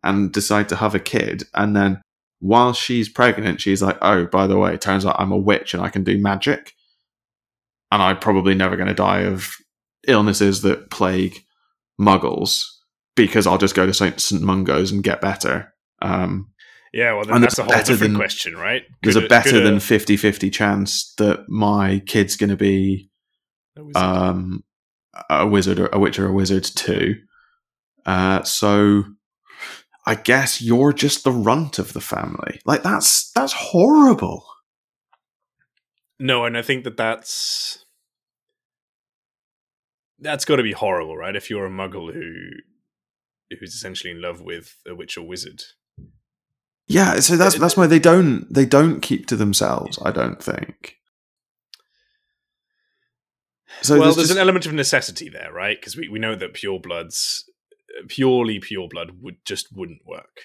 and 0.03 0.31
decide 0.31 0.67
to 0.69 0.75
have 0.75 0.95
a 0.95 0.99
kid, 0.99 1.43
and 1.53 1.75
then 1.75 2.01
while 2.39 2.73
she's 2.73 3.07
pregnant, 3.07 3.61
she's 3.61 3.81
like, 3.81 3.97
"Oh, 4.01 4.25
by 4.25 4.47
the 4.47 4.57
way, 4.57 4.73
it 4.73 4.81
turns 4.81 5.05
out 5.05 5.15
I'm 5.17 5.31
a 5.31 5.37
witch 5.37 5.73
and 5.73 5.81
I 5.81 5.89
can 5.89 6.03
do 6.03 6.17
magic, 6.17 6.73
and 7.91 8.01
I'm 8.01 8.19
probably 8.19 8.53
never 8.53 8.75
going 8.75 8.89
to 8.89 8.93
die 8.93 9.21
of 9.21 9.53
illnesses 10.07 10.61
that 10.63 10.89
plague 10.91 11.45
Muggles 11.99 12.65
because 13.15 13.47
I'll 13.47 13.57
just 13.57 13.75
go 13.75 13.85
to 13.85 13.93
Saint 13.93 14.19
St 14.19 14.41
Mungo's 14.41 14.91
and 14.91 15.03
get 15.03 15.21
better." 15.21 15.73
Um, 16.01 16.49
yeah, 16.93 17.13
well, 17.13 17.25
then 17.25 17.41
that's 17.41 17.57
a 17.57 17.63
whole 17.63 17.73
different 17.73 17.99
than, 17.99 18.15
question, 18.15 18.55
right? 18.55 18.83
There's 19.01 19.15
a 19.15 19.27
better 19.27 19.59
than 19.59 19.79
50 19.79 20.15
50 20.15 20.49
chance 20.51 21.13
that 21.17 21.49
my 21.49 22.03
kid's 22.05 22.35
going 22.35 22.51
to 22.51 22.55
be 22.55 23.09
a 23.75 23.83
wizard. 23.83 23.95
Um, 23.95 24.63
a 25.29 25.47
wizard 25.47 25.79
or 25.79 25.89
a 25.91 25.97
witch 25.97 26.19
or 26.19 26.27
a 26.27 26.33
wizard 26.33 26.63
too. 26.63 27.15
Uh, 28.05 28.43
so 28.43 29.05
I 30.05 30.15
guess 30.15 30.61
you're 30.61 30.93
just 30.93 31.23
the 31.23 31.31
runt 31.31 31.79
of 31.79 31.93
the 31.93 32.01
family. 32.01 32.61
Like 32.65 32.83
that's 32.83 33.31
that's 33.31 33.53
horrible. 33.53 34.45
No, 36.19 36.45
and 36.45 36.55
I 36.57 36.61
think 36.61 36.83
that 36.83 36.97
that's 36.97 37.85
that's 40.19 40.45
got 40.45 40.57
to 40.57 40.63
be 40.63 40.73
horrible, 40.73 41.17
right? 41.17 41.35
If 41.35 41.49
you're 41.49 41.65
a 41.65 41.71
muggle 41.71 42.13
who 42.13 42.33
who's 43.59 43.73
essentially 43.73 44.11
in 44.11 44.21
love 44.21 44.41
with 44.41 44.75
a 44.87 44.93
witch 44.93 45.17
or 45.17 45.25
wizard, 45.25 45.63
yeah, 46.87 47.19
so 47.19 47.37
that's 47.37 47.57
that's 47.57 47.77
why 47.77 47.87
they 47.87 47.99
don't 47.99 48.51
they 48.53 48.65
don't 48.65 49.01
keep 49.01 49.27
to 49.27 49.35
themselves. 49.35 49.97
I 50.03 50.11
don't 50.11 50.41
think. 50.41 50.97
So 53.81 53.95
well, 53.95 54.03
there's, 54.03 54.15
there's 54.15 54.27
just... 54.29 54.37
an 54.37 54.41
element 54.41 54.65
of 54.65 54.73
necessity 54.73 55.29
there, 55.29 55.51
right? 55.51 55.79
Because 55.79 55.97
we, 55.97 56.07
we 56.07 56.19
know 56.19 56.35
that 56.35 56.53
pure 56.53 56.79
bloods, 56.79 57.49
uh, 57.99 58.03
purely 58.07 58.59
pure 58.59 58.87
blood, 58.87 59.21
would 59.21 59.37
just 59.45 59.75
wouldn't 59.75 60.05
work 60.05 60.41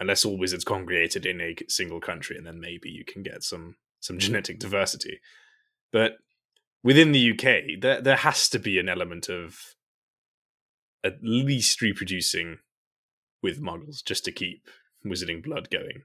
unless 0.00 0.24
all 0.24 0.38
wizards 0.38 0.64
congregated 0.64 1.26
in 1.26 1.40
a 1.40 1.54
single 1.68 2.00
country, 2.00 2.36
and 2.36 2.46
then 2.46 2.60
maybe 2.60 2.88
you 2.88 3.04
can 3.04 3.22
get 3.22 3.42
some 3.42 3.76
some 4.00 4.16
mm. 4.16 4.20
genetic 4.20 4.58
diversity. 4.58 5.20
But 5.92 6.12
within 6.82 7.12
the 7.12 7.32
UK, 7.32 7.80
there 7.80 8.00
there 8.00 8.16
has 8.16 8.48
to 8.50 8.58
be 8.58 8.78
an 8.78 8.88
element 8.88 9.28
of 9.28 9.74
at 11.04 11.18
least 11.22 11.82
reproducing 11.82 12.58
with 13.42 13.60
muggles 13.60 14.04
just 14.04 14.24
to 14.24 14.32
keep 14.32 14.68
wizarding 15.04 15.42
blood 15.42 15.70
going. 15.70 16.02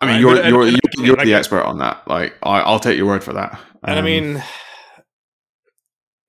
I 0.00 0.06
mean, 0.06 0.20
you're 0.20 0.36
you're 0.46 0.66
you're, 0.66 0.80
you're 0.98 1.16
the 1.16 1.34
expert 1.34 1.62
on 1.62 1.78
that. 1.78 2.06
Like, 2.06 2.34
I, 2.42 2.70
will 2.70 2.80
take 2.80 2.96
your 2.96 3.06
word 3.06 3.24
for 3.24 3.32
that. 3.34 3.52
Um, 3.54 3.60
and 3.84 3.94
I 3.94 3.98
um, 3.98 4.04
mean, 4.04 4.44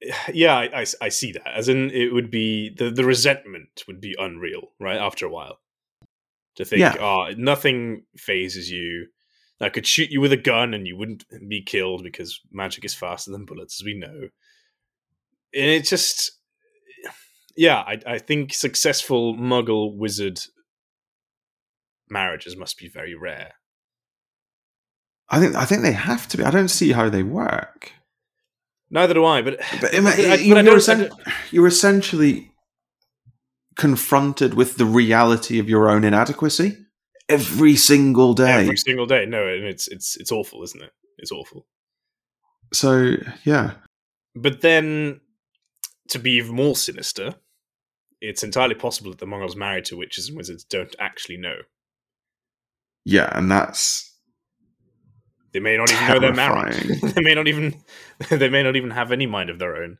yeah, 0.33 0.55
I, 0.55 0.81
I, 0.81 0.85
I, 1.01 1.09
see 1.09 1.31
that. 1.33 1.47
As 1.55 1.67
in, 1.67 1.89
it 1.91 2.13
would 2.13 2.29
be 2.29 2.69
the 2.69 2.89
the 2.89 3.03
resentment 3.03 3.83
would 3.87 3.99
be 3.99 4.15
unreal, 4.17 4.71
right? 4.79 4.97
After 4.97 5.25
a 5.25 5.29
while, 5.29 5.59
to 6.55 6.65
think, 6.65 6.81
yeah. 6.81 6.95
oh, 6.99 7.33
nothing 7.37 8.03
phases 8.17 8.69
you. 8.69 9.07
I 9.61 9.69
could 9.69 9.87
shoot 9.87 10.11
you 10.11 10.19
with 10.19 10.33
a 10.33 10.37
gun 10.37 10.73
and 10.73 10.85
you 10.85 10.97
wouldn't 10.97 11.23
be 11.47 11.61
killed 11.61 12.03
because 12.03 12.41
magic 12.51 12.83
is 12.83 12.93
faster 12.93 13.31
than 13.31 13.45
bullets, 13.45 13.79
as 13.79 13.85
we 13.85 13.93
know. 13.93 14.29
And 15.53 15.65
it 15.71 15.85
just 15.85 16.34
yeah, 17.55 17.77
I, 17.79 17.99
I 18.05 18.17
think 18.19 18.53
successful 18.53 19.35
Muggle 19.35 19.95
wizard 19.95 20.39
marriages 22.09 22.55
must 22.55 22.77
be 22.77 22.87
very 22.87 23.15
rare. 23.15 23.53
I 25.29 25.39
think 25.39 25.55
I 25.55 25.65
think 25.65 25.81
they 25.81 25.93
have 25.93 26.27
to 26.29 26.37
be. 26.37 26.43
I 26.43 26.51
don't 26.51 26.67
see 26.67 26.91
how 26.91 27.09
they 27.09 27.23
work. 27.23 27.91
Neither 28.91 29.15
do 29.15 29.25
I. 29.25 29.41
But, 29.41 29.59
but, 29.81 29.91
but, 29.91 30.19
I, 30.19 30.35
you're, 30.35 30.77
essen- 30.77 31.09
you're 31.49 31.67
essentially 31.67 32.51
confronted 33.75 34.53
with 34.53 34.77
the 34.77 34.85
reality 34.85 35.59
of 35.59 35.67
your 35.67 35.89
own 35.89 36.03
inadequacy 36.03 36.77
every 37.27 37.75
single 37.75 38.33
day. 38.33 38.51
Every 38.51 38.77
single 38.77 39.05
day. 39.05 39.25
No, 39.25 39.47
and 39.47 39.65
it's 39.65 39.87
it's 39.87 40.15
it's 40.17 40.31
awful, 40.31 40.63
isn't 40.63 40.81
it? 40.81 40.91
It's 41.17 41.31
awful. 41.31 41.65
So 42.73 43.15
yeah. 43.43 43.71
But 44.35 44.61
then, 44.61 45.21
to 46.09 46.19
be 46.19 46.31
even 46.33 46.55
more 46.55 46.75
sinister, 46.75 47.35
it's 48.29 48.43
entirely 48.43 48.75
possible 48.75 49.11
that 49.11 49.19
the 49.19 49.25
Muggles 49.25 49.55
married 49.55 49.85
to 49.85 49.97
witches 49.97 50.27
and 50.27 50.37
wizards 50.37 50.63
don't 50.63 50.95
actually 50.99 51.37
know. 51.37 51.57
Yeah, 53.03 53.29
and 53.37 53.51
that's 53.51 54.15
they 55.53 55.59
may 55.59 55.77
not 55.77 55.91
even 55.91 56.07
know 56.07 56.19
they're 56.19 56.33
married. 56.33 56.99
they 57.01 57.21
may 57.21 57.33
not 57.33 57.47
even 57.47 57.81
they 58.29 58.49
may 58.49 58.63
not 58.63 58.75
even 58.75 58.89
have 58.89 59.11
any 59.11 59.25
mind 59.25 59.49
of 59.49 59.59
their 59.59 59.77
own 59.77 59.97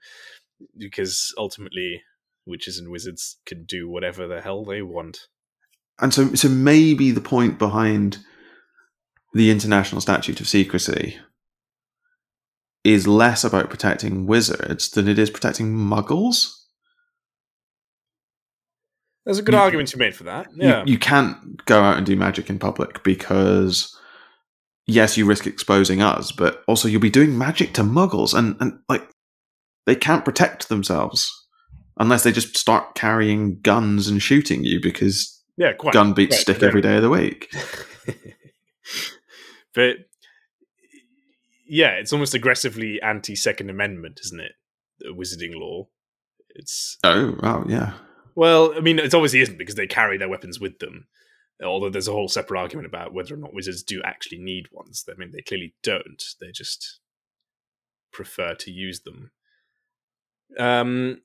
because 0.78 1.34
ultimately 1.38 2.02
witches 2.46 2.78
and 2.78 2.90
wizards 2.90 3.38
can 3.46 3.64
do 3.64 3.90
whatever 3.90 4.28
the 4.28 4.42
hell 4.42 4.66
they 4.66 4.82
want. 4.82 5.28
And 6.00 6.14
so 6.14 6.34
so 6.34 6.50
maybe 6.50 7.12
the 7.12 7.22
point 7.22 7.58
behind 7.58 8.18
the 9.34 9.52
international 9.52 10.02
statute 10.02 10.42
of 10.42 10.48
secrecy 10.48 11.18
is 12.84 13.08
less 13.08 13.44
about 13.44 13.70
protecting 13.70 14.28
wizards 14.28 14.90
than 14.90 15.08
it 15.08 15.18
is 15.18 15.30
protecting 15.30 15.74
muggles. 15.74 16.65
There's 19.26 19.40
a 19.40 19.42
good 19.44 19.56
you, 19.56 19.60
argument 19.60 19.92
you 19.94 20.00
made 20.00 20.16
for 20.16 20.24
that. 20.26 20.48
Yeah. 20.56 20.84
You, 20.86 20.94
you 20.94 21.00
can't 21.00 21.64
go 21.66 21.82
out 21.82 21.98
and 21.98 22.06
do 22.06 22.16
magic 22.16 22.50
in 22.50 22.60
public 22.60 23.04
because 23.04 23.96
yes, 24.88 25.18
you 25.18 25.26
risk 25.26 25.48
exposing 25.48 26.02
us, 26.02 26.32
but 26.32 26.64
also 26.68 26.88
you'll 26.88 27.02
be 27.02 27.10
doing 27.10 27.38
magic 27.38 27.74
to 27.74 27.82
muggles 27.84 28.34
and, 28.38 28.56
and 28.60 28.80
like 28.88 29.10
they 29.86 29.96
can't 29.96 30.24
protect 30.26 30.70
themselves. 30.70 31.32
unless 31.98 32.24
they 32.24 32.32
just 32.32 32.56
start 32.58 32.94
carrying 32.96 33.60
guns 33.62 34.08
and 34.08 34.22
shooting 34.22 34.64
you 34.64 34.80
because 34.82 35.42
Yeah, 35.58 35.74
quite. 35.74 35.94
gun 35.94 36.14
beats 36.14 36.36
Right, 36.36 36.42
stick 36.42 36.60
but 36.60 36.68
every 36.68 36.82
day 36.82 36.98
of 36.98 37.02
the 37.02 37.10
week. 37.10 37.52
but 39.74 39.98
yeah, 41.68 41.92
it's 41.94 42.14
almost 42.14 42.34
aggressively 42.36 43.02
anti 43.02 43.36
Second 43.36 43.70
Amendment, 43.70 44.20
isn't 44.24 44.40
it? 44.40 44.52
The 45.00 45.10
wizarding 45.10 45.56
law. 45.60 45.88
It's 46.50 46.98
Oh, 47.04 47.36
wow, 47.42 47.66
yeah. 47.68 47.94
Well, 48.36 48.74
I 48.76 48.82
mean, 48.82 49.00
it 49.00 49.14
obviously 49.14 49.42
isn't 49.42 49.58
because 49.58 49.76
they 49.76 49.88
carry 49.88 50.18
their 50.18 50.30
weapons 50.30 50.60
with 50.60 50.80
them. 50.80 51.08
Although 51.64 51.90
there's 51.90 52.10
a 52.10 52.12
whole 52.12 52.28
separate 52.28 52.60
argument 52.60 52.86
about 52.88 53.14
whether 53.14 53.34
or 53.34 53.38
not 53.38 53.54
wizards 53.54 53.82
do 53.82 54.02
actually 54.04 54.40
need 54.40 54.66
ones. 54.72 55.06
I 55.10 55.14
mean, 55.18 55.32
they 55.32 55.42
clearly 55.42 55.74
don't. 55.84 56.22
They 56.42 56.52
just 56.52 57.00
prefer 58.12 58.56
to 58.56 58.72
use 58.72 59.02
them. 59.02 59.32
Um, 60.60 61.22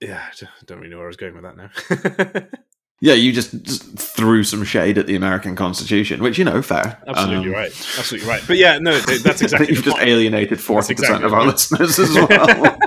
yeah, 0.00 0.20
I 0.30 0.46
don't- 0.66 0.78
really 0.78 0.90
know 0.90 0.98
where 0.98 1.06
I 1.06 1.08
was 1.08 1.16
going 1.16 1.34
with 1.34 1.44
that 1.44 1.56
now. 1.56 2.42
Yeah, 3.04 3.14
you 3.14 3.32
just, 3.32 3.64
just 3.64 3.98
threw 3.98 4.44
some 4.44 4.62
shade 4.62 4.96
at 4.96 5.08
the 5.08 5.16
American 5.16 5.56
Constitution, 5.56 6.22
which, 6.22 6.38
you 6.38 6.44
know, 6.44 6.62
fair. 6.62 7.02
Absolutely 7.08 7.48
Um, 7.48 7.52
right. 7.52 7.70
Absolutely 7.98 8.28
right. 8.28 8.40
But 8.46 8.58
yeah, 8.58 8.78
no, 8.78 8.92
th- 9.00 9.22
that's 9.24 9.42
I 9.42 9.46
exactly. 9.46 9.66
think 9.66 9.76
you've 9.76 9.84
just 9.84 9.96
point. 9.96 10.08
alienated 10.08 10.58
40% 10.60 11.24
of 11.24 11.32
our 11.34 11.44
listeners 11.44 11.98
as 11.98 12.14
well. 12.14 12.78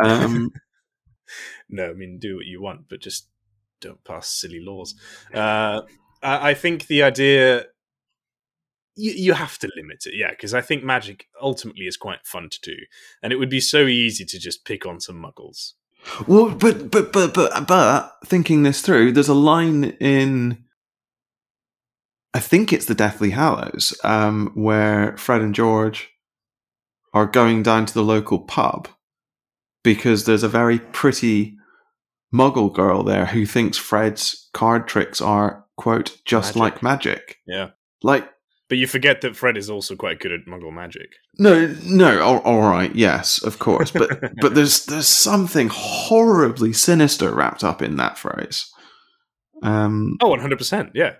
um, 0.02 0.50
no, 1.70 1.90
I 1.90 1.92
mean, 1.94 2.18
do 2.18 2.36
what 2.36 2.46
you 2.46 2.60
want, 2.60 2.88
but 2.88 3.00
just 3.00 3.28
don't 3.80 4.02
pass 4.04 4.28
silly 4.28 4.60
laws. 4.60 4.94
Uh, 5.32 5.82
I, 6.22 6.50
I 6.50 6.54
think 6.54 6.86
the 6.86 7.02
idea 7.02 7.66
you, 8.96 9.12
you 9.12 9.32
have 9.32 9.58
to 9.58 9.70
limit 9.76 10.04
it, 10.06 10.14
yeah, 10.14 10.30
because 10.30 10.54
I 10.54 10.60
think 10.60 10.84
magic 10.84 11.26
ultimately 11.40 11.86
is 11.86 11.96
quite 11.96 12.26
fun 12.26 12.48
to 12.50 12.60
do, 12.60 12.76
and 13.22 13.32
it 13.32 13.36
would 13.36 13.50
be 13.50 13.60
so 13.60 13.86
easy 13.86 14.24
to 14.24 14.38
just 14.38 14.64
pick 14.64 14.86
on 14.86 15.00
some 15.00 15.22
muggles. 15.22 15.72
well, 16.26 16.50
but, 16.50 16.90
but, 16.90 17.12
but, 17.12 17.34
but, 17.34 17.66
but, 17.66 18.12
thinking 18.24 18.62
this 18.62 18.80
through, 18.82 19.12
there's 19.12 19.28
a 19.28 19.34
line 19.34 19.84
in, 20.00 20.64
I 22.34 22.40
think 22.40 22.72
it's 22.72 22.86
the 22.86 22.94
Deathly 22.94 23.30
Hallows, 23.30 23.98
um, 24.04 24.50
where 24.54 25.16
Fred 25.16 25.40
and 25.40 25.54
George 25.54 26.10
are 27.12 27.26
going 27.26 27.62
down 27.62 27.86
to 27.86 27.94
the 27.94 28.04
local 28.04 28.38
pub 28.38 28.88
because 29.82 30.24
there's 30.24 30.42
a 30.42 30.48
very 30.48 30.78
pretty 30.78 31.56
muggle 32.32 32.72
girl 32.72 33.02
there 33.02 33.26
who 33.26 33.44
thinks 33.46 33.76
Fred's 33.78 34.48
card 34.52 34.86
tricks 34.88 35.20
are, 35.20 35.64
quote, 35.76 36.16
just 36.24 36.56
Magic. 36.56 36.60
like 36.60 36.82
magic. 36.82 37.36
Yeah, 37.46 37.70
Like, 38.02 38.28
but 38.68 38.78
you 38.78 38.86
forget 38.86 39.20
that 39.22 39.34
Fred 39.36 39.56
is 39.56 39.68
also 39.68 39.96
quite 39.96 40.20
good 40.20 40.30
at 40.30 40.46
Muggle 40.46 40.72
magic. 40.72 41.08
No, 41.38 41.74
no, 41.84 42.20
all, 42.22 42.38
all 42.40 42.60
right, 42.60 42.94
yes, 42.94 43.42
of 43.42 43.58
course, 43.58 43.90
but 43.90 44.32
but 44.40 44.54
there's 44.54 44.86
there's 44.86 45.08
something 45.08 45.68
horribly 45.72 46.72
sinister 46.72 47.34
wrapped 47.34 47.64
up 47.64 47.82
in 47.82 47.96
that 47.96 48.16
phrase. 48.16 48.70
Um, 49.62 50.16
Oh, 50.22 50.28
one 50.28 50.40
hundred 50.40 50.58
percent. 50.58 50.90
Yeah, 50.94 51.14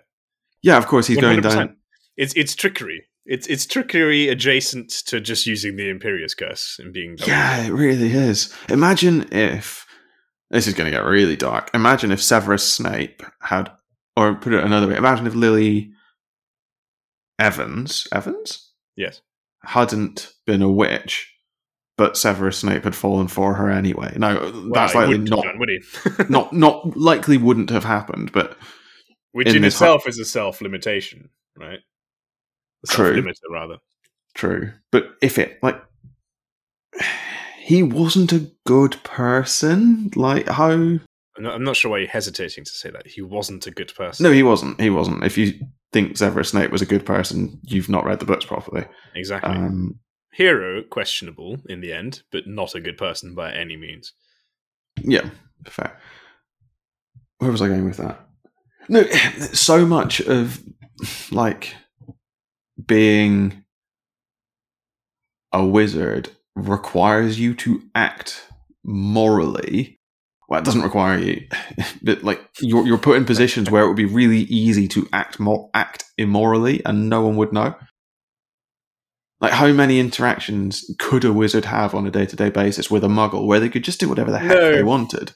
yeah, 0.63 0.77
of 0.79 0.87
course 0.87 1.07
he's 1.09 1.19
going 1.19 1.41
100%. 1.41 1.43
down. 1.43 1.77
It's 2.17 2.33
it's 2.35 2.55
trickery. 2.55 3.05
It's 3.27 3.47
it's 3.49 3.67
trickery 3.67 4.29
adjacent 4.29 4.91
to 5.07 5.21
just 5.21 5.47
using 5.47 5.77
the 5.77 5.93
Imperius 5.93 6.37
curse 6.37 6.79
and 6.79 6.93
being. 6.93 7.17
Yeah, 7.27 7.65
it 7.67 7.71
really 7.73 8.13
is. 8.13 8.55
Imagine 8.69 9.27
if 9.33 9.87
this 10.51 10.67
is 10.67 10.75
going 10.75 10.91
to 10.91 10.97
get 10.97 11.05
really 11.05 11.37
dark. 11.37 11.71
Imagine 11.75 12.11
if 12.13 12.23
Severus 12.23 12.69
Snape 12.71 13.23
had, 13.41 13.71
or 14.17 14.35
put 14.35 14.53
it 14.53 14.65
another 14.65 14.89
way. 14.89 14.97
Imagine 14.97 15.27
if 15.27 15.35
Lily 15.35 15.93
Evans 17.39 18.07
Evans 18.13 18.71
Yes. 18.97 19.23
hadn't 19.65 20.33
been 20.47 20.61
a 20.63 20.71
witch, 20.71 21.33
but 21.97 22.17
Severus 22.17 22.59
Snape 22.59 22.85
had 22.85 22.95
fallen 22.95 23.29
for 23.29 23.55
her 23.55 23.71
anyway. 23.71 24.15
No, 24.19 24.35
Well, 24.35 24.71
that's 24.73 24.95
likely 24.95 25.19
wouldn't 25.19 25.31
done, 25.31 25.59
would 25.59 25.69
he? 25.71 25.81
not 26.29 26.53
not 26.53 26.97
likely 26.97 27.37
wouldn't 27.39 27.71
have 27.71 27.85
happened, 27.85 28.33
but 28.33 28.57
Which 29.33 29.49
in 29.49 29.57
in, 29.57 29.65
itself 29.65 30.07
is 30.07 30.19
a 30.19 30.25
self 30.25 30.61
limitation, 30.61 31.31
right? 31.57 31.79
A 32.85 32.87
True. 32.87 33.15
self-limiter, 33.15 33.51
rather. 33.51 33.77
true. 34.35 34.73
But 34.91 35.11
if 35.23 35.39
it 35.39 35.59
like 35.63 35.81
he 37.71 37.85
wasn't 37.85 38.33
a 38.33 38.51
good 38.67 39.01
person, 39.05 40.11
like 40.17 40.49
how 40.49 40.71
I'm 40.73 41.01
not, 41.39 41.55
I'm 41.55 41.63
not 41.63 41.77
sure 41.77 41.93
why 41.93 41.99
you're 41.99 42.09
hesitating 42.09 42.65
to 42.65 42.71
say 42.71 42.91
that. 42.91 43.07
He 43.07 43.23
wasn't 43.23 43.65
a 43.69 43.71
good 43.71 43.95
person. 43.95 44.25
No, 44.25 44.33
he 44.33 44.43
wasn't. 44.43 44.81
He 44.81 44.91
wasn't. 44.91 45.23
If 45.23 45.39
you 45.39 45.55
think 45.93 46.17
Severus 46.17 46.49
Snape 46.49 46.73
was 46.73 46.83
a 46.83 46.87
good 46.87 47.07
person, 47.07 47.61
you've 47.63 47.89
not 47.89 48.05
read 48.05 48.19
the 48.19 48.27
books 48.27 48.45
properly. 48.45 48.87
exactly. 49.15 49.55
Um, 49.55 50.01
Hero, 50.33 50.83
questionable 50.83 51.59
in 51.69 51.81
the 51.81 51.93
end, 51.93 52.23
but 52.33 52.49
not 52.49 52.75
a 52.75 52.81
good 52.81 52.99
person 52.99 53.37
by 53.37 53.53
any 53.53 53.77
means. 53.77 54.15
yeah, 54.97 55.31
fair. 55.69 55.97
Where 57.39 57.53
was 57.53 57.63
I 57.63 57.69
going 57.69 57.85
with 57.85 57.99
that? 57.99 58.27
No, 58.89 59.05
so 59.53 59.87
much 59.87 60.21
of 60.21 60.61
like 61.31 61.77
being 62.85 63.65
a 65.53 65.65
wizard 65.65 66.31
requires 66.57 67.39
you 67.41 67.55
to 67.55 67.83
act 67.95 68.47
morally. 68.85 69.99
Well, 70.49 70.59
it 70.61 70.65
doesn't 70.65 70.83
require 70.83 71.19
you, 71.19 71.47
but 72.03 72.25
like 72.25 72.41
you're 72.61 72.85
you're 72.87 72.99
put 72.99 73.17
in 73.17 73.25
positions 73.25 73.71
where 73.71 73.85
it 73.85 73.89
would 73.89 73.97
be 73.97 74.05
really 74.05 74.41
easy 74.43 74.89
to 74.89 75.09
act 75.13 75.39
more 75.39 75.71
act 75.75 76.05
immorally, 76.19 76.85
and 76.85 77.09
no 77.09 77.23
one 77.23 77.37
would 77.37 77.53
know. 77.53 77.75
Like, 79.41 79.53
how 79.53 79.69
many 79.73 79.99
interactions 79.99 80.85
could 80.99 81.25
a 81.25 81.33
wizard 81.33 81.65
have 81.65 81.95
on 81.95 82.07
a 82.07 82.11
day 82.11 82.27
to 82.27 82.37
day 82.37 82.51
basis 82.51 82.91
with 82.91 83.03
a 83.05 83.09
muggle 83.09 83.47
where 83.47 83.59
they 83.59 83.71
could 83.71 83.85
just 83.85 83.99
do 83.99 84.07
whatever 84.09 84.31
the 84.31 84.39
heck 84.39 84.51
No. 84.51 84.73
they 84.73 84.83
wanted? 84.83 85.33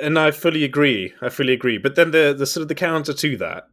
And 0.00 0.18
I 0.18 0.30
fully 0.30 0.64
agree. 0.64 1.12
I 1.20 1.28
fully 1.28 1.52
agree. 1.52 1.76
But 1.76 1.94
then 1.96 2.12
the 2.12 2.34
the 2.36 2.46
sort 2.46 2.62
of 2.62 2.68
the 2.68 2.74
counter 2.74 3.12
to 3.12 3.36
that, 3.38 3.64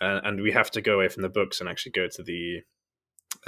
uh, 0.00 0.20
and 0.24 0.40
we 0.40 0.52
have 0.52 0.70
to 0.70 0.80
go 0.80 0.94
away 0.94 1.08
from 1.08 1.22
the 1.24 1.28
books 1.28 1.60
and 1.60 1.68
actually 1.68 1.92
go 1.92 2.06
to 2.10 2.22
the 2.22 2.60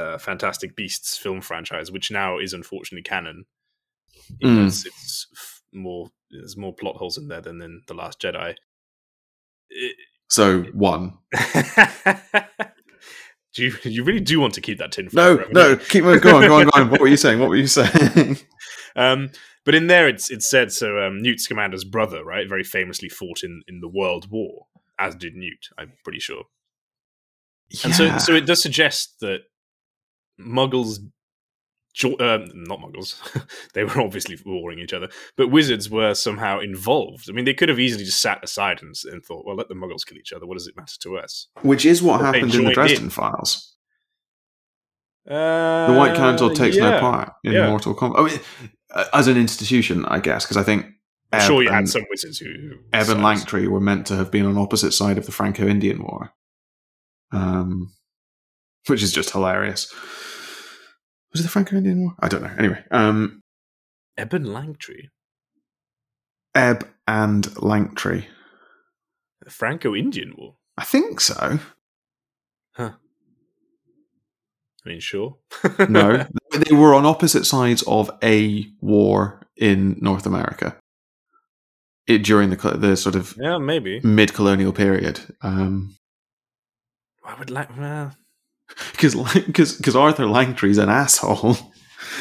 uh, 0.00 0.18
Fantastic 0.18 0.74
Beasts 0.76 1.16
film 1.16 1.40
franchise, 1.40 1.90
which 1.92 2.10
now 2.10 2.38
is 2.38 2.52
unfortunately 2.52 3.02
canon. 3.02 3.44
Mm. 4.42 4.66
It's, 4.66 4.86
it's 4.86 5.26
more 5.72 6.08
there's 6.30 6.56
more 6.56 6.74
plot 6.74 6.96
holes 6.96 7.18
in 7.18 7.28
there 7.28 7.40
than 7.40 7.60
in 7.60 7.82
the 7.86 7.94
Last 7.94 8.20
Jedi. 8.20 8.54
It- 9.70 9.96
So, 10.28 10.62
one. 10.72 11.18
do 13.54 13.64
you 13.64 13.72
you 13.84 14.04
really 14.04 14.20
do 14.20 14.38
want 14.40 14.54
to 14.54 14.60
keep 14.60 14.78
that 14.78 14.92
tin? 14.92 15.08
No, 15.12 15.36
forever, 15.36 15.52
no, 15.52 15.76
keep 15.76 16.04
on, 16.04 16.18
go 16.20 16.36
on, 16.36 16.46
go 16.46 16.58
on, 16.60 16.64
go 16.64 16.70
on. 16.74 16.90
What 16.90 17.00
were 17.00 17.08
you 17.08 17.16
saying? 17.16 17.40
What 17.40 17.48
were 17.48 17.56
you 17.56 17.66
saying? 17.78 18.38
Um, 18.96 19.30
but 19.64 19.74
in 19.74 19.88
there, 19.88 20.08
it's 20.08 20.30
it's 20.30 20.48
said 20.48 20.72
so. 20.72 20.98
Um, 21.04 21.18
Newt 21.20 21.38
Scamander's 21.40 21.84
brother, 21.84 22.24
right, 22.24 22.48
very 22.48 22.64
famously 22.64 23.08
fought 23.08 23.42
in 23.42 23.62
in 23.68 23.80
the 23.80 23.88
World 23.88 24.30
War, 24.30 24.66
as 24.98 25.14
did 25.16 25.34
Newt. 25.34 25.68
I'm 25.76 25.92
pretty 26.04 26.20
sure. 26.20 26.44
And 27.84 27.94
so, 27.94 28.18
so 28.18 28.34
it 28.34 28.46
does 28.46 28.60
suggest 28.60 29.20
that 29.20 29.42
Muggles, 30.40 30.98
um, 32.04 32.46
not 32.54 32.78
Muggles, 32.80 33.20
they 33.74 33.84
were 33.84 34.00
obviously 34.00 34.38
warring 34.46 34.78
each 34.78 34.92
other, 34.92 35.08
but 35.36 35.48
wizards 35.48 35.90
were 35.90 36.14
somehow 36.14 36.60
involved. 36.60 37.26
I 37.28 37.32
mean, 37.32 37.44
they 37.44 37.54
could 37.54 37.68
have 37.68 37.80
easily 37.80 38.04
just 38.04 38.20
sat 38.22 38.42
aside 38.44 38.80
and, 38.82 38.94
and 39.12 39.24
thought, 39.24 39.44
"Well, 39.44 39.56
let 39.56 39.68
the 39.68 39.74
Muggles 39.74 40.06
kill 40.06 40.18
each 40.18 40.32
other. 40.32 40.46
What 40.46 40.56
does 40.56 40.66
it 40.66 40.76
matter 40.76 40.94
to 41.00 41.18
us?" 41.18 41.48
Which 41.62 41.84
is 41.84 42.02
what 42.02 42.18
But 42.20 42.34
happened 42.34 42.54
in 42.54 42.64
the 42.64 42.72
Dresden 42.72 43.04
in. 43.04 43.10
Files. 43.10 43.76
Uh, 45.28 45.92
The 45.92 45.98
White 45.98 46.16
Council 46.16 46.50
takes 46.50 46.76
no 46.76 46.98
part 46.98 47.32
in 47.44 47.52
yeah. 47.52 47.68
Mortal 47.68 47.94
Kombat. 47.94 48.18
I 48.18 48.22
mean, 48.30 48.40
uh, 48.92 49.04
as 49.12 49.28
an 49.28 49.36
institution, 49.36 50.04
I 50.06 50.18
guess, 50.18 50.44
because 50.44 50.56
I 50.56 50.62
think 50.62 50.86
I'm 51.32 51.46
sure 51.46 51.62
you 51.62 51.70
had 51.70 51.88
some 51.88 52.04
wizards 52.10 52.38
who. 52.38 52.46
who 52.46 52.70
and 52.92 53.06
decided- 53.06 53.22
Langtry 53.22 53.68
were 53.68 53.80
meant 53.80 54.06
to 54.06 54.16
have 54.16 54.30
been 54.32 54.46
on 54.46 54.56
opposite 54.56 54.92
side 54.92 55.18
of 55.18 55.26
the 55.26 55.32
Franco-Indian 55.32 56.02
War, 56.02 56.32
um, 57.32 57.92
which 58.86 59.02
is 59.02 59.12
just 59.12 59.30
hilarious. 59.30 59.92
Was 61.32 61.40
it 61.40 61.44
the 61.44 61.48
Franco-Indian 61.50 62.00
War? 62.00 62.14
I 62.20 62.28
don't 62.28 62.42
know. 62.42 62.54
Anyway, 62.58 62.82
um, 62.90 63.42
Ebb 64.16 64.34
and 64.34 64.46
Langtry, 64.46 65.08
Ebb 66.54 66.88
and 67.06 67.44
Langtry. 67.56 68.26
the 69.42 69.50
Franco-Indian 69.50 70.34
War. 70.36 70.56
I 70.76 70.84
think 70.84 71.20
so. 71.20 71.58
Huh. 72.74 72.92
I 74.84 74.88
mean, 74.88 75.00
sure. 75.00 75.36
No, 75.88 76.26
they 76.52 76.74
were 76.74 76.94
on 76.94 77.04
opposite 77.06 77.44
sides 77.44 77.82
of 77.82 78.10
a 78.22 78.66
war 78.80 79.46
in 79.56 79.98
North 80.00 80.26
America 80.26 80.76
it, 82.06 82.24
during 82.24 82.50
the 82.50 82.56
the 82.56 82.96
sort 82.96 83.14
of 83.14 83.36
yeah, 83.38 83.58
maybe. 83.58 84.00
mid-colonial 84.02 84.72
period. 84.72 85.20
Um, 85.42 85.96
I 87.24 87.38
would 87.38 87.50
like. 87.50 87.76
Well, 87.78 88.12
because 88.92 89.14
because 89.76 89.96
Arthur 89.96 90.26
Langtry's 90.26 90.78
an 90.78 90.88
asshole. 90.88 91.56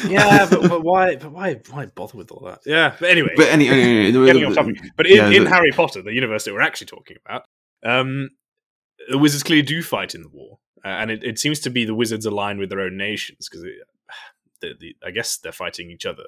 yeah, 0.06 0.46
but, 0.48 0.68
but 0.68 0.82
why? 0.82 1.16
But 1.16 1.32
why? 1.32 1.60
Why 1.70 1.86
bother 1.86 2.18
with 2.18 2.30
all 2.30 2.46
that? 2.46 2.60
Yeah, 2.66 2.94
but 2.98 3.10
anyway, 3.10 3.32
But 3.36 3.48
any, 3.48 3.68
anyway, 3.68 4.26
getting 4.26 4.44
off 4.44 4.54
topic. 4.54 4.76
But 4.96 5.06
in, 5.06 5.16
yeah, 5.16 5.28
in 5.30 5.46
Harry 5.46 5.70
Potter, 5.72 6.02
the 6.02 6.12
universe 6.12 6.44
that 6.44 6.54
we're 6.54 6.60
actually 6.60 6.88
talking 6.88 7.16
about, 7.24 7.44
um, 7.84 8.30
the 9.08 9.18
wizards 9.18 9.42
clearly 9.42 9.62
do 9.62 9.82
fight 9.82 10.14
in 10.14 10.22
the 10.22 10.28
war, 10.28 10.58
uh, 10.84 10.88
and 10.88 11.10
it, 11.10 11.24
it 11.24 11.38
seems 11.38 11.60
to 11.60 11.70
be 11.70 11.84
the 11.84 11.94
wizards 11.94 12.26
aligned 12.26 12.58
with 12.58 12.70
their 12.70 12.80
own 12.80 12.96
nations 12.96 13.48
because 13.48 13.64
the, 14.60 14.74
the, 14.78 14.96
I 15.04 15.10
guess 15.10 15.38
they're 15.38 15.52
fighting 15.52 15.90
each 15.90 16.06
other. 16.06 16.24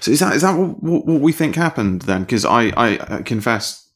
So 0.00 0.10
is 0.10 0.20
that 0.20 0.34
is 0.34 0.42
that 0.42 0.56
what, 0.56 0.82
what, 0.82 1.06
what 1.06 1.20
we 1.20 1.32
think 1.32 1.54
happened 1.54 2.02
then? 2.02 2.22
Because 2.22 2.44
I, 2.44 2.68
I 2.76 3.16
I 3.16 3.22
confess 3.22 3.88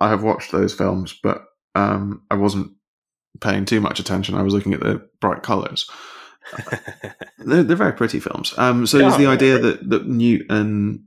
I 0.00 0.08
have 0.08 0.22
watched 0.22 0.52
those 0.52 0.74
films, 0.74 1.18
but 1.22 1.44
um, 1.74 2.22
I 2.30 2.36
wasn't 2.36 2.72
paying 3.40 3.64
too 3.64 3.80
much 3.80 3.98
attention. 4.00 4.34
I 4.34 4.42
was 4.42 4.54
looking 4.54 4.74
at 4.74 4.80
the 4.80 5.06
bright 5.20 5.42
colours. 5.42 5.88
they're, 7.38 7.62
they're 7.64 7.76
very 7.76 7.92
pretty 7.92 8.20
films. 8.20 8.54
Um, 8.56 8.86
so 8.86 8.98
Yeah, 8.98 9.08
is 9.08 9.16
the 9.16 9.26
idea 9.26 9.58
that 9.58 9.88
that 9.90 10.06
Newt 10.06 10.46
and 10.50 11.00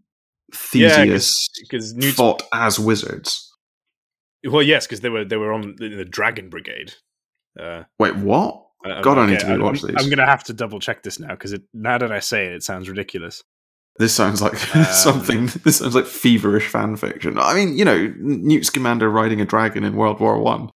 Yeah, 0.73 0.89
Theseus 1.05 1.47
because 1.61 1.93
Newt. 1.93 2.13
fought 2.15 2.43
as 2.53 2.80
wizards? 2.80 3.45
Well, 4.49 4.63
yes, 4.63 4.86
because 4.88 5.01
they 5.01 5.09
were 5.09 5.25
they 5.25 5.38
were 5.38 5.53
on 5.53 5.75
the, 5.77 5.89
the 5.95 6.05
Dragon 6.05 6.49
Brigade. 6.49 6.93
Uh, 7.59 7.84
Wait, 7.99 8.15
what? 8.15 8.65
uh, 8.86 9.01
God, 9.01 9.17
I 9.17 9.25
need 9.25 9.39
to 9.41 9.45
rewatch 9.47 9.84
I'm, 9.84 9.88
these. 9.93 10.03
I'm 10.03 10.09
going 10.09 10.19
to 10.19 10.25
have 10.25 10.43
to 10.45 10.53
double 10.53 10.80
check 10.80 11.03
this 11.03 11.19
now 11.19 11.30
because 11.30 11.53
now 11.73 11.97
that 11.97 12.11
I 12.11 12.19
say 12.19 12.45
it, 12.45 12.53
it 12.53 12.63
sounds 12.63 12.88
ridiculous. 12.88 13.43
This 13.97 14.13
sounds 14.13 14.41
like 14.41 14.53
Um, 14.75 14.86
something. 14.86 15.47
This 15.63 15.80
sounds 15.80 15.95
like 15.95 16.05
feverish 16.05 16.67
fan 16.67 16.95
fiction. 16.95 17.38
I 17.38 17.53
mean, 17.53 17.77
you 17.77 17.84
know, 17.84 18.13
Newt 18.17 18.65
Scamander 18.65 19.09
riding 19.09 19.41
a 19.41 19.45
dragon 19.45 19.84
in 19.84 19.95
World 19.97 20.21
War 20.21 20.39
One. 20.39 20.69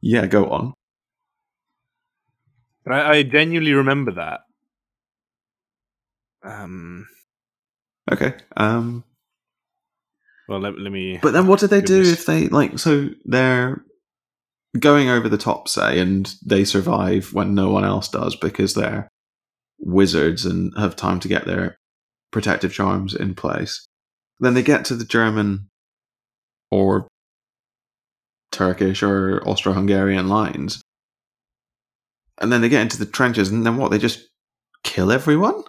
Yeah, 0.00 0.26
go 0.26 0.46
on. 0.46 0.74
But 2.88 2.94
I, 2.94 3.10
I 3.18 3.22
genuinely 3.22 3.74
remember 3.74 4.12
that. 4.12 4.40
Um. 6.42 7.06
Okay. 8.10 8.32
Um, 8.56 9.04
Well, 10.48 10.60
let, 10.60 10.78
let 10.78 10.90
me. 10.90 11.18
but 11.20 11.32
then 11.32 11.46
what 11.46 11.60
do 11.60 11.66
they 11.66 11.82
do 11.82 12.00
if 12.00 12.24
they 12.24 12.48
like? 12.48 12.78
So 12.78 13.10
they're 13.26 13.82
going 14.78 15.10
over 15.10 15.28
the 15.28 15.36
top, 15.36 15.68
say, 15.68 16.00
and 16.00 16.32
they 16.46 16.64
survive 16.64 17.34
when 17.34 17.54
no 17.54 17.70
one 17.70 17.84
else 17.84 18.08
does 18.08 18.34
because 18.36 18.72
they're 18.72 19.08
wizards 19.78 20.46
and 20.46 20.72
have 20.78 20.96
time 20.96 21.20
to 21.20 21.28
get 21.28 21.44
their 21.44 21.76
protective 22.30 22.72
charms 22.72 23.14
in 23.14 23.34
place. 23.34 23.86
Then 24.40 24.54
they 24.54 24.62
get 24.62 24.86
to 24.86 24.94
the 24.96 25.04
German 25.04 25.68
or 26.70 27.06
Turkish 28.50 29.02
or 29.02 29.46
Austro-Hungarian 29.46 30.28
lines, 30.28 30.80
and 32.40 32.52
then 32.52 32.60
they 32.60 32.68
get 32.68 32.82
into 32.82 32.98
the 32.98 33.06
trenches, 33.06 33.50
and 33.50 33.64
then 33.64 33.76
what? 33.76 33.90
They 33.90 33.98
just 33.98 34.28
kill 34.84 35.10
everyone. 35.12 35.60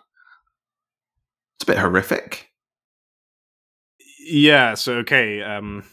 It's 1.56 1.64
a 1.64 1.66
bit 1.66 1.78
horrific. 1.78 2.50
Yeah. 4.20 4.76
So 4.76 4.96
okay. 4.98 5.42
Um. 5.42 5.84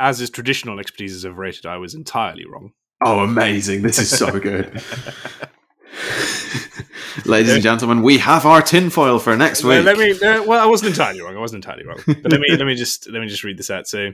As 0.00 0.20
is 0.20 0.30
traditional 0.30 0.78
expertise 0.78 1.12
is 1.12 1.26
overrated, 1.26 1.66
I 1.66 1.76
was 1.78 1.92
entirely 1.92 2.46
wrong. 2.46 2.70
Oh, 3.04 3.20
amazing! 3.20 3.82
This 3.82 3.98
is 3.98 4.10
so 4.10 4.38
good. 4.38 4.80
Ladies 7.24 7.52
and 7.52 7.62
gentlemen, 7.62 8.02
we 8.02 8.18
have 8.18 8.46
our 8.46 8.62
tinfoil 8.62 9.18
for 9.18 9.36
next 9.36 9.64
week. 9.64 9.84
let 9.84 9.98
me. 9.98 10.14
Well, 10.20 10.60
I 10.60 10.66
wasn't 10.66 10.90
entirely 10.90 11.20
wrong. 11.20 11.36
I 11.36 11.40
wasn't 11.40 11.64
entirely 11.64 11.84
wrong. 11.84 11.98
But 12.06 12.30
let 12.30 12.40
me 12.40 12.56
let 12.56 12.66
me 12.66 12.74
just 12.74 13.08
let 13.10 13.20
me 13.20 13.26
just 13.26 13.44
read 13.44 13.56
this 13.58 13.70
out. 13.70 13.86
So, 13.88 14.12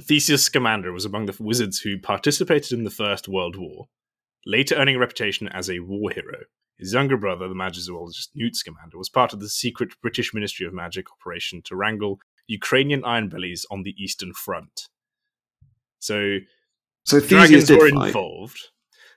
Theseus 0.00 0.44
Scamander 0.44 0.92
was 0.92 1.04
among 1.04 1.26
the 1.26 1.36
wizards 1.38 1.80
who 1.80 1.98
participated 1.98 2.72
in 2.72 2.84
the 2.84 2.90
First 2.90 3.28
World 3.28 3.56
War, 3.56 3.88
later 4.46 4.76
earning 4.76 4.96
a 4.96 4.98
reputation 4.98 5.48
as 5.48 5.68
a 5.68 5.80
war 5.80 6.10
hero. 6.10 6.44
His 6.78 6.92
younger 6.92 7.16
brother, 7.16 7.48
the 7.48 7.54
magizoologist 7.54 8.28
Newt 8.34 8.54
Scamander, 8.54 8.98
was 8.98 9.08
part 9.08 9.32
of 9.32 9.40
the 9.40 9.48
secret 9.48 9.94
British 10.02 10.32
Ministry 10.32 10.66
of 10.66 10.74
Magic 10.74 11.06
operation 11.10 11.62
to 11.64 11.76
wrangle 11.76 12.20
Ukrainian 12.46 13.04
iron 13.04 13.28
bellies 13.28 13.66
on 13.70 13.82
the 13.82 13.94
Eastern 14.02 14.32
Front. 14.32 14.88
So 15.98 16.38
so 17.04 17.20
dragons 17.20 17.70
were 17.70 17.90
fight. 17.90 18.08
involved, 18.08 18.60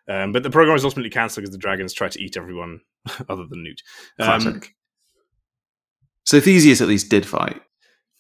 um, 0.08 0.32
but 0.32 0.44
the 0.44 0.50
program 0.50 0.74
was 0.74 0.86
ultimately 0.86 1.10
cancelled 1.10 1.44
because 1.44 1.52
the 1.52 1.60
dragons 1.60 1.94
tried 1.94 2.12
to 2.14 2.22
eat 2.22 2.38
everyone 2.38 2.82
other 3.30 3.46
than 3.46 3.64
Newt. 3.64 3.82
Um, 4.20 4.42
Classic. 4.42 4.76
so 6.26 6.40
Theseus 6.40 6.82
at 6.82 6.88
least 6.88 7.10
did 7.10 7.26
fight. 7.26 7.62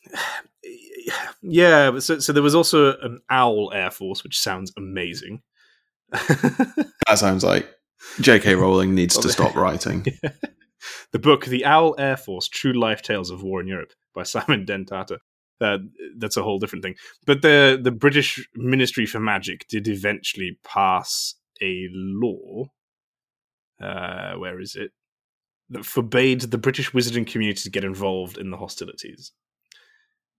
yeah, 1.41 1.97
so 1.99 2.20
so 2.20 2.34
there 2.34 2.43
was 2.43 2.55
also 2.55 2.97
an 2.99 3.22
owl 3.30 3.72
air 3.74 3.89
force, 3.89 4.24
which 4.24 4.38
sounds 4.38 4.74
amazing. 4.78 5.41
That 7.07 7.18
sounds 7.18 7.43
like 7.43 7.68
J.K. 8.22 8.55
Rowling 8.55 8.93
needs 8.93 9.18
to 9.18 9.30
stop 9.30 9.55
writing. 9.64 10.05
the 11.12 11.20
book 11.20 11.45
"The 11.45 11.66
Owl 11.66 11.95
Air 11.97 12.18
Force: 12.18 12.47
True 12.47 12.74
Life 12.74 13.01
Tales 13.01 13.32
of 13.32 13.41
War 13.41 13.62
in 13.62 13.68
Europe" 13.68 13.93
by 14.14 14.24
Simon 14.24 14.66
Dentata. 14.66 15.18
Uh, 15.62 15.80
that's 16.18 16.38
a 16.38 16.43
whole 16.43 16.60
different 16.60 16.84
thing. 16.84 16.95
But 17.26 17.41
the 17.41 17.80
the 17.82 17.91
British 17.91 18.47
Ministry 18.55 19.05
for 19.05 19.20
Magic 19.20 19.68
did 19.68 19.88
eventually 19.88 20.57
pass 20.64 21.36
a 21.62 21.88
law. 21.91 22.66
Uh, 23.82 24.36
where 24.36 24.60
is 24.60 24.76
it? 24.76 24.91
That 25.70 25.86
forbade 25.86 26.41
the 26.41 26.57
British 26.57 26.91
wizarding 26.91 27.28
community 27.28 27.62
to 27.62 27.70
get 27.70 27.84
involved 27.84 28.38
in 28.38 28.51
the 28.51 28.57
hostilities. 28.57 29.32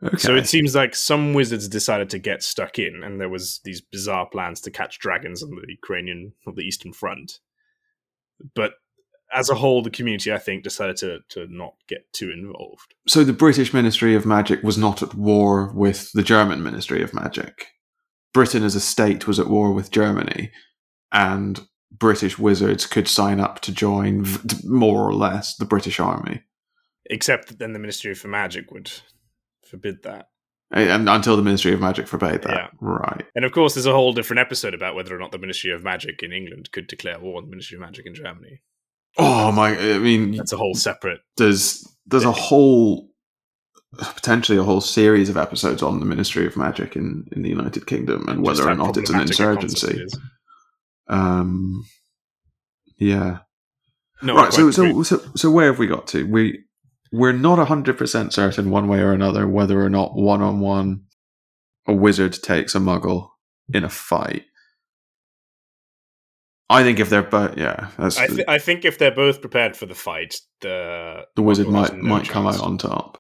Okay. 0.02 0.16
So 0.16 0.34
it 0.34 0.48
seems 0.48 0.74
like 0.74 0.94
some 0.94 1.34
wizards 1.34 1.68
decided 1.68 2.08
to 2.10 2.18
get 2.18 2.42
stuck 2.42 2.78
in, 2.78 3.02
and 3.04 3.20
there 3.20 3.28
was 3.28 3.60
these 3.64 3.80
bizarre 3.82 4.26
plans 4.26 4.60
to 4.62 4.70
catch 4.70 4.98
dragons 4.98 5.42
on 5.42 5.50
the 5.50 5.62
Ukrainian 5.68 6.32
or 6.46 6.54
the 6.54 6.62
Eastern 6.62 6.92
Front. 6.92 7.40
But 8.54 8.72
as 9.32 9.50
a 9.50 9.54
whole, 9.54 9.82
the 9.82 9.90
community, 9.90 10.32
I 10.32 10.38
think, 10.38 10.64
decided 10.64 10.96
to 10.98 11.20
to 11.30 11.46
not 11.48 11.74
get 11.86 12.10
too 12.12 12.30
involved. 12.30 12.94
so 13.06 13.24
the 13.24 13.32
British 13.32 13.74
Ministry 13.74 14.14
of 14.14 14.24
Magic 14.26 14.62
was 14.62 14.78
not 14.78 15.02
at 15.02 15.14
war 15.14 15.70
with 15.74 16.10
the 16.12 16.22
German 16.22 16.62
Ministry 16.62 17.02
of 17.02 17.12
Magic. 17.14 17.68
Britain 18.32 18.62
as 18.62 18.74
a 18.74 18.80
state 18.80 19.26
was 19.26 19.38
at 19.38 19.48
war 19.48 19.72
with 19.72 19.90
Germany, 19.90 20.50
and 21.12 21.60
British 21.92 22.38
wizards 22.38 22.86
could 22.86 23.08
sign 23.08 23.40
up 23.40 23.60
to 23.60 23.72
join, 23.72 24.24
v- 24.24 24.66
more 24.66 25.06
or 25.06 25.12
less, 25.12 25.56
the 25.56 25.64
British 25.64 25.98
Army. 26.00 26.42
Except 27.06 27.48
that 27.48 27.58
then 27.58 27.72
the 27.72 27.80
Ministry 27.80 28.14
for 28.14 28.28
Magic 28.28 28.70
would 28.70 28.90
forbid 29.70 30.02
that. 30.02 30.28
And 30.72 31.08
until 31.08 31.36
the 31.36 31.42
Ministry 31.42 31.72
of 31.72 31.80
Magic 31.80 32.06
forbade 32.06 32.42
that. 32.42 32.50
Yeah. 32.50 32.68
Right. 32.80 33.24
And 33.34 33.44
of 33.44 33.50
course, 33.50 33.74
there's 33.74 33.86
a 33.86 33.92
whole 33.92 34.12
different 34.12 34.38
episode 34.38 34.72
about 34.72 34.94
whether 34.94 35.14
or 35.14 35.18
not 35.18 35.32
the 35.32 35.38
Ministry 35.38 35.72
of 35.72 35.82
Magic 35.82 36.22
in 36.22 36.32
England 36.32 36.70
could 36.70 36.86
declare 36.86 37.18
war 37.18 37.38
on 37.38 37.44
the 37.44 37.50
Ministry 37.50 37.76
of 37.76 37.80
Magic 37.80 38.06
in 38.06 38.14
Germany. 38.14 38.60
Oh 39.18 39.50
my! 39.50 39.76
I 39.76 39.98
mean, 39.98 40.36
That's 40.36 40.52
a 40.52 40.56
whole 40.56 40.74
separate. 40.74 41.20
there's 41.36 41.84
there's 42.06 42.24
a 42.24 42.30
whole 42.30 43.08
potentially 43.98 44.56
a 44.56 44.62
whole 44.62 44.80
series 44.80 45.28
of 45.28 45.36
episodes 45.36 45.82
on 45.82 45.98
the 45.98 46.06
Ministry 46.06 46.46
of 46.46 46.56
Magic 46.56 46.94
in, 46.94 47.26
in 47.32 47.42
the 47.42 47.48
United 47.48 47.86
Kingdom 47.88 48.28
and 48.28 48.42
whether 48.44 48.68
or 48.68 48.76
not 48.76 48.96
it's 48.96 49.10
an 49.10 49.16
problematic 49.16 49.40
a 49.40 49.44
concept 49.44 49.82
insurgency. 49.82 50.16
it. 50.16 51.12
Um, 51.12 51.84
yeah. 52.98 53.38
No, 54.22 54.36
right. 54.36 54.52
So, 54.52 54.70
so 54.70 55.02
so 55.02 55.20
so 55.34 55.50
where 55.50 55.66
have 55.66 55.78
we 55.80 55.88
got 55.88 56.06
to? 56.08 56.24
We 56.24 56.64
we're 57.12 57.32
not 57.32 57.66
hundred 57.66 57.98
percent 57.98 58.32
certain 58.32 58.70
one 58.70 58.88
way 58.88 59.00
or 59.00 59.12
another 59.12 59.46
whether 59.46 59.82
or 59.82 59.90
not 59.90 60.14
one 60.14 60.42
on 60.42 60.60
one 60.60 61.02
a 61.86 61.92
wizard 61.92 62.32
takes 62.32 62.74
a 62.74 62.78
muggle 62.78 63.30
in 63.72 63.84
a 63.84 63.88
fight. 63.88 64.44
I 66.68 66.84
think 66.84 67.00
if 67.00 67.10
they're 67.10 67.22
but 67.22 67.58
yeah, 67.58 67.88
I, 67.98 68.08
th- 68.08 68.44
I 68.46 68.58
think 68.58 68.84
if 68.84 68.98
they're 68.98 69.10
both 69.10 69.40
prepared 69.40 69.76
for 69.76 69.86
the 69.86 69.94
fight, 69.94 70.36
the 70.60 71.26
the 71.34 71.42
wizard 71.42 71.68
might 71.68 71.94
no 71.96 72.02
might 72.02 72.28
come 72.28 72.46
out 72.46 72.60
on 72.60 72.78
top. 72.78 73.18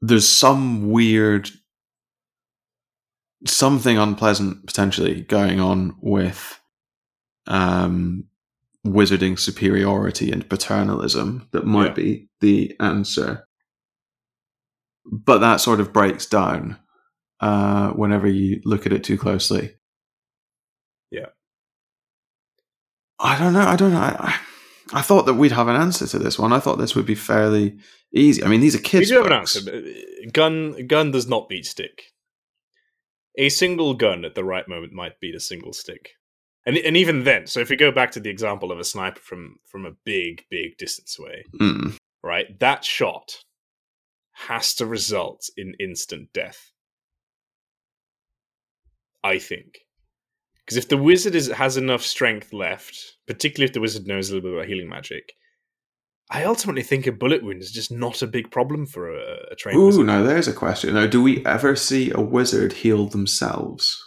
There's 0.00 0.26
some 0.26 0.90
weird 0.90 1.50
something 3.46 3.98
unpleasant 3.98 4.66
potentially 4.66 5.22
going 5.22 5.60
on 5.60 5.94
with 6.00 6.58
um 7.48 8.24
wizarding 8.86 9.38
superiority 9.38 10.32
and 10.32 10.48
paternalism 10.48 11.48
that 11.52 11.64
might 11.66 11.88
Yeah. 11.88 11.94
be 12.04 12.28
the 12.40 12.76
answer. 12.80 13.46
But 15.04 15.38
that 15.38 15.56
sort 15.60 15.80
of 15.80 15.92
breaks 15.92 16.26
down 16.26 16.78
uh 17.40 17.90
whenever 17.90 18.28
you 18.28 18.60
look 18.64 18.86
at 18.86 18.92
it 18.92 19.02
too 19.04 19.18
closely. 19.18 19.74
Yeah. 21.10 21.26
I 23.18 23.38
don't 23.38 23.52
know. 23.52 23.60
I 23.60 23.76
don't 23.76 23.92
know. 23.92 23.98
I, 23.98 24.38
I, 24.92 25.02
thought 25.02 25.26
that 25.26 25.34
we'd 25.34 25.52
have 25.52 25.68
an 25.68 25.76
answer 25.76 26.06
to 26.08 26.18
this 26.18 26.38
one. 26.38 26.52
I 26.52 26.58
thought 26.60 26.78
this 26.78 26.94
would 26.96 27.06
be 27.06 27.14
fairly 27.14 27.78
easy. 28.12 28.42
I 28.42 28.48
mean, 28.48 28.60
these 28.60 28.74
are 28.74 28.78
We 28.78 28.82
kids. 28.84 29.08
do 29.10 29.16
have 29.16 29.26
an 29.26 29.32
answer. 29.32 29.60
uh, 29.70 30.28
Gun 30.32 30.86
gun 30.86 31.10
does 31.12 31.28
not 31.28 31.48
beat 31.48 31.66
stick. 31.66 32.02
A 33.38 33.48
single 33.48 33.94
gun 33.94 34.24
at 34.24 34.34
the 34.34 34.44
right 34.44 34.68
moment 34.68 34.92
might 34.92 35.18
beat 35.20 35.34
a 35.34 35.40
single 35.40 35.72
stick, 35.72 36.10
and 36.66 36.76
and 36.76 36.96
even 36.96 37.24
then. 37.24 37.46
So 37.46 37.60
if 37.60 37.68
we 37.70 37.76
go 37.76 37.90
back 37.92 38.10
to 38.12 38.20
the 38.20 38.30
example 38.30 38.70
of 38.72 38.78
a 38.78 38.84
sniper 38.84 39.20
from 39.20 39.56
from 39.66 39.84
a 39.86 39.92
big 40.04 40.44
big 40.50 40.76
distance 40.78 41.18
away, 41.18 41.44
Mm. 41.60 41.96
right? 42.22 42.58
That 42.60 42.84
shot 42.84 43.36
has 44.32 44.74
to 44.76 44.86
result 44.86 45.48
in 45.56 45.74
instant 45.78 46.32
death. 46.32 46.70
I 49.24 49.38
think. 49.38 49.78
Because 50.64 50.76
if 50.76 50.88
the 50.88 50.96
wizard 50.96 51.34
is 51.34 51.48
has 51.48 51.76
enough 51.76 52.02
strength 52.02 52.52
left, 52.52 52.96
particularly 53.26 53.66
if 53.68 53.72
the 53.74 53.80
wizard 53.80 54.06
knows 54.06 54.30
a 54.30 54.34
little 54.34 54.50
bit 54.50 54.56
about 54.56 54.68
healing 54.68 54.88
magic, 54.88 55.32
I 56.30 56.44
ultimately 56.44 56.82
think 56.82 57.06
a 57.06 57.12
bullet 57.12 57.42
wound 57.44 57.60
is 57.62 57.72
just 57.72 57.90
not 57.92 58.22
a 58.22 58.26
big 58.26 58.50
problem 58.50 58.86
for 58.86 59.10
a, 59.10 59.48
a 59.50 59.56
trained 59.56 59.78
Ooh, 59.78 59.86
wizard. 59.86 60.06
now 60.06 60.22
there's 60.22 60.48
a 60.48 60.52
question. 60.52 60.94
Now, 60.94 61.06
do 61.06 61.22
we 61.22 61.44
ever 61.44 61.76
see 61.76 62.10
a 62.12 62.20
wizard 62.20 62.72
heal 62.72 63.06
themselves? 63.06 64.02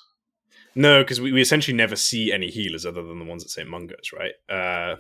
No, 0.76 1.02
because 1.02 1.22
we, 1.22 1.32
we 1.32 1.42
essentially 1.42 1.76
never 1.76 1.96
see 1.96 2.32
any 2.34 2.50
healers 2.50 2.86
other 2.86 3.02
than 3.02 3.20
the 3.20 3.26
ones 3.26 3.44
at 3.44 3.50
St. 3.50 3.70
Mungo's, 3.70 4.12
right? 4.14 4.34
Uh, 4.50 4.98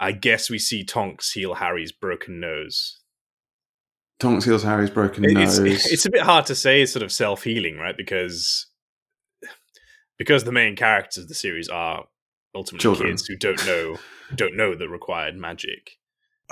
I 0.00 0.12
guess 0.12 0.48
we 0.48 0.58
see 0.58 0.84
Tonks 0.84 1.32
heal 1.32 1.54
Harry's 1.54 1.92
broken 1.92 2.40
nose. 2.40 3.00
Tonks 4.18 4.44
heals 4.44 4.62
Harry's 4.62 4.90
broken 4.90 5.24
It's, 5.24 5.58
nose. 5.58 5.86
it's 5.92 6.06
a 6.06 6.10
bit 6.10 6.22
hard 6.22 6.46
to 6.46 6.54
say 6.54 6.82
it's 6.82 6.92
sort 6.92 7.02
of 7.02 7.12
self 7.12 7.42
healing, 7.44 7.76
right? 7.76 7.96
Because 7.96 8.66
because 10.18 10.44
the 10.44 10.52
main 10.52 10.74
characters 10.76 11.24
of 11.24 11.28
the 11.28 11.34
series 11.34 11.68
are 11.68 12.04
ultimately 12.54 12.82
Children. 12.82 13.10
kids 13.10 13.26
who 13.26 13.36
don't 13.36 13.66
know 13.66 13.98
don't 14.34 14.56
know 14.56 14.74
the 14.74 14.88
required 14.88 15.36
magic. 15.36 15.98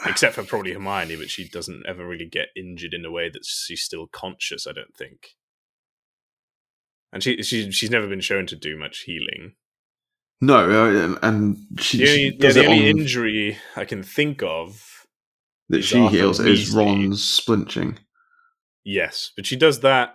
Except 0.05 0.35
for 0.35 0.43
probably 0.43 0.73
Hermione, 0.73 1.17
but 1.17 1.31
she 1.31 1.49
doesn't 1.49 1.85
ever 1.87 2.05
really 2.07 2.27
get 2.27 2.49
injured 2.57 2.95
in 2.95 3.05
a 3.05 3.13
way 3.13 3.31
that 3.31 3.45
she's 3.45 3.81
still 3.83 4.09
conscious, 4.09 4.67
I 4.67 4.73
don't 4.73 4.95
think. 4.97 5.37
And 7.15 7.23
she, 7.23 7.43
she 7.43 7.71
she's 7.71 7.91
never 7.91 8.07
been 8.09 8.21
shown 8.21 8.45
to 8.47 8.57
do 8.57 8.77
much 8.77 9.01
healing. 9.07 9.55
no, 10.43 10.57
uh, 11.15 11.19
and, 11.23 11.57
she, 11.79 11.99
The 11.99 12.07
she 12.07 12.11
only, 12.11 12.25
yeah, 12.25 12.31
does 12.41 12.55
the 12.57 12.67
only 12.67 12.91
on- 12.91 12.99
injury 12.99 13.57
I 13.77 13.85
can 13.87 14.03
think 14.03 14.43
of, 14.43 15.07
that 15.71 15.83
she 15.83 16.07
heals 16.09 16.41
is 16.41 16.75
Ron's 16.75 17.23
splinching 17.23 17.97
yes, 18.85 19.31
but 19.35 19.47
she 19.47 19.57
does 19.57 19.81
that 19.81 20.15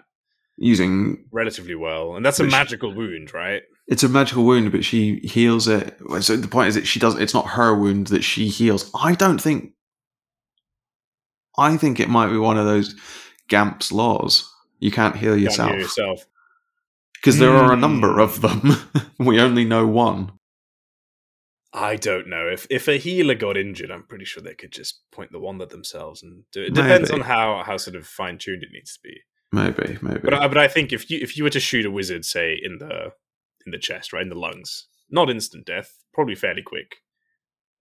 using. 0.57 1.25
relatively 1.31 1.73
well, 1.73 2.15
and 2.15 2.23
that's 2.25 2.39
a 2.39 2.43
magical 2.43 2.93
wound, 2.93 3.33
right? 3.33 3.63
It's 3.87 4.03
a 4.03 4.09
magical 4.09 4.45
wound, 4.45 4.71
but 4.71 4.85
she 4.85 5.19
heals 5.21 5.67
it. 5.67 5.97
So 6.21 6.35
the 6.35 6.47
point 6.47 6.67
is 6.67 6.75
that 6.75 6.85
she 6.85 6.99
does. 6.99 7.17
It's 7.17 7.33
not 7.33 7.47
her 7.47 7.73
wound 7.75 8.07
that 8.07 8.23
she 8.23 8.47
heals. 8.47 8.91
I 8.93 9.15
don't 9.15 9.41
think. 9.41 9.71
I 11.57 11.75
think 11.77 11.99
it 11.99 12.09
might 12.09 12.29
be 12.29 12.37
one 12.37 12.57
of 12.57 12.65
those 12.65 12.93
Gamp's 13.47 13.91
laws. 13.91 14.47
You 14.79 14.91
can't 14.91 15.15
heal 15.15 15.31
Can't 15.33 15.71
heal 15.71 15.79
yourself. 15.79 16.25
Because 17.21 17.39
there 17.39 17.51
are 17.55 17.71
a 17.71 17.75
Hmm. 17.75 17.81
number 17.81 18.19
of 18.19 18.41
them. 18.41 18.73
we 19.19 19.39
only 19.39 19.65
know 19.65 19.85
one. 19.87 20.31
I 21.71 21.97
don't 21.97 22.27
know 22.27 22.47
if 22.47 22.65
if 22.71 22.87
a 22.87 22.97
healer 22.97 23.35
got 23.35 23.55
injured, 23.55 23.91
I'm 23.91 24.03
pretty 24.07 24.25
sure 24.25 24.41
they 24.41 24.55
could 24.55 24.71
just 24.71 25.01
point 25.11 25.31
the 25.31 25.39
wand 25.39 25.61
at 25.61 25.69
themselves 25.69 26.23
and 26.23 26.43
do 26.51 26.63
it. 26.63 26.67
It 26.69 26.73
depends 26.75 27.11
on 27.11 27.21
how 27.21 27.61
how 27.63 27.77
sort 27.77 27.95
of 27.95 28.07
fine 28.07 28.37
tuned 28.39 28.63
it 28.63 28.69
needs 28.73 28.93
to 28.93 28.99
be. 29.03 29.17
Maybe, 29.51 29.97
maybe. 30.01 30.19
But 30.23 30.33
I, 30.33 30.47
but 30.47 30.57
I 30.57 30.67
think 30.67 30.91
if 30.91 31.09
you 31.11 31.19
if 31.21 31.37
you 31.37 31.43
were 31.43 31.49
to 31.51 31.59
shoot 31.59 31.85
a 31.85 31.91
wizard, 31.91 32.25
say 32.25 32.59
in 32.61 32.79
the 32.79 33.11
in 33.65 33.71
the 33.71 33.77
chest, 33.77 34.13
right 34.13 34.23
in 34.23 34.29
the 34.29 34.35
lungs, 34.35 34.87
not 35.11 35.29
instant 35.29 35.65
death, 35.65 35.93
probably 36.13 36.35
fairly 36.35 36.63
quick. 36.63 36.95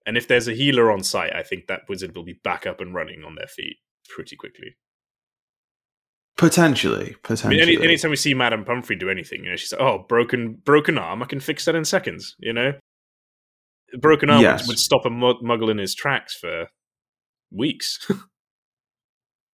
And 0.05 0.17
if 0.17 0.27
there's 0.27 0.47
a 0.47 0.53
healer 0.53 0.91
on 0.91 1.03
site, 1.03 1.35
I 1.35 1.43
think 1.43 1.67
that 1.67 1.81
wizard 1.89 2.15
will 2.15 2.23
be 2.23 2.39
back 2.43 2.65
up 2.67 2.81
and 2.81 2.93
running 2.93 3.23
on 3.23 3.35
their 3.35 3.47
feet 3.47 3.77
pretty 4.15 4.35
quickly. 4.35 4.75
Potentially, 6.39 7.03
I 7.03 7.07
mean, 7.07 7.17
potentially. 7.23 7.61
any, 7.61 7.83
anytime 7.83 8.09
we 8.11 8.15
see 8.17 8.33
Madame 8.33 8.63
Pomfrey 8.65 8.95
do 8.95 9.09
anything, 9.09 9.43
you 9.43 9.49
know, 9.51 9.55
she's 9.55 9.71
like, 9.73 9.81
"Oh, 9.81 10.05
broken 10.07 10.53
broken 10.63 10.97
arm, 10.97 11.21
I 11.21 11.25
can 11.25 11.39
fix 11.39 11.65
that 11.65 11.75
in 11.75 11.85
seconds." 11.85 12.35
You 12.39 12.53
know, 12.53 12.73
A 13.93 13.97
broken 13.97 14.29
arm 14.29 14.41
Yes. 14.41 14.61
would, 14.63 14.69
would 14.69 14.79
stop 14.79 15.05
a 15.05 15.09
muggle 15.09 15.69
in 15.69 15.77
his 15.77 15.93
tracks 15.93 16.33
for 16.35 16.67
weeks. 17.51 18.09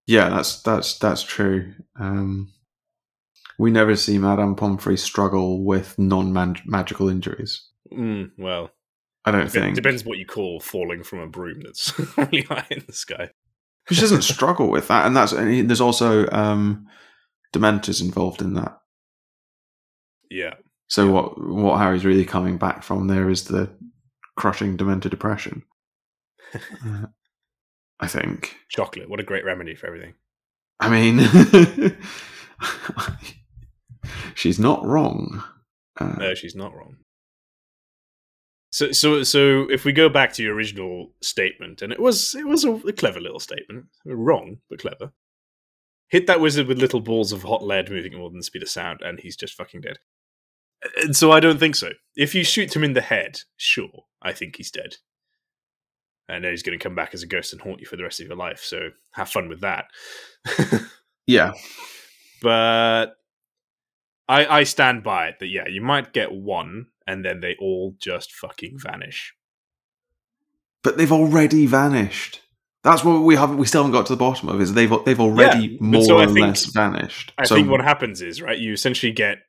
Yeah, 0.07 0.29
that's 0.29 0.61
that's 0.61 0.99
that's 0.99 1.23
true. 1.23 1.73
Um, 1.99 2.53
we 3.57 3.71
never 3.71 3.95
see 3.95 4.19
Madame 4.19 4.55
Pomfrey 4.55 4.97
struggle 4.97 5.63
with 5.65 5.97
non-magical 5.97 7.09
injuries. 7.09 7.67
mm, 7.91 8.29
well, 8.37 8.69
I 9.25 9.31
don't 9.31 9.45
Dep- 9.45 9.51
think 9.51 9.75
Depends 9.75 10.05
what 10.05 10.19
you 10.19 10.25
call 10.27 10.59
falling 10.59 11.01
from 11.01 11.21
a 11.21 11.27
broom 11.27 11.61
that's 11.61 11.91
really 12.17 12.43
high 12.43 12.67
in 12.69 12.83
the 12.85 12.93
sky. 12.93 13.31
She 13.91 14.01
doesn't 14.01 14.23
struggle 14.23 14.69
with 14.69 14.87
that, 14.87 15.05
and 15.05 15.15
that's 15.15 15.31
and 15.31 15.69
there's 15.69 15.81
also 15.81 16.27
um, 16.31 16.87
Dementors 17.53 18.01
involved 18.01 18.41
in 18.41 18.53
that. 18.53 18.79
Yeah. 20.29 20.55
So 20.87 21.09
what 21.11 21.41
what 21.41 21.77
Harry's 21.79 22.05
really 22.05 22.25
coming 22.25 22.57
back 22.57 22.83
from 22.83 23.07
there 23.07 23.29
is 23.29 23.45
the 23.45 23.69
crushing 24.37 24.77
Dementor 24.77 25.09
depression. 25.09 25.63
Uh, 26.85 27.07
I 27.99 28.07
think. 28.07 28.55
Chocolate. 28.69 29.09
What 29.09 29.19
a 29.19 29.23
great 29.23 29.45
remedy 29.45 29.73
for 29.75 29.87
everything. 29.87 30.13
I 30.79 30.89
mean, 30.89 31.19
she's 34.35 34.59
not 34.59 34.85
wrong. 34.85 35.43
Uh, 35.99 36.15
No, 36.19 36.35
she's 36.35 36.55
not 36.55 36.73
wrong. 36.73 36.97
So, 38.75 38.91
so, 38.91 39.23
so, 39.23 39.69
if 39.69 39.85
we 39.85 39.93
go 39.93 40.09
back 40.09 40.33
to 40.33 40.43
your 40.43 40.53
original 40.53 41.13
statement, 41.21 41.81
and 41.81 41.93
it 41.93 41.99
was, 42.01 42.35
it 42.35 42.45
was 42.45 42.65
a, 42.65 42.73
a 42.73 42.91
clever 42.91 43.21
little 43.21 43.39
statement, 43.39 43.85
wrong 44.03 44.57
but 44.69 44.79
clever. 44.79 45.13
Hit 46.09 46.27
that 46.27 46.41
wizard 46.41 46.67
with 46.67 46.77
little 46.77 46.99
balls 46.99 47.31
of 47.31 47.43
hot 47.43 47.63
lead 47.63 47.89
moving 47.89 48.11
at 48.11 48.19
more 48.19 48.29
than 48.29 48.39
the 48.39 48.43
speed 48.43 48.63
of 48.63 48.67
sound, 48.67 48.99
and 49.01 49.21
he's 49.21 49.37
just 49.37 49.53
fucking 49.53 49.79
dead. 49.79 49.99
And 50.97 51.15
so 51.15 51.31
I 51.31 51.39
don't 51.39 51.57
think 51.57 51.77
so. 51.77 51.91
If 52.17 52.35
you 52.35 52.43
shoot 52.43 52.75
him 52.75 52.83
in 52.83 52.91
the 52.91 52.99
head, 52.99 53.39
sure, 53.55 54.07
I 54.21 54.33
think 54.33 54.57
he's 54.57 54.71
dead. 54.71 54.97
And 56.27 56.43
then 56.43 56.51
he's 56.51 56.61
going 56.61 56.77
to 56.77 56.83
come 56.83 56.95
back 56.95 57.13
as 57.13 57.23
a 57.23 57.27
ghost 57.27 57.53
and 57.53 57.61
haunt 57.61 57.79
you 57.79 57.85
for 57.85 57.95
the 57.95 58.03
rest 58.03 58.19
of 58.19 58.27
your 58.27 58.35
life. 58.35 58.59
So 58.61 58.89
have 59.11 59.29
fun 59.29 59.47
with 59.47 59.61
that. 59.61 59.85
yeah, 61.27 61.53
but 62.41 63.15
I 64.27 64.45
I 64.59 64.63
stand 64.63 65.03
by 65.03 65.27
it 65.27 65.39
that 65.39 65.47
yeah, 65.47 65.67
you 65.67 65.81
might 65.81 66.13
get 66.13 66.31
one, 66.31 66.87
and 67.07 67.23
then 67.23 67.39
they 67.41 67.55
all 67.59 67.95
just 67.99 68.31
fucking 68.33 68.77
vanish. 68.79 69.33
but 70.83 70.97
they've 70.97 71.11
already 71.11 71.65
vanished. 71.65 72.41
That's 72.83 73.03
what 73.03 73.21
we 73.21 73.35
haven't. 73.35 73.57
We 73.57 73.65
still 73.65 73.81
haven't 73.83 73.93
got 73.93 74.05
to 74.07 74.13
the 74.13 74.17
bottom 74.17 74.49
of. 74.49 74.61
Is 74.61 74.73
they've 74.73 74.93
they've 75.05 75.19
already 75.19 75.67
Yeah, 75.67 75.77
more 75.79 76.03
so 76.03 76.19
or 76.19 76.25
think- 76.27 76.39
less 76.39 76.65
vanished. 76.65 77.33
I 77.37 77.45
so 77.45 77.55
think 77.55 77.69
what 77.69 77.81
happens 77.81 78.21
is 78.21 78.41
right, 78.41 78.57
you 78.57 78.73
essentially 78.73 79.11
get 79.11 79.39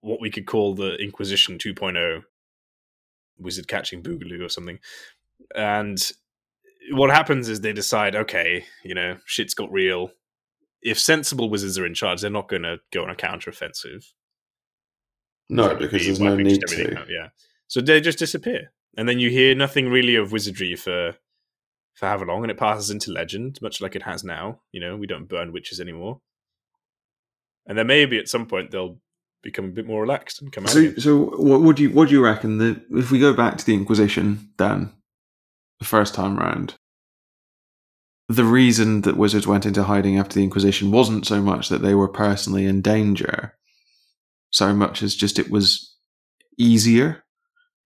what 0.00 0.20
we 0.20 0.30
could 0.30 0.46
call 0.46 0.74
the 0.74 0.94
Inquisition 0.96 1.58
2.0 1.58 2.22
wizard 3.38 3.68
catching 3.68 4.02
boogaloo 4.02 4.44
or 4.44 4.48
something, 4.48 4.78
and 5.54 6.12
what 6.92 7.10
happens 7.10 7.48
is 7.48 7.60
they 7.60 7.72
decide, 7.72 8.14
okay, 8.14 8.64
you 8.84 8.94
know, 8.94 9.18
shit's 9.26 9.54
got 9.54 9.70
real. 9.72 10.10
If 10.86 11.00
sensible 11.00 11.50
wizards 11.50 11.78
are 11.78 11.84
in 11.86 11.94
charge, 11.94 12.20
they're 12.20 12.30
not 12.30 12.48
going 12.48 12.62
to 12.62 12.78
go 12.92 13.02
on 13.02 13.10
a 13.10 13.14
counteroffensive. 13.16 14.04
no, 15.50 15.74
Be 15.74 15.84
because 15.86 16.04
there's 16.06 16.20
no 16.20 16.36
need 16.36 16.60
to. 16.66 16.98
out, 16.98 17.08
yeah. 17.10 17.28
So 17.68 17.80
they 17.80 18.00
just 18.00 18.18
disappear, 18.20 18.72
and 18.96 19.08
then 19.08 19.18
you 19.18 19.28
hear 19.30 19.54
nothing 19.54 19.88
really 19.88 20.14
of 20.14 20.30
wizardry 20.32 20.76
for 20.76 21.16
for 21.94 22.06
however 22.06 22.26
long, 22.26 22.42
and 22.44 22.50
it 22.50 22.58
passes 22.58 22.90
into 22.90 23.10
legend, 23.10 23.58
much 23.60 23.80
like 23.80 23.96
it 23.96 24.02
has 24.04 24.22
now. 24.22 24.60
You 24.70 24.80
know, 24.80 24.96
we 24.96 25.06
don't 25.08 25.28
burn 25.28 25.52
witches 25.52 25.80
anymore, 25.80 26.20
and 27.66 27.76
then 27.76 27.88
maybe 27.88 28.18
at 28.18 28.28
some 28.28 28.46
point 28.46 28.70
they'll 28.70 28.98
become 29.42 29.64
a 29.66 29.72
bit 29.72 29.86
more 29.86 30.00
relaxed 30.02 30.40
and 30.40 30.52
come 30.52 30.64
out. 30.64 30.70
So, 30.70 30.78
again. 30.80 31.00
so 31.00 31.16
what 31.36 31.62
would 31.62 31.80
you 31.80 31.90
what 31.90 32.08
do 32.08 32.14
you 32.14 32.22
reckon 32.24 32.58
that 32.58 32.80
if 32.92 33.10
we 33.10 33.18
go 33.18 33.32
back 33.32 33.58
to 33.58 33.66
the 33.66 33.74
Inquisition, 33.74 34.50
Dan, 34.56 34.92
the 35.80 35.84
first 35.84 36.14
time 36.14 36.36
round, 36.38 36.75
the 38.28 38.44
reason 38.44 39.02
that 39.02 39.16
wizards 39.16 39.46
went 39.46 39.66
into 39.66 39.84
hiding 39.84 40.18
after 40.18 40.34
the 40.34 40.42
Inquisition 40.42 40.90
wasn't 40.90 41.26
so 41.26 41.40
much 41.40 41.68
that 41.68 41.82
they 41.82 41.94
were 41.94 42.08
personally 42.08 42.66
in 42.66 42.82
danger, 42.82 43.54
so 44.50 44.74
much 44.74 45.02
as 45.02 45.14
just 45.14 45.38
it 45.38 45.50
was 45.50 45.94
easier. 46.58 47.24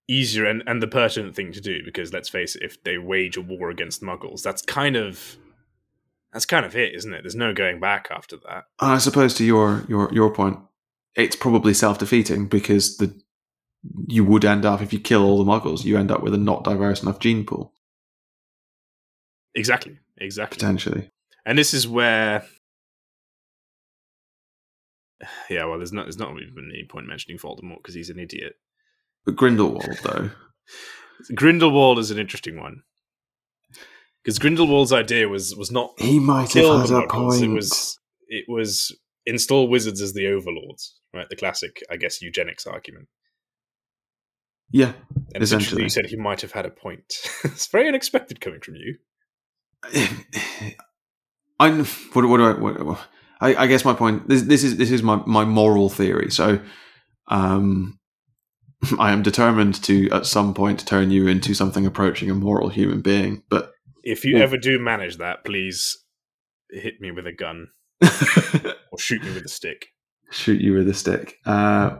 Easier 0.09 0.47
and, 0.47 0.63
and 0.67 0.83
the 0.83 0.89
pertinent 0.89 1.37
thing 1.37 1.53
to 1.53 1.61
do 1.61 1.85
because 1.85 2.13
let's 2.13 2.29
face 2.29 2.57
it, 2.57 2.63
if 2.63 2.83
they 2.83 2.99
wage 2.99 3.37
a 3.37 3.43
war 3.43 3.71
against 3.71 4.03
Muggles, 4.03 4.43
that's 4.43 4.63
kind 4.63 4.97
of 4.97 5.37
that's 6.33 6.47
kind 6.47 6.65
of 6.65 6.75
it, 6.75 6.95
isn't 6.95 7.13
it? 7.13 7.23
There's 7.23 7.37
no 7.37 7.53
going 7.53 7.79
back 7.79 8.09
after 8.11 8.37
that. 8.49 8.65
I 8.81 8.99
suppose 8.99 9.35
to 9.35 9.45
your 9.45 9.85
your 9.89 10.13
your 10.13 10.33
point, 10.33 10.59
it's 11.15 11.37
probably 11.37 11.75
self 11.75 11.99
defeating 11.99 12.47
because 12.47 12.97
the 12.97 13.15
you 14.09 14.25
would 14.25 14.45
end 14.45 14.65
up 14.65 14.81
if 14.81 14.93
you 14.93 14.99
kill 14.99 15.25
all 15.25 15.43
the 15.43 15.51
Muggles, 15.51 15.85
you 15.85 15.97
end 15.99 16.11
up 16.11 16.23
with 16.23 16.35
a 16.35 16.39
not 16.39 16.65
diverse 16.65 17.03
enough 17.03 17.19
gene 17.19 17.45
pool 17.45 17.73
Exactly, 19.55 19.99
exactly. 20.19 20.57
potentially. 20.57 21.11
And 21.45 21.59
this 21.59 21.75
is 21.75 21.89
where, 21.89 22.45
yeah, 25.49 25.65
well, 25.65 25.79
there's 25.79 25.93
not 25.93 26.05
there's 26.05 26.19
not 26.19 26.31
even 26.33 26.71
any 26.73 26.85
point 26.85 27.07
mentioning 27.07 27.39
Voldemort 27.39 27.79
because 27.79 27.95
he's 27.95 28.11
an 28.11 28.19
idiot. 28.19 28.55
But 29.25 29.37
Grindelwald, 29.37 29.99
though, 30.03 30.31
Grindelwald 31.35 31.99
is 31.99 32.11
an 32.11 32.19
interesting 32.19 32.59
one 32.59 32.83
because 34.23 34.39
Grindelwald's 34.39 34.93
idea 34.93 35.29
was 35.29 35.55
was 35.57 35.71
not 35.71 35.93
he 35.99 36.19
might 36.19 36.53
have 36.53 36.89
had 36.91 37.05
a 37.05 37.07
point. 37.07 37.43
It 37.43 37.49
was 37.49 37.99
it 38.29 38.45
was 38.49 38.97
install 39.27 39.69
wizards 39.69 40.01
as 40.01 40.13
the 40.13 40.27
overlords, 40.29 40.99
right? 41.13 41.29
The 41.29 41.37
classic, 41.37 41.83
I 41.91 41.97
guess, 41.97 42.23
eugenics 42.23 42.67
argument. 42.67 43.09
yeah, 44.71 44.93
And 45.35 45.43
essentially, 45.43 45.83
Essentially. 45.83 45.83
you 45.83 45.89
said 45.89 46.07
he 46.07 46.17
might 46.17 46.41
have 46.41 46.53
had 46.53 46.67
a 46.67 46.71
point. 46.71 47.05
it's 47.45 47.67
very 47.67 47.89
unexpected 47.89 48.41
coming 48.41 48.61
from 48.61 48.77
you. 48.77 48.97
I 51.61 51.71
what, 52.13 52.25
what 52.25 52.37
do 52.39 52.45
I, 52.45 52.53
what, 52.53 52.99
I 53.41 53.55
I 53.55 53.67
guess 53.67 53.85
my 53.85 53.95
point 53.95 54.29
this 54.29 54.43
this 54.43 54.65
is 54.65 54.77
this 54.77 54.91
is 54.91 55.03
my 55.03 55.17
my 55.27 55.45
moral 55.45 55.89
theory. 55.89 56.31
So, 56.31 56.61
um, 57.29 57.99
I 58.99 59.13
am 59.13 59.23
determined 59.23 59.83
to 59.85 60.09
at 60.11 60.27
some 60.27 60.55
point 60.55 60.87
turn 60.87 61.11
you 61.11 61.27
into 61.27 61.55
something 61.55 61.87
approaching 61.87 62.31
a 62.31 62.35
moral 62.35 62.69
human 62.69 63.01
being. 63.03 63.43
But 63.49 63.73
If 64.03 64.25
you 64.25 64.39
Ooh. 64.39 64.41
ever 64.43 64.57
do 64.57 64.79
manage 64.79 65.19
that, 65.19 65.45
please 65.45 65.99
hit 66.71 67.01
me 67.01 67.11
with 67.11 67.27
a 67.27 67.33
gun 67.33 67.69
or 68.03 68.99
shoot 68.99 69.23
me 69.23 69.33
with 69.35 69.45
a 69.45 69.49
stick. 69.49 69.89
shoot 70.31 70.61
you 70.61 70.75
with 70.75 70.89
a 70.89 70.95
stick. 70.95 71.37
Uh, 71.45 71.99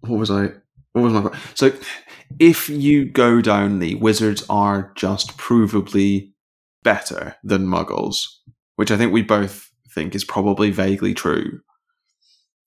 what 0.00 0.18
was 0.18 0.30
I? 0.30 0.48
what 0.92 1.02
was 1.02 1.12
my 1.12 1.22
point? 1.22 1.34
So, 1.54 1.72
if 2.38 2.68
you 2.68 3.04
go 3.10 3.40
down 3.40 3.78
the 3.78 3.94
wizards 3.96 4.44
are 4.50 4.92
just 4.94 5.36
provably 5.38 6.33
better 6.84 7.34
than 7.42 7.66
muggles, 7.66 8.26
which 8.76 8.92
I 8.92 8.96
think 8.96 9.12
we 9.12 9.22
both 9.22 9.70
think 9.90 10.14
is 10.14 10.24
probably 10.24 10.70
vaguely 10.70 11.14
true, 11.14 11.60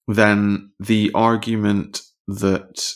then 0.07 0.71
the 0.79 1.11
argument 1.13 2.01
that 2.27 2.93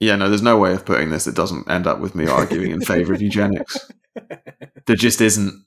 yeah, 0.00 0.16
no, 0.16 0.28
there's 0.28 0.42
no 0.42 0.58
way 0.58 0.72
of 0.72 0.84
putting 0.84 1.10
this 1.10 1.24
that 1.24 1.34
doesn't 1.34 1.70
end 1.70 1.86
up 1.86 2.00
with 2.00 2.14
me 2.14 2.26
arguing 2.26 2.72
in 2.72 2.80
favor 2.80 3.14
of 3.14 3.22
eugenics. 3.22 3.90
There 4.86 4.96
just 4.96 5.20
isn't. 5.20 5.64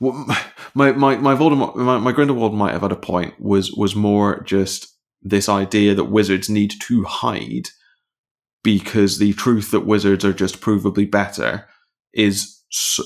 My 0.00 0.92
my 0.92 1.16
my 1.16 1.34
Voldemort, 1.34 1.76
my, 1.76 1.98
my 1.98 2.12
Grindelwald 2.12 2.54
might 2.54 2.72
have 2.72 2.80
had 2.80 2.92
a 2.92 2.96
point. 2.96 3.38
Was 3.38 3.70
was 3.72 3.94
more 3.94 4.42
just 4.44 4.96
this 5.22 5.48
idea 5.48 5.94
that 5.94 6.04
wizards 6.04 6.48
need 6.48 6.72
to 6.80 7.04
hide 7.04 7.68
because 8.68 9.18
the 9.18 9.32
truth 9.32 9.70
that 9.70 9.86
wizards 9.86 10.26
are 10.26 10.32
just 10.34 10.60
provably 10.60 11.10
better 11.10 11.66
is 12.12 12.62
so, 12.68 13.02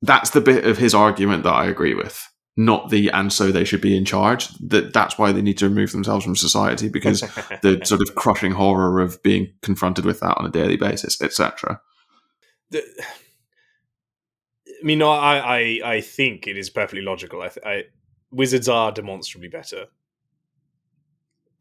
that's 0.00 0.30
the 0.30 0.40
bit 0.40 0.64
of 0.64 0.78
his 0.78 0.94
argument 0.94 1.42
that 1.42 1.54
I 1.54 1.66
agree 1.66 1.94
with 1.94 2.24
not 2.56 2.88
the 2.88 3.10
and 3.10 3.32
so 3.32 3.50
they 3.50 3.64
should 3.64 3.80
be 3.80 3.96
in 3.96 4.04
charge 4.04 4.48
that 4.58 4.92
that's 4.92 5.18
why 5.18 5.32
they 5.32 5.42
need 5.42 5.58
to 5.58 5.68
remove 5.68 5.90
themselves 5.90 6.24
from 6.24 6.36
society 6.36 6.88
because 6.88 7.20
the 7.62 7.80
sort 7.84 8.00
of 8.00 8.14
crushing 8.14 8.52
horror 8.52 9.00
of 9.00 9.20
being 9.24 9.52
confronted 9.60 10.04
with 10.04 10.20
that 10.20 10.38
on 10.38 10.46
a 10.46 10.50
daily 10.50 10.76
basis 10.76 11.20
etc 11.20 11.80
I 12.72 12.80
mean, 14.84 14.98
no, 14.98 15.10
I, 15.10 15.38
I, 15.38 15.80
I 15.84 16.00
think 16.00 16.46
it 16.46 16.58
is 16.58 16.68
perfectly 16.68 17.00
logical. 17.00 17.40
I, 17.40 17.50
I, 17.64 17.84
wizards 18.30 18.68
are 18.68 18.92
demonstrably 18.92 19.48
better. 19.48 19.86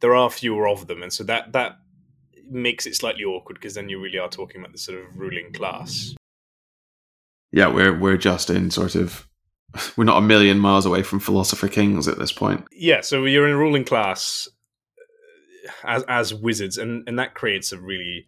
There 0.01 0.15
are 0.15 0.29
fewer 0.29 0.67
of 0.67 0.87
them, 0.87 1.01
and 1.01 1.13
so 1.13 1.23
that 1.23 1.53
that 1.53 1.77
makes 2.49 2.85
it 2.85 2.95
slightly 2.95 3.23
awkward 3.23 3.55
because 3.55 3.73
then 3.73 3.89
you 3.89 3.99
really 3.99 4.19
are 4.19 4.29
talking 4.29 4.61
about 4.61 4.71
the 4.71 4.77
sort 4.77 4.99
of 4.99 5.17
ruling 5.17 5.51
class. 5.53 6.15
Yeah, 7.51 7.67
we're 7.67 7.97
we're 7.97 8.17
just 8.17 8.49
in 8.49 8.71
sort 8.71 8.95
of 8.95 9.27
we're 9.97 10.03
not 10.03 10.17
a 10.17 10.21
million 10.21 10.59
miles 10.59 10.85
away 10.85 11.03
from 11.03 11.19
philosopher 11.19 11.67
kings 11.67 12.07
at 12.07 12.17
this 12.17 12.31
point. 12.31 12.65
Yeah, 12.71 13.01
so 13.01 13.25
you're 13.25 13.47
in 13.47 13.53
a 13.53 13.57
ruling 13.57 13.85
class 13.85 14.47
uh, 15.83 15.87
as 15.87 16.03
as 16.03 16.33
wizards, 16.33 16.77
and 16.77 17.07
and 17.07 17.17
that 17.19 17.35
creates 17.35 17.71
a 17.71 17.79
really 17.79 18.25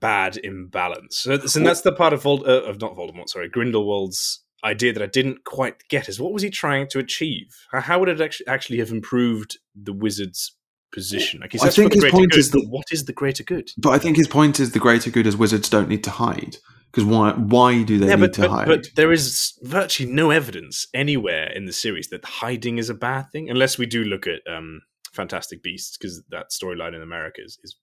bad 0.00 0.36
imbalance. 0.36 1.18
So, 1.18 1.38
so 1.38 1.60
that's 1.60 1.82
the 1.82 1.92
part 1.92 2.12
of 2.12 2.22
Vold- 2.22 2.46
uh, 2.46 2.64
of 2.64 2.80
not 2.80 2.96
Voldemort, 2.96 3.28
sorry, 3.28 3.48
Grindelwald's 3.48 4.42
idea 4.64 4.92
that 4.92 5.02
I 5.02 5.06
didn't 5.06 5.44
quite 5.44 5.88
get 5.88 6.08
is 6.08 6.20
what 6.20 6.32
was 6.32 6.42
he 6.42 6.50
trying 6.50 6.88
to 6.88 6.98
achieve? 6.98 7.48
How 7.72 7.98
would 7.98 8.08
it 8.08 8.20
actually 8.20 8.46
actually 8.46 8.78
have 8.78 8.90
improved 8.90 9.58
the 9.74 9.92
wizards' 9.92 10.56
position? 10.92 11.40
Like 11.40 11.54
I 11.54 11.70
think 11.70 11.94
his 11.94 12.04
point 12.04 12.32
good, 12.32 12.38
is 12.38 12.50
that 12.50 12.66
what 12.68 12.86
is 12.90 13.04
the 13.04 13.12
greater 13.12 13.42
good? 13.42 13.70
But 13.76 13.90
I 13.90 13.98
think 13.98 14.16
his 14.16 14.28
point 14.28 14.60
is 14.60 14.72
the 14.72 14.78
greater 14.78 15.10
good 15.10 15.26
is 15.26 15.36
wizards 15.36 15.68
don't 15.68 15.88
need 15.88 16.04
to 16.04 16.10
hide. 16.10 16.58
Because 16.90 17.04
why? 17.06 17.32
Why 17.32 17.82
do 17.82 17.98
they 17.98 18.08
yeah, 18.08 18.16
need 18.16 18.20
but, 18.20 18.32
to 18.34 18.40
but, 18.42 18.50
hide? 18.50 18.66
but 18.66 18.86
there 18.96 19.12
is 19.12 19.58
virtually 19.62 20.10
no 20.10 20.30
evidence 20.30 20.86
anywhere 20.92 21.50
in 21.50 21.64
the 21.64 21.72
series 21.72 22.08
that 22.08 22.24
hiding 22.24 22.78
is 22.78 22.90
a 22.90 22.94
bad 22.94 23.30
thing, 23.32 23.48
unless 23.48 23.78
we 23.78 23.86
do 23.86 24.04
look 24.04 24.26
at 24.26 24.40
um, 24.46 24.82
Fantastic 25.12 25.62
Beasts, 25.62 25.96
because 25.96 26.22
that 26.28 26.50
storyline 26.50 26.94
in 26.94 27.00
America 27.00 27.40
is, 27.42 27.58
is 27.64 27.76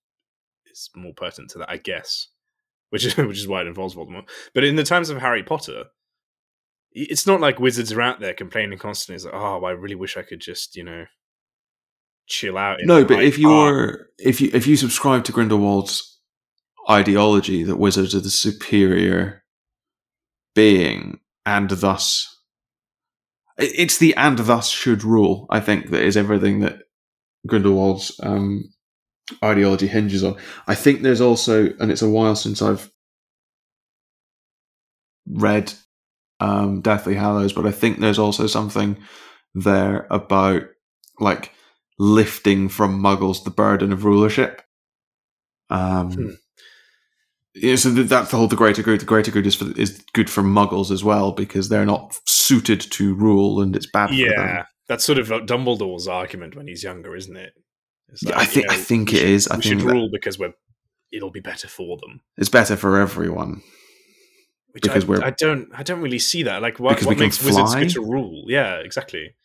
is 0.72 0.90
more 0.96 1.14
pertinent 1.14 1.50
to 1.52 1.60
that, 1.60 1.70
I 1.70 1.78
guess. 1.78 2.28
Which 2.92 3.06
is 3.06 3.18
which 3.18 3.40
is 3.40 3.48
why 3.48 3.62
it 3.62 3.68
involves 3.68 3.96
Voldemort. 3.96 4.30
But 4.54 4.64
in 4.64 4.76
the 4.76 4.84
times 4.84 5.10
of 5.10 5.20
Harry 5.20 5.44
Potter, 5.44 5.86
it's 6.92 7.28
not 7.28 7.42
like 7.42 7.60
wizards 7.60 7.92
are 7.92 8.02
out 8.02 8.20
there 8.20 8.34
complaining 8.34 8.80
constantly. 8.80 9.16
It's 9.16 9.26
like, 9.26 9.34
oh, 9.34 9.64
I 9.64 9.72
really 9.72 9.96
wish 9.96 10.18
I 10.18 10.24
could 10.24 10.40
just, 10.40 10.76
you 10.76 10.84
know, 10.84 11.06
chill 12.30 12.58
out. 12.58 12.78
no, 12.84 13.04
but 13.04 13.24
if 13.24 13.38
you're 13.38 14.08
if 14.18 14.40
you 14.40 14.50
if 14.54 14.68
you 14.68 14.78
subscribe 14.78 15.24
to 15.26 15.32
Grindelwald's 15.32 16.10
ideology 16.90 17.64
that 17.64 17.78
wizards 17.78 18.16
are 18.16 18.20
the 18.20 18.30
superior 18.30 19.44
being 20.56 21.20
and 21.46 21.70
thus 21.70 22.42
it's 23.58 23.98
the 23.98 24.16
and 24.16 24.40
thus 24.40 24.70
should 24.70 25.04
rule 25.04 25.46
i 25.52 25.60
think 25.60 25.92
that 25.92 26.02
is 26.02 26.18
everything 26.18 26.62
that 26.62 26.80
grindelwald's 27.48 28.20
um, 28.24 28.64
ideology 29.44 29.86
hinges 29.86 30.24
on 30.24 30.36
i 30.68 30.74
think 30.74 31.02
there's 31.02 31.22
also 31.22 31.68
and 31.80 31.92
it's 31.92 32.02
a 32.02 32.10
while 32.10 32.36
since 32.36 32.62
i've 32.62 32.92
read 35.28 35.72
um, 36.40 36.82
deathly 36.82 37.14
hallows 37.14 37.54
but 37.54 37.68
i 37.68 37.72
think 37.72 38.00
there's 38.00 38.20
also 38.20 38.48
something 38.48 38.98
there 39.54 40.08
about 40.10 40.64
like 41.20 41.54
lifting 42.00 42.70
from 42.70 43.00
muggles 43.02 43.44
the 43.44 43.52
burden 43.52 43.92
of 43.92 44.06
rulership 44.06 44.62
um, 45.70 46.12
Hmm. 46.12 46.30
yeah, 47.54 47.76
so 47.76 47.94
th- 47.94 48.08
that's 48.08 48.32
the 48.32 48.38
whole 48.38 48.48
the 48.48 48.56
greater 48.56 48.82
good. 48.82 49.02
The 49.02 49.06
greater 49.06 49.30
good 49.32 49.46
is 49.46 49.54
for, 49.56 49.72
is 49.78 50.04
good 50.14 50.30
for 50.30 50.42
muggles 50.42 50.90
as 50.92 51.04
well 51.04 51.32
because 51.32 51.70
they're 51.70 51.86
not 51.86 52.18
suited 52.26 52.80
to 52.82 53.14
rule 53.14 53.62
and 53.62 53.76
it's 53.76 53.86
bad 53.92 54.10
for 54.10 54.16
them. 54.16 54.26
yeah, 54.26 54.66
that's 54.88 55.04
sort 55.04 55.20
of 55.20 55.28
Dumbledore's 55.28 56.08
argument 56.08 56.56
when 56.56 56.68
he's 56.68 56.84
younger, 56.84 57.16
isn't 57.16 57.36
it? 57.38 57.54
It's 58.12 58.24
Yeah, 58.24 58.40
I 58.40 58.46
think- 58.46 58.66
you 58.66 58.72
I 58.72 58.78
think 58.78 59.14
it 59.14 59.18
should- 59.18 59.28
is. 59.30 59.48
I 59.48 59.58
we 59.58 59.62
think 59.62 59.82
should 59.82 59.92
rule 59.92 60.10
because 60.12 60.40
we're 60.40 60.54
it'll 61.12 61.32
be 61.32 61.40
better 61.42 61.68
for 61.68 61.98
them. 61.98 62.22
It's 62.38 62.50
better 62.50 62.76
for 62.76 62.98
everyone. 63.00 63.62
Which 64.72 64.84
Because 64.84 65.04
I, 65.04 65.08
we're- 65.08 65.24
I 65.24 65.32
don't 65.32 65.70
I 65.76 65.84
don't 65.84 66.02
really 66.02 66.20
see 66.20 66.44
that. 66.44 66.62
Like 66.64 66.80
what, 66.80 66.92
Because 66.96 67.06
we 67.08 67.16
what 67.16 67.20
makes 67.20 67.44
wizards 67.44 67.76
good 67.76 67.90
to 67.92 68.02
rule? 68.02 68.46
Yeah, 68.48 68.76
exactly. 68.78 69.36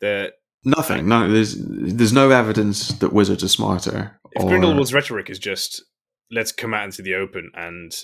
The 0.00 0.32
Nothing. 0.66 1.08
No, 1.08 1.30
there's 1.30 1.54
there's 1.58 2.12
no 2.12 2.30
evidence 2.30 2.88
that 2.98 3.12
wizards 3.12 3.44
are 3.44 3.48
smarter. 3.48 4.18
if 4.32 4.42
or- 4.42 4.48
Grindelwald's 4.48 4.92
rhetoric 4.92 5.30
is 5.30 5.38
just 5.38 5.82
let's 6.30 6.50
come 6.52 6.74
out 6.74 6.84
into 6.84 7.02
the 7.02 7.14
open 7.14 7.50
and 7.54 7.94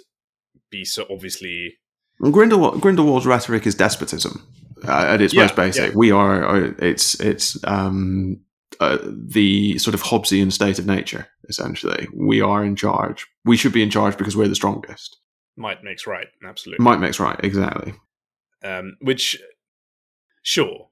be 0.71 0.85
so 0.85 1.05
obviously 1.11 1.75
Grindelwald, 2.21 2.81
Grindelwald's 2.81 3.27
rhetoric 3.27 3.67
is 3.67 3.75
despotism 3.75 4.47
uh, 4.87 5.07
at 5.09 5.21
its 5.21 5.35
Yeah, 5.35 5.43
most 5.43 5.57
basic. 5.57 5.91
yeah. 5.91 5.97
We 5.97 6.13
are, 6.13 6.45
are 6.45 6.65
it's 6.79 7.19
it's 7.21 7.59
um, 7.65 8.41
uh, 8.79 8.99
the 9.03 9.77
sort 9.79 9.95
of 9.95 10.03
Hobbesian 10.03 10.53
state 10.53 10.79
of 10.79 10.87
nature. 10.87 11.27
Essentially, 11.49 12.07
we 12.15 12.41
are 12.41 12.65
in 12.65 12.77
charge. 12.77 13.27
We 13.45 13.57
should 13.57 13.73
be 13.73 13.83
in 13.83 13.91
charge 13.91 14.17
because 14.17 14.37
we're 14.37 14.47
the 14.49 14.55
strongest. 14.55 15.19
might 15.57 15.83
makes 15.83 16.07
right, 16.07 16.29
absolutely. 16.47 16.83
Might 16.85 17.01
makes 17.01 17.19
right. 17.19 17.39
Exactly. 17.43 17.95
um, 18.63 18.97
which 19.01 19.37
sure 20.43 20.89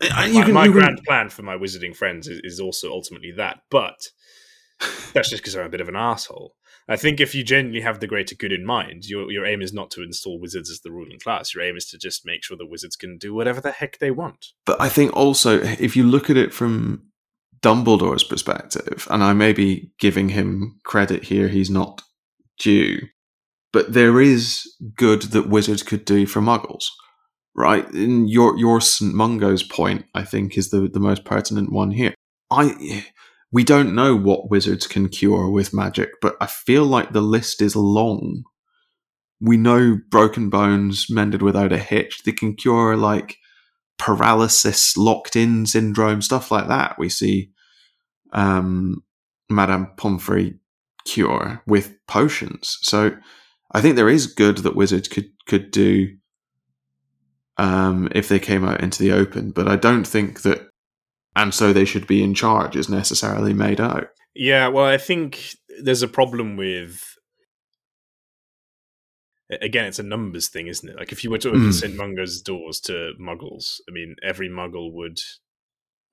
Uh, 0.00 0.08
my, 0.14 0.26
you 0.26 0.42
can- 0.44 0.52
my 0.54 0.64
you 0.64 0.72
can- 0.72 0.80
grand 0.80 1.00
plan 1.06 1.28
for 1.30 1.42
my 1.42 1.56
wizarding 1.56 1.94
friends 1.96 2.28
is, 2.28 2.40
is 2.44 2.60
also 2.60 2.90
ultimately 2.90 3.32
that, 3.36 3.60
but 3.70 3.96
that's 5.14 5.30
just 5.30 5.42
because 5.42 5.56
I'm 5.56 5.66
a 5.66 5.70
bit 5.70 5.80
of 5.80 5.88
an 5.88 5.96
asshole. 5.96 6.54
I 6.88 6.94
think 6.96 7.18
if 7.18 7.34
you 7.34 7.42
genuinely 7.42 7.80
have 7.80 7.98
the 7.98 8.06
greater 8.06 8.36
good 8.36 8.52
in 8.52 8.64
mind, 8.64 9.06
your 9.06 9.30
your 9.32 9.44
aim 9.44 9.60
is 9.60 9.72
not 9.72 9.90
to 9.92 10.02
install 10.04 10.38
wizards 10.40 10.70
as 10.70 10.80
the 10.82 10.92
ruling 10.92 11.18
class. 11.18 11.52
Your 11.52 11.64
aim 11.64 11.76
is 11.76 11.86
to 11.86 11.98
just 11.98 12.24
make 12.24 12.44
sure 12.44 12.56
the 12.56 12.64
wizards 12.66 12.94
can 12.94 13.18
do 13.18 13.34
whatever 13.34 13.60
the 13.60 13.72
heck 13.72 13.98
they 13.98 14.12
want. 14.12 14.46
But 14.64 14.80
I 14.80 14.88
think 14.88 15.12
also, 15.16 15.58
if 15.60 15.96
you 15.96 16.04
look 16.04 16.30
at 16.30 16.36
it 16.36 16.54
from 16.54 17.08
Dumbledore's 17.60 18.22
perspective, 18.22 19.08
and 19.10 19.24
I 19.24 19.32
may 19.32 19.52
be 19.52 19.90
giving 19.98 20.28
him 20.28 20.78
credit 20.84 21.24
here, 21.24 21.48
he's 21.48 21.70
not 21.70 22.02
due, 22.60 23.00
but 23.72 23.92
there 23.92 24.20
is 24.20 24.72
good 24.94 25.22
that 25.22 25.48
wizards 25.48 25.82
could 25.82 26.04
do 26.04 26.24
for 26.26 26.40
muggles, 26.40 26.84
right? 27.56 27.86
Your 27.92 28.56
your 28.56 28.80
St. 28.80 29.14
Mungo's 29.14 29.62
point, 29.62 30.04
I 30.14 30.22
think, 30.22 30.56
is 30.56 30.70
the, 30.70 30.88
the 30.92 31.00
most 31.00 31.24
pertinent 31.24 31.72
one 31.72 31.90
here. 31.90 32.14
I 32.50 33.04
we 33.50 33.64
don't 33.64 33.94
know 33.94 34.14
what 34.14 34.50
wizards 34.50 34.86
can 34.86 35.08
cure 35.08 35.50
with 35.50 35.74
magic, 35.74 36.10
but 36.20 36.36
I 36.40 36.46
feel 36.46 36.84
like 36.84 37.12
the 37.12 37.22
list 37.22 37.62
is 37.62 37.74
long. 37.74 38.44
We 39.40 39.56
know 39.56 39.98
broken 40.10 40.50
bones 40.50 41.06
mended 41.10 41.42
without 41.42 41.72
a 41.72 41.78
hitch. 41.78 42.22
They 42.24 42.32
can 42.32 42.54
cure 42.54 42.96
like 42.96 43.36
paralysis, 43.98 44.96
locked 44.96 45.36
in 45.36 45.66
syndrome, 45.66 46.22
stuff 46.22 46.50
like 46.50 46.68
that. 46.68 46.98
We 46.98 47.08
see 47.08 47.50
um, 48.32 49.02
Madame 49.48 49.92
Pomfrey 49.96 50.58
cure 51.06 51.62
with 51.66 51.94
potions. 52.06 52.78
So 52.82 53.12
I 53.72 53.80
think 53.80 53.96
there 53.96 54.08
is 54.08 54.26
good 54.26 54.58
that 54.58 54.76
wizards 54.76 55.08
could 55.08 55.30
could 55.46 55.70
do 55.70 56.16
um, 57.58 58.08
if 58.14 58.28
they 58.28 58.38
came 58.38 58.64
out 58.64 58.82
into 58.82 59.02
the 59.02 59.12
open, 59.12 59.50
but 59.50 59.68
I 59.68 59.76
don't 59.76 60.06
think 60.06 60.42
that. 60.42 60.68
And 61.34 61.52
so 61.52 61.72
they 61.72 61.84
should 61.84 62.06
be 62.06 62.22
in 62.22 62.32
charge 62.32 62.76
is 62.76 62.88
necessarily 62.88 63.52
made 63.52 63.78
out. 63.78 64.08
Yeah, 64.34 64.68
well, 64.68 64.86
I 64.86 64.96
think 64.96 65.54
there's 65.82 66.02
a 66.02 66.08
problem 66.08 66.56
with. 66.56 67.02
Again, 69.62 69.84
it's 69.84 69.98
a 69.98 70.02
numbers 70.02 70.48
thing, 70.48 70.66
isn't 70.66 70.88
it? 70.88 70.96
Like 70.96 71.12
if 71.12 71.22
you 71.22 71.30
were 71.30 71.38
to 71.38 71.50
open 71.50 71.68
Mm. 71.68 71.72
St. 71.72 71.94
Mungo's 71.94 72.40
doors 72.40 72.80
to 72.80 73.12
muggles, 73.20 73.80
I 73.88 73.92
mean, 73.92 74.16
every 74.22 74.48
muggle 74.48 74.92
would. 74.92 75.18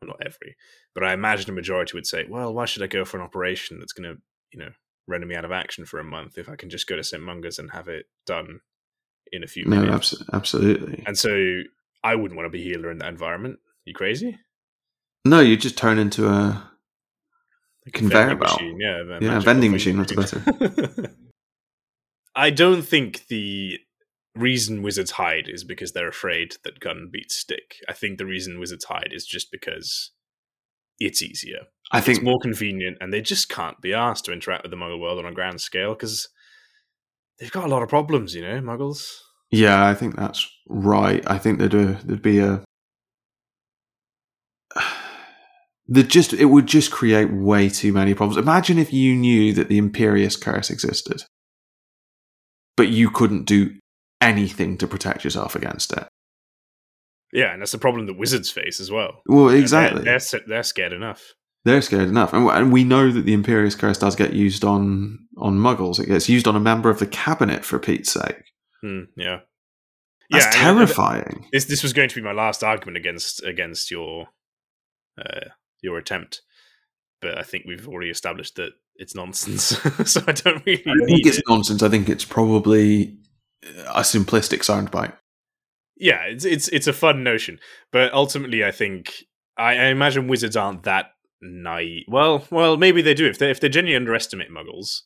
Well, 0.02 0.10
not 0.10 0.26
every, 0.26 0.56
but 0.94 1.04
I 1.04 1.14
imagine 1.14 1.50
a 1.50 1.54
majority 1.54 1.96
would 1.96 2.06
say, 2.06 2.26
well, 2.30 2.54
why 2.54 2.66
should 2.66 2.84
I 2.84 2.88
go 2.88 3.06
for 3.06 3.18
an 3.18 3.24
operation 3.24 3.80
that's 3.80 3.94
going 3.94 4.14
to, 4.14 4.22
you 4.52 4.60
know, 4.60 4.72
render 5.08 5.26
me 5.26 5.36
out 5.36 5.46
of 5.46 5.52
action 5.52 5.86
for 5.86 6.00
a 6.00 6.04
month 6.04 6.38
if 6.38 6.50
I 6.50 6.56
can 6.58 6.70
just 6.70 6.88
go 6.88 6.96
to 6.96 7.04
St. 7.04 7.24
Mungo's 7.24 7.58
and 7.58 7.72
have 7.72 7.88
it 7.88 8.06
done 8.26 8.60
in 9.34 9.44
a 9.44 9.48
few 9.48 9.66
No, 9.66 9.82
minutes? 9.82 10.14
abso- 10.14 10.30
absolutely. 10.34 11.04
And 11.06 11.18
so 11.18 11.62
I 12.04 12.16
wouldn't 12.16 12.38
want 12.38 12.46
to 12.46 12.50
be 12.52 12.62
a 12.62 12.64
healer 12.74 12.92
in 12.92 13.00
that 13.00 13.10
environment. 13.10 13.60
you 13.86 13.94
crazy? 13.94 14.38
No, 15.26 15.40
you 15.40 15.56
just 15.58 15.78
turn 15.78 15.98
into 16.00 16.28
a 16.28 16.70
a 17.86 17.92
Conveyor 17.92 18.36
belt. 18.36 18.62
Machine, 18.62 18.80
yeah, 18.80 19.02
a 19.02 19.22
Yeah, 19.22 19.40
vending 19.40 19.72
machine, 19.72 19.98
that's 19.98 20.14
better. 20.14 20.42
I 22.36 22.50
don't 22.50 22.82
think 22.82 23.28
the 23.28 23.78
reason 24.36 24.82
wizards 24.82 25.12
hide 25.12 25.48
is 25.48 25.64
because 25.64 25.92
they're 25.92 26.08
afraid 26.08 26.56
that 26.64 26.80
gun 26.80 27.10
beats 27.12 27.36
stick. 27.36 27.76
I 27.88 27.94
think 27.94 28.18
the 28.18 28.26
reason 28.26 28.60
wizards 28.60 28.86
hide 28.86 29.10
is 29.12 29.26
just 29.26 29.52
because 29.52 30.12
it's 31.00 31.22
easier. 31.22 31.60
I 31.92 32.02
think 32.02 32.20
It's 32.20 32.26
more 32.26 32.40
convenient, 32.42 32.98
and 33.02 33.14
they 33.14 33.22
just 33.22 33.50
can't 33.50 33.80
be 33.82 33.94
asked 33.94 34.26
to 34.26 34.32
interact 34.34 34.64
with 34.64 34.72
the 34.72 34.78
Muggle 34.78 35.00
world 35.00 35.20
on 35.20 35.26
a 35.26 35.32
grand 35.34 35.62
scale 35.62 35.94
because 35.94 36.30
they've 37.40 37.52
got 37.52 37.66
a 37.66 37.68
lot 37.68 37.84
of 37.84 37.90
problems, 37.90 38.34
you 38.34 38.42
know, 38.42 38.60
Muggles. 38.62 39.06
Yeah, 39.54 39.88
I 39.88 39.94
think 39.94 40.16
that's 40.16 40.50
right. 40.68 41.24
I 41.30 41.38
think 41.38 41.60
there'd, 41.60 41.76
a, 41.76 42.00
there'd 42.04 42.24
be 42.24 42.40
a. 42.40 42.64
There'd 45.86 46.10
just 46.10 46.32
it 46.32 46.46
would 46.46 46.66
just 46.66 46.92
create 46.92 47.32
way 47.32 47.68
too 47.68 47.92
many 47.92 48.14
problems. 48.14 48.38
Imagine 48.38 48.78
if 48.78 48.94
you 48.94 49.16
knew 49.16 49.52
that 49.54 49.68
the 49.68 49.80
Imperius 49.80 50.40
Curse 50.42 50.70
existed, 50.70 51.26
but 52.78 52.88
you 52.88 53.10
couldn't 53.12 53.44
do 53.44 53.76
anything 54.22 54.78
to 54.78 54.88
protect 54.88 55.26
yourself 55.26 55.56
against 55.56 55.92
it. 55.92 56.08
Yeah, 57.34 57.52
and 57.52 57.62
that's 57.62 57.74
the 57.74 57.78
problem 57.78 58.06
that 58.08 58.18
wizards 58.18 58.50
face 58.50 58.80
as 58.80 58.90
well. 58.90 59.22
Well, 59.28 59.50
exactly. 59.50 60.04
They're, 60.04 60.20
they're, 60.20 60.42
they're 60.48 60.64
scared 60.64 60.94
enough. 60.94 61.22
They're 61.66 61.82
scared 61.82 62.08
enough, 62.08 62.32
and, 62.34 62.50
and 62.50 62.72
we 62.72 62.86
know 62.86 63.12
that 63.12 63.26
the 63.26 63.36
Imperius 63.36 63.78
Curse 63.78 63.98
does 63.98 64.16
get 64.16 64.32
used 64.32 64.64
on 64.64 65.20
on 65.38 65.60
Muggles. 65.60 66.00
It 66.00 66.08
gets 66.08 66.30
used 66.30 66.48
on 66.48 66.56
a 66.56 66.62
member 66.62 66.90
of 66.90 67.00
the 67.00 67.08
cabinet, 67.08 67.66
for 67.66 67.78
Pete's 67.78 68.14
sake. 68.14 68.53
Hmm, 68.84 69.04
yeah. 69.16 69.40
That's 70.30 70.46
and- 70.46 70.56
terrifying. 70.56 71.48
this 71.52 71.66
this 71.66 71.82
was 71.84 71.94
going 71.94 72.10
to 72.10 72.16
be 72.16 72.22
my 72.22 72.32
last 72.34 72.64
argument 72.64 72.98
against 72.98 73.44
against 73.44 73.90
your 73.90 74.28
uh, 75.18 75.50
your 75.82 75.98
attempt, 75.98 76.42
but 77.22 77.38
I 77.38 77.44
think 77.44 77.66
we've 77.68 77.88
already 77.88 78.10
established 78.10 78.56
that 78.56 78.72
it's 78.96 79.16
nonsense. 79.16 79.64
so 80.06 80.22
I 80.28 80.32
don't 80.34 80.66
really 80.66 80.84
I 80.86 80.94
don't 80.96 81.06
think 81.08 81.26
it's 81.26 81.38
it. 81.38 81.46
nonsense. 81.48 81.82
I 81.84 81.90
think 81.90 82.10
it's 82.10 82.26
probably 82.26 83.18
a 83.88 84.02
simplistic 84.02 84.60
soundbite. 84.60 85.14
Yeah, 85.96 86.24
it's 86.24 86.46
it's 86.46 86.68
it's 86.70 86.88
a 86.88 86.94
fun 86.94 87.24
notion, 87.24 87.60
but 87.92 88.14
ultimately, 88.14 88.64
I 88.64 88.72
think 88.72 89.14
I, 89.58 89.76
I 89.78 89.86
imagine 89.86 90.28
wizards 90.28 90.58
aren't 90.58 90.84
that 90.84 91.12
naive. 91.42 92.06
Well, 92.08 92.46
well, 92.50 92.78
maybe 92.78 93.02
they 93.02 93.14
do. 93.14 93.28
If 93.28 93.38
they 93.38 93.52
if 93.52 93.60
they 93.60 93.70
genuinely 93.70 93.96
underestimate 93.98 94.50
Muggles, 94.50 95.02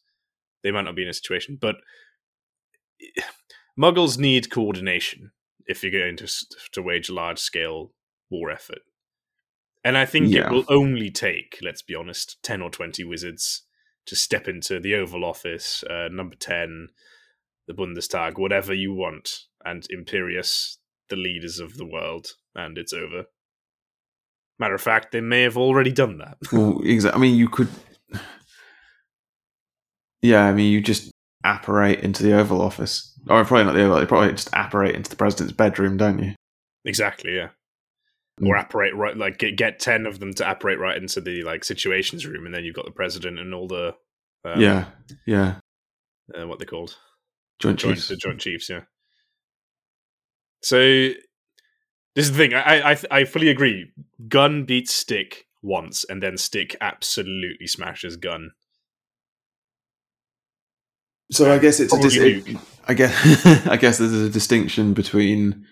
they 0.64 0.72
might 0.72 0.86
not 0.86 0.96
be 0.96 1.04
in 1.04 1.10
a 1.10 1.14
situation. 1.14 1.58
But 1.60 1.76
Muggles 3.80 4.18
need 4.18 4.50
coordination 4.50 5.32
if 5.66 5.84
you're 5.84 5.92
going 5.92 6.18
to 6.18 6.28
to 6.72 6.82
wage 6.82 7.10
a 7.10 7.14
large 7.14 7.40
scale 7.40 7.92
war 8.30 8.50
effort. 8.50 8.80
And 9.84 9.98
I 9.98 10.06
think 10.06 10.30
Yeah. 10.30 10.48
it 10.48 10.52
will 10.52 10.66
only 10.70 11.10
take, 11.12 11.60
let's 11.62 11.82
be 11.82 11.96
honest, 11.96 12.42
10 12.44 12.62
or 12.62 12.70
20 12.70 13.04
wizards 13.04 13.64
to 14.06 14.16
step 14.16 14.48
into 14.48 14.80
the 14.80 14.96
Oval 14.96 15.24
Office, 15.24 15.84
uh, 15.90 16.08
number 16.12 16.36
10, 16.36 16.90
the 17.68 17.74
Bundestag, 17.74 18.38
whatever 18.38 18.74
you 18.74 18.94
want, 18.94 19.46
and 19.64 19.86
Imperius, 19.94 20.78
the 21.10 21.16
leaders 21.16 21.60
of 21.60 21.78
the 21.78 21.86
world, 21.86 22.34
and 22.56 22.78
it's 22.78 22.94
over. 22.94 23.26
Matter 24.60 24.76
of 24.76 24.82
fact, 24.82 25.12
they 25.12 25.22
may 25.22 25.44
have 25.44 25.58
already 25.58 25.92
done 25.92 26.18
that. 26.18 26.38
Well, 26.52 26.82
exactly. 26.84 27.18
I 27.18 27.22
mean, 27.22 27.36
you 27.36 27.48
could. 27.50 27.70
Yeah, 30.22 30.46
I 30.46 30.54
mean, 30.54 30.72
you 30.72 30.82
just 30.82 31.12
apparate 31.44 32.00
into 32.00 32.24
the 32.24 32.34
Oval 32.38 32.62
Office, 32.62 33.17
or 33.30 33.44
probably 33.46 33.66
not 33.66 33.74
the 33.74 33.84
Oval. 33.84 34.02
You 34.02 34.08
probably 34.08 34.32
just 34.32 34.50
apparate 34.54 34.96
into 34.96 35.10
the 35.10 35.16
president's 35.16 35.54
bedroom, 35.54 35.98
don't 35.98 36.20
you? 36.20 36.36
exactly, 36.86 37.36
yeah. 37.36 37.50
Mm. 38.42 38.48
Or 38.50 38.56
apparate 38.56 38.96
right, 38.96 39.18
like 39.18 39.40
get, 39.40 39.58
get 39.58 39.80
10 39.80 40.06
of 40.06 40.20
them 40.20 40.34
to 40.36 40.50
apparate 40.50 40.80
right 40.80 40.96
into 40.96 41.20
the 41.22 41.44
like 41.44 41.64
situations 41.64 42.26
room, 42.26 42.46
and 42.46 42.54
then 42.54 42.64
you've 42.64 42.76
got 42.76 42.86
the 42.86 42.92
president 42.92 43.40
and 43.40 43.54
all 43.54 43.68
the. 43.68 43.96
Um, 44.46 44.62
yeah, 44.62 44.86
yeah. 45.26 45.56
Uh, 46.34 46.48
what 46.48 46.60
they 46.60 46.66
called? 46.66 46.96
Joint 47.60 47.80
joint, 47.80 47.96
Chiefs. 47.96 48.10
the 48.10 48.16
Joint 48.16 48.40
Chiefs, 48.40 48.70
yeah. 48.70 48.82
So 50.62 50.78
this 50.78 52.26
is 52.26 52.32
the 52.32 52.38
thing. 52.38 52.54
I, 52.54 52.92
I 52.92 52.98
I 53.12 53.24
fully 53.26 53.50
agree. 53.50 53.92
Gun 54.28 54.66
beats 54.66 54.94
stick 54.94 55.46
once, 55.64 56.04
and 56.08 56.22
then 56.22 56.38
stick 56.38 56.76
absolutely 56.80 57.68
smashes 57.68 58.18
gun. 58.18 58.52
So 61.32 61.52
I 61.52 61.58
guess 61.60 61.80
it's 61.80 61.94
a 61.94 62.00
dis- 62.02 62.16
Probably 62.16 62.54
it- 62.54 62.58
I 62.88 62.94
guess 62.94 63.46
I 63.68 63.78
guess 63.78 63.98
there's 63.98 64.14
a 64.14 64.30
distinction 64.30 64.94
between 64.94 65.66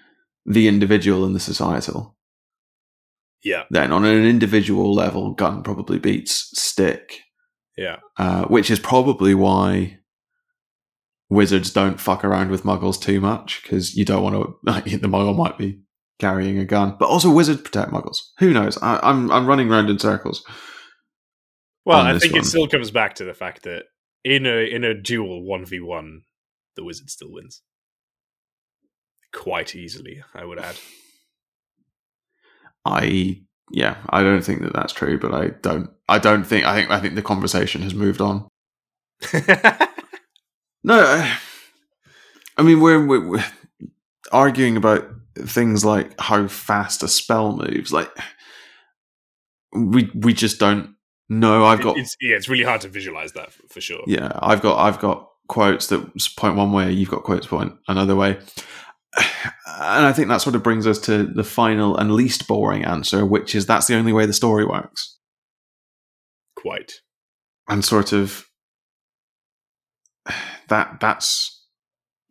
the 0.46 0.68
individual 0.68 1.26
and 1.26 1.36
the 1.36 1.40
societal. 1.40 2.16
Yeah, 3.44 3.66
Then, 3.70 3.92
on 3.92 4.06
an 4.06 4.26
individual 4.26 4.92
level, 4.92 5.34
gun 5.34 5.62
probably 5.62 6.00
beats 6.00 6.50
stick, 6.60 7.20
yeah, 7.78 7.98
uh, 8.18 8.46
which 8.46 8.72
is 8.72 8.80
probably 8.80 9.36
why 9.36 10.00
wizards 11.30 11.72
don't 11.72 12.00
fuck 12.00 12.24
around 12.24 12.50
with 12.50 12.64
muggles 12.64 13.00
too 13.00 13.22
much 13.22 13.62
because 13.62 13.96
you 13.96 14.04
don't 14.04 14.24
want 14.24 14.36
to. 14.36 14.56
Like, 14.64 14.86
the 14.86 15.08
muggle 15.08 15.38
might 15.38 15.60
be 15.60 15.80
carrying 16.20 16.58
a 16.58 16.66
gun, 16.66 16.96
but 17.00 17.08
also 17.08 17.32
wizards 17.32 17.62
protect 17.62 17.92
muggles. 17.92 18.18
Who 18.40 18.52
knows? 18.52 18.80
I, 18.82 19.00
I'm 19.04 19.32
I'm 19.32 19.46
running 19.46 19.70
round 19.70 19.92
in 19.92 20.00
circles. 20.00 20.44
Well, 21.86 22.00
I 22.00 22.18
think 22.18 22.34
one. 22.34 22.42
it 22.42 22.46
still 22.46 22.68
comes 22.68 22.90
back 22.90 23.14
to 23.16 23.26
the 23.26 23.36
fact 23.36 23.62
that 23.64 23.84
in 24.24 24.48
a 24.48 24.68
in 24.68 24.84
a 24.84 25.00
duel 25.00 25.46
one 25.46 25.66
v 25.66 25.80
one, 25.80 26.24
the 26.76 26.84
wizard 26.84 27.10
still 27.10 27.32
wins 27.32 27.62
quite 29.34 29.76
easily. 29.76 30.24
I 30.34 30.46
would 30.46 30.60
add. 30.60 30.76
I 32.86 33.42
yeah, 33.72 33.98
I 34.10 34.22
don't 34.22 34.44
think 34.44 34.62
that 34.62 34.74
that's 34.74 34.94
true, 34.94 35.20
but 35.20 35.34
I 35.34 35.48
don't. 35.62 35.90
I 36.08 36.20
don't 36.20 36.44
think. 36.44 36.66
I 36.66 36.76
think. 36.76 36.92
I 36.92 37.00
think 37.00 37.16
the 37.16 37.22
conversation 37.22 37.82
has 37.82 37.94
moved 37.94 38.22
on. 38.22 38.48
No, 40.86 41.00
I, 41.04 41.38
I 42.58 42.62
mean 42.62 42.80
we're, 42.80 43.04
we're, 43.04 43.28
we're 43.28 43.46
arguing 44.32 44.78
about 44.78 45.10
things 45.36 45.84
like 45.84 46.18
how 46.20 46.48
fast 46.48 47.02
a 47.02 47.08
spell 47.08 47.58
moves. 47.58 47.92
Like 47.92 48.16
we 49.74 50.12
we 50.14 50.32
just 50.32 50.60
don't 50.60 50.94
know. 51.28 51.66
I've 51.66 51.82
got 51.82 51.98
it's, 51.98 52.16
yeah, 52.22 52.36
it's 52.36 52.48
really 52.48 52.64
hard 52.64 52.82
to 52.82 52.88
visualize 52.88 53.32
that 53.32 53.52
for, 53.52 53.68
for 53.68 53.82
sure. 53.82 54.04
yeah, 54.06 54.32
I've 54.40 54.62
got 54.62 54.78
I've 54.78 55.00
got 55.00 55.28
quotes 55.48 55.88
that 55.88 56.12
point 56.38 56.56
one 56.56 56.72
way. 56.72 56.92
You've 56.92 57.10
got 57.10 57.24
quotes 57.24 57.48
point 57.48 57.74
another 57.88 58.16
way. 58.16 58.40
And 59.78 60.06
I 60.06 60.14
think 60.14 60.30
that 60.30 60.38
sort 60.38 60.56
of 60.56 60.64
brings 60.64 60.88
us 60.88 61.00
to 61.00 61.26
the 61.26 61.44
final 61.44 61.98
and 61.98 62.14
least 62.14 62.48
boring 62.48 62.86
answer, 62.86 63.26
which 63.26 63.54
is 63.54 63.66
that's 63.66 63.88
the 63.88 63.96
only 63.96 64.14
way 64.14 64.26
the 64.26 64.32
story 64.32 64.66
works. 64.66 65.18
Quite. 66.56 66.94
and 67.68 67.84
sort 67.84 68.14
of 68.14 68.48
that 70.70 71.00
that's 71.00 71.64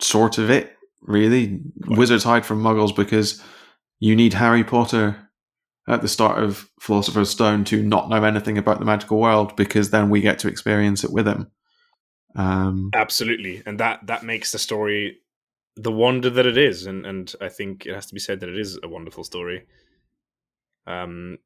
sort 0.01 0.39
of 0.39 0.51
it 0.51 0.77
really 1.03 1.61
Quite. 1.83 1.99
wizards 1.99 2.25
hide 2.25 2.47
from 2.47 2.62
muggles 2.62 2.95
because 2.95 3.43
you 4.01 4.17
need 4.17 4.33
harry 4.33 4.65
potter 4.65 5.29
at 5.87 6.03
the 6.03 6.09
start 6.09 6.43
of 6.43 6.69
philosopher's 6.81 7.31
stone 7.31 7.62
to 7.65 7.83
not 7.83 8.09
know 8.09 8.25
anything 8.25 8.59
about 8.59 8.79
the 8.79 8.85
magical 8.85 9.21
world 9.21 9.55
because 9.55 9.91
then 9.91 10.11
we 10.11 10.21
get 10.21 10.39
to 10.39 10.49
experience 10.49 11.05
it 11.05 11.12
with 11.12 11.29
him 11.29 11.51
um 12.35 12.91
Absolutely, 12.95 13.62
and 13.66 13.78
that 13.80 14.07
that 14.07 14.24
makes 14.24 14.53
the 14.53 14.59
story 14.59 15.18
the 15.76 15.93
wonder 15.93 16.30
that 16.30 16.47
it 16.47 16.57
is, 16.57 16.87
and 16.87 17.07
and 17.07 17.35
I 17.41 17.49
think 17.49 17.87
it 17.87 17.95
has 17.95 18.07
to 18.07 18.14
be 18.14 18.20
said 18.20 18.41
that 18.41 18.49
it 18.49 18.59
is 18.59 18.78
a 18.82 18.89
wonderful 18.89 19.24
story. 19.24 19.64
Um, 20.87 21.39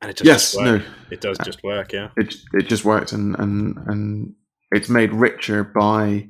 and 0.00 0.10
it 0.10 0.16
just 0.16 0.26
yes 0.26 0.56
no. 0.56 0.82
It 1.10 1.20
does 1.20 1.38
just 1.44 1.62
work. 1.62 1.92
Yeah, 1.92 2.08
it 2.16 2.34
it 2.52 2.68
just 2.68 2.84
works 2.84 3.12
and 3.12 3.38
and 3.38 3.76
and 3.86 4.34
it's 4.72 4.88
made 4.88 5.12
richer 5.12 5.64
by 5.64 6.28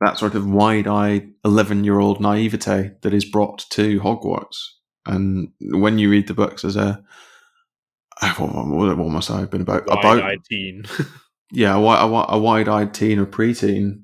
that 0.00 0.18
sort 0.18 0.34
of 0.34 0.48
wide-eyed 0.48 1.32
11-year-old 1.44 2.20
naivete 2.20 2.92
that 3.02 3.12
is 3.14 3.24
brought 3.24 3.66
to 3.70 3.98
Hogwarts. 4.00 4.56
And 5.06 5.48
when 5.60 5.98
you 5.98 6.08
read 6.08 6.28
the 6.28 6.34
books 6.34 6.64
as 6.64 6.76
a 6.76 7.02
what, 8.36 8.96
what, 8.96 8.98
must 8.98 9.30
I 9.30 9.40
have 9.40 9.50
been 9.50 9.62
about? 9.62 9.82
About 9.84 10.04
wide-eyed 10.04 10.44
teen. 10.48 10.84
yeah 11.50 11.74
a, 11.74 11.80
a, 11.80 12.26
a 12.30 12.38
wide-eyed 12.38 12.92
teen 12.92 13.18
or 13.18 13.26
preteen 13.26 14.02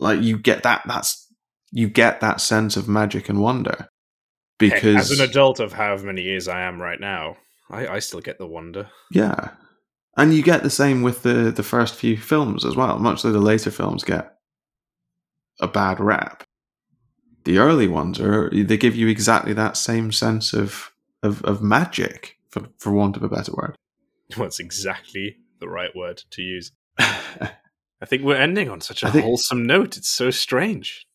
like 0.00 0.20
you 0.20 0.38
get 0.38 0.62
that 0.62 0.82
that's 0.86 1.32
you 1.70 1.88
get 1.88 2.20
that 2.20 2.40
sense 2.40 2.76
of 2.76 2.88
magic 2.88 3.28
and 3.28 3.40
wonder 3.40 3.88
Heck, 4.60 4.82
because 4.82 5.10
as 5.10 5.18
an 5.18 5.28
adult 5.28 5.60
of 5.60 5.72
however 5.72 6.06
many 6.06 6.22
years 6.22 6.46
I 6.48 6.62
am 6.62 6.80
right 6.80 7.00
now, 7.00 7.36
I, 7.70 7.86
I 7.86 7.98
still 7.98 8.20
get 8.20 8.38
the 8.38 8.46
wonder. 8.46 8.88
Yeah. 9.10 9.50
And 10.16 10.32
you 10.32 10.42
get 10.42 10.62
the 10.62 10.70
same 10.70 11.02
with 11.02 11.22
the, 11.22 11.50
the 11.50 11.64
first 11.64 11.96
few 11.96 12.16
films 12.16 12.64
as 12.64 12.76
well. 12.76 12.98
Much 12.98 13.22
though 13.22 13.32
the 13.32 13.40
later 13.40 13.70
films 13.70 14.04
get 14.04 14.36
a 15.60 15.66
bad 15.66 15.98
rap. 15.98 16.44
The 17.44 17.58
early 17.58 17.88
ones 17.88 18.20
are 18.20 18.48
they 18.50 18.76
give 18.76 18.94
you 18.94 19.08
exactly 19.08 19.52
that 19.54 19.76
same 19.76 20.12
sense 20.12 20.52
of 20.52 20.92
of, 21.22 21.42
of 21.44 21.62
magic, 21.62 22.36
for, 22.50 22.68
for 22.78 22.92
want 22.92 23.16
of 23.16 23.22
a 23.22 23.28
better 23.28 23.52
word. 23.52 23.76
What's 24.36 24.60
exactly 24.60 25.36
the 25.64 25.70
right 25.70 25.94
word 25.96 26.22
to 26.30 26.42
use? 26.42 26.72
I 26.98 28.06
think 28.06 28.22
we're 28.22 28.36
ending 28.36 28.68
on 28.68 28.80
such 28.80 29.02
a 29.02 29.10
think- 29.10 29.24
wholesome 29.24 29.66
note. 29.66 29.96
It's 29.96 30.10
so 30.10 30.30
strange. 30.30 31.06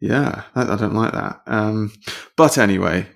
yeah, 0.00 0.42
I, 0.54 0.74
I 0.74 0.76
don't 0.76 0.94
like 0.94 1.12
that. 1.12 1.40
Um, 1.46 1.92
but 2.36 2.58
anyway, 2.58 3.06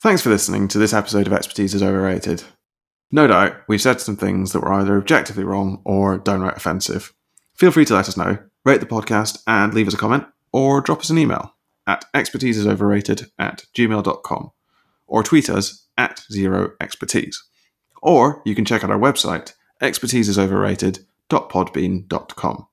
Thanks 0.00 0.22
for 0.22 0.30
listening 0.30 0.68
to 0.68 0.78
this 0.78 0.92
episode 0.92 1.26
of 1.26 1.32
Expertise 1.32 1.74
is 1.74 1.82
Overrated. 1.82 2.44
No 3.10 3.26
doubt 3.26 3.56
we've 3.66 3.82
said 3.82 4.00
some 4.00 4.14
things 4.14 4.52
that 4.52 4.60
were 4.60 4.72
either 4.74 4.96
objectively 4.96 5.42
wrong 5.42 5.82
or 5.84 6.18
downright 6.18 6.56
offensive. 6.56 7.12
Feel 7.56 7.72
free 7.72 7.84
to 7.86 7.94
let 7.94 8.08
us 8.08 8.16
know, 8.16 8.38
rate 8.64 8.78
the 8.78 8.86
podcast, 8.86 9.40
and 9.48 9.74
leave 9.74 9.88
us 9.88 9.94
a 9.94 9.98
comment, 9.98 10.24
or 10.52 10.80
drop 10.80 11.00
us 11.00 11.10
an 11.10 11.18
email 11.18 11.52
at 11.88 12.04
expertiseisoverrated 12.14 13.28
at 13.40 13.64
gmail.com, 13.76 14.50
or 15.08 15.22
tweet 15.24 15.50
us 15.50 15.88
at 15.96 16.20
zero 16.30 16.70
expertise. 16.80 17.42
Or 18.00 18.40
you 18.46 18.54
can 18.54 18.64
check 18.64 18.84
out 18.84 18.90
our 18.92 19.00
website, 19.00 19.52
expertiseisoverrated.podbean.com. 19.80 22.66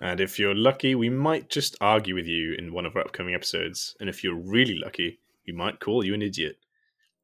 And 0.00 0.20
if 0.20 0.38
you're 0.38 0.54
lucky, 0.54 0.94
we 0.96 1.10
might 1.10 1.48
just 1.48 1.76
argue 1.80 2.16
with 2.16 2.26
you 2.26 2.54
in 2.54 2.72
one 2.72 2.86
of 2.86 2.96
our 2.96 3.02
upcoming 3.02 3.34
episodes. 3.34 3.94
And 4.00 4.08
if 4.08 4.24
you're 4.24 4.34
really 4.34 4.76
lucky, 4.76 5.20
we 5.46 5.52
might 5.52 5.78
call 5.78 6.04
you 6.04 6.14
an 6.14 6.22
idiot. 6.22 6.56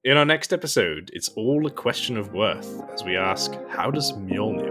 In 0.05 0.17
our 0.17 0.25
next 0.25 0.53
episode, 0.53 1.11
it's 1.13 1.29
all 1.31 1.67
a 1.67 1.71
question 1.71 2.17
of 2.17 2.33
worth 2.33 2.81
as 2.93 3.03
we 3.03 3.17
ask, 3.17 3.53
how 3.69 3.91
does 3.91 4.13
Mjolnir 4.13 4.68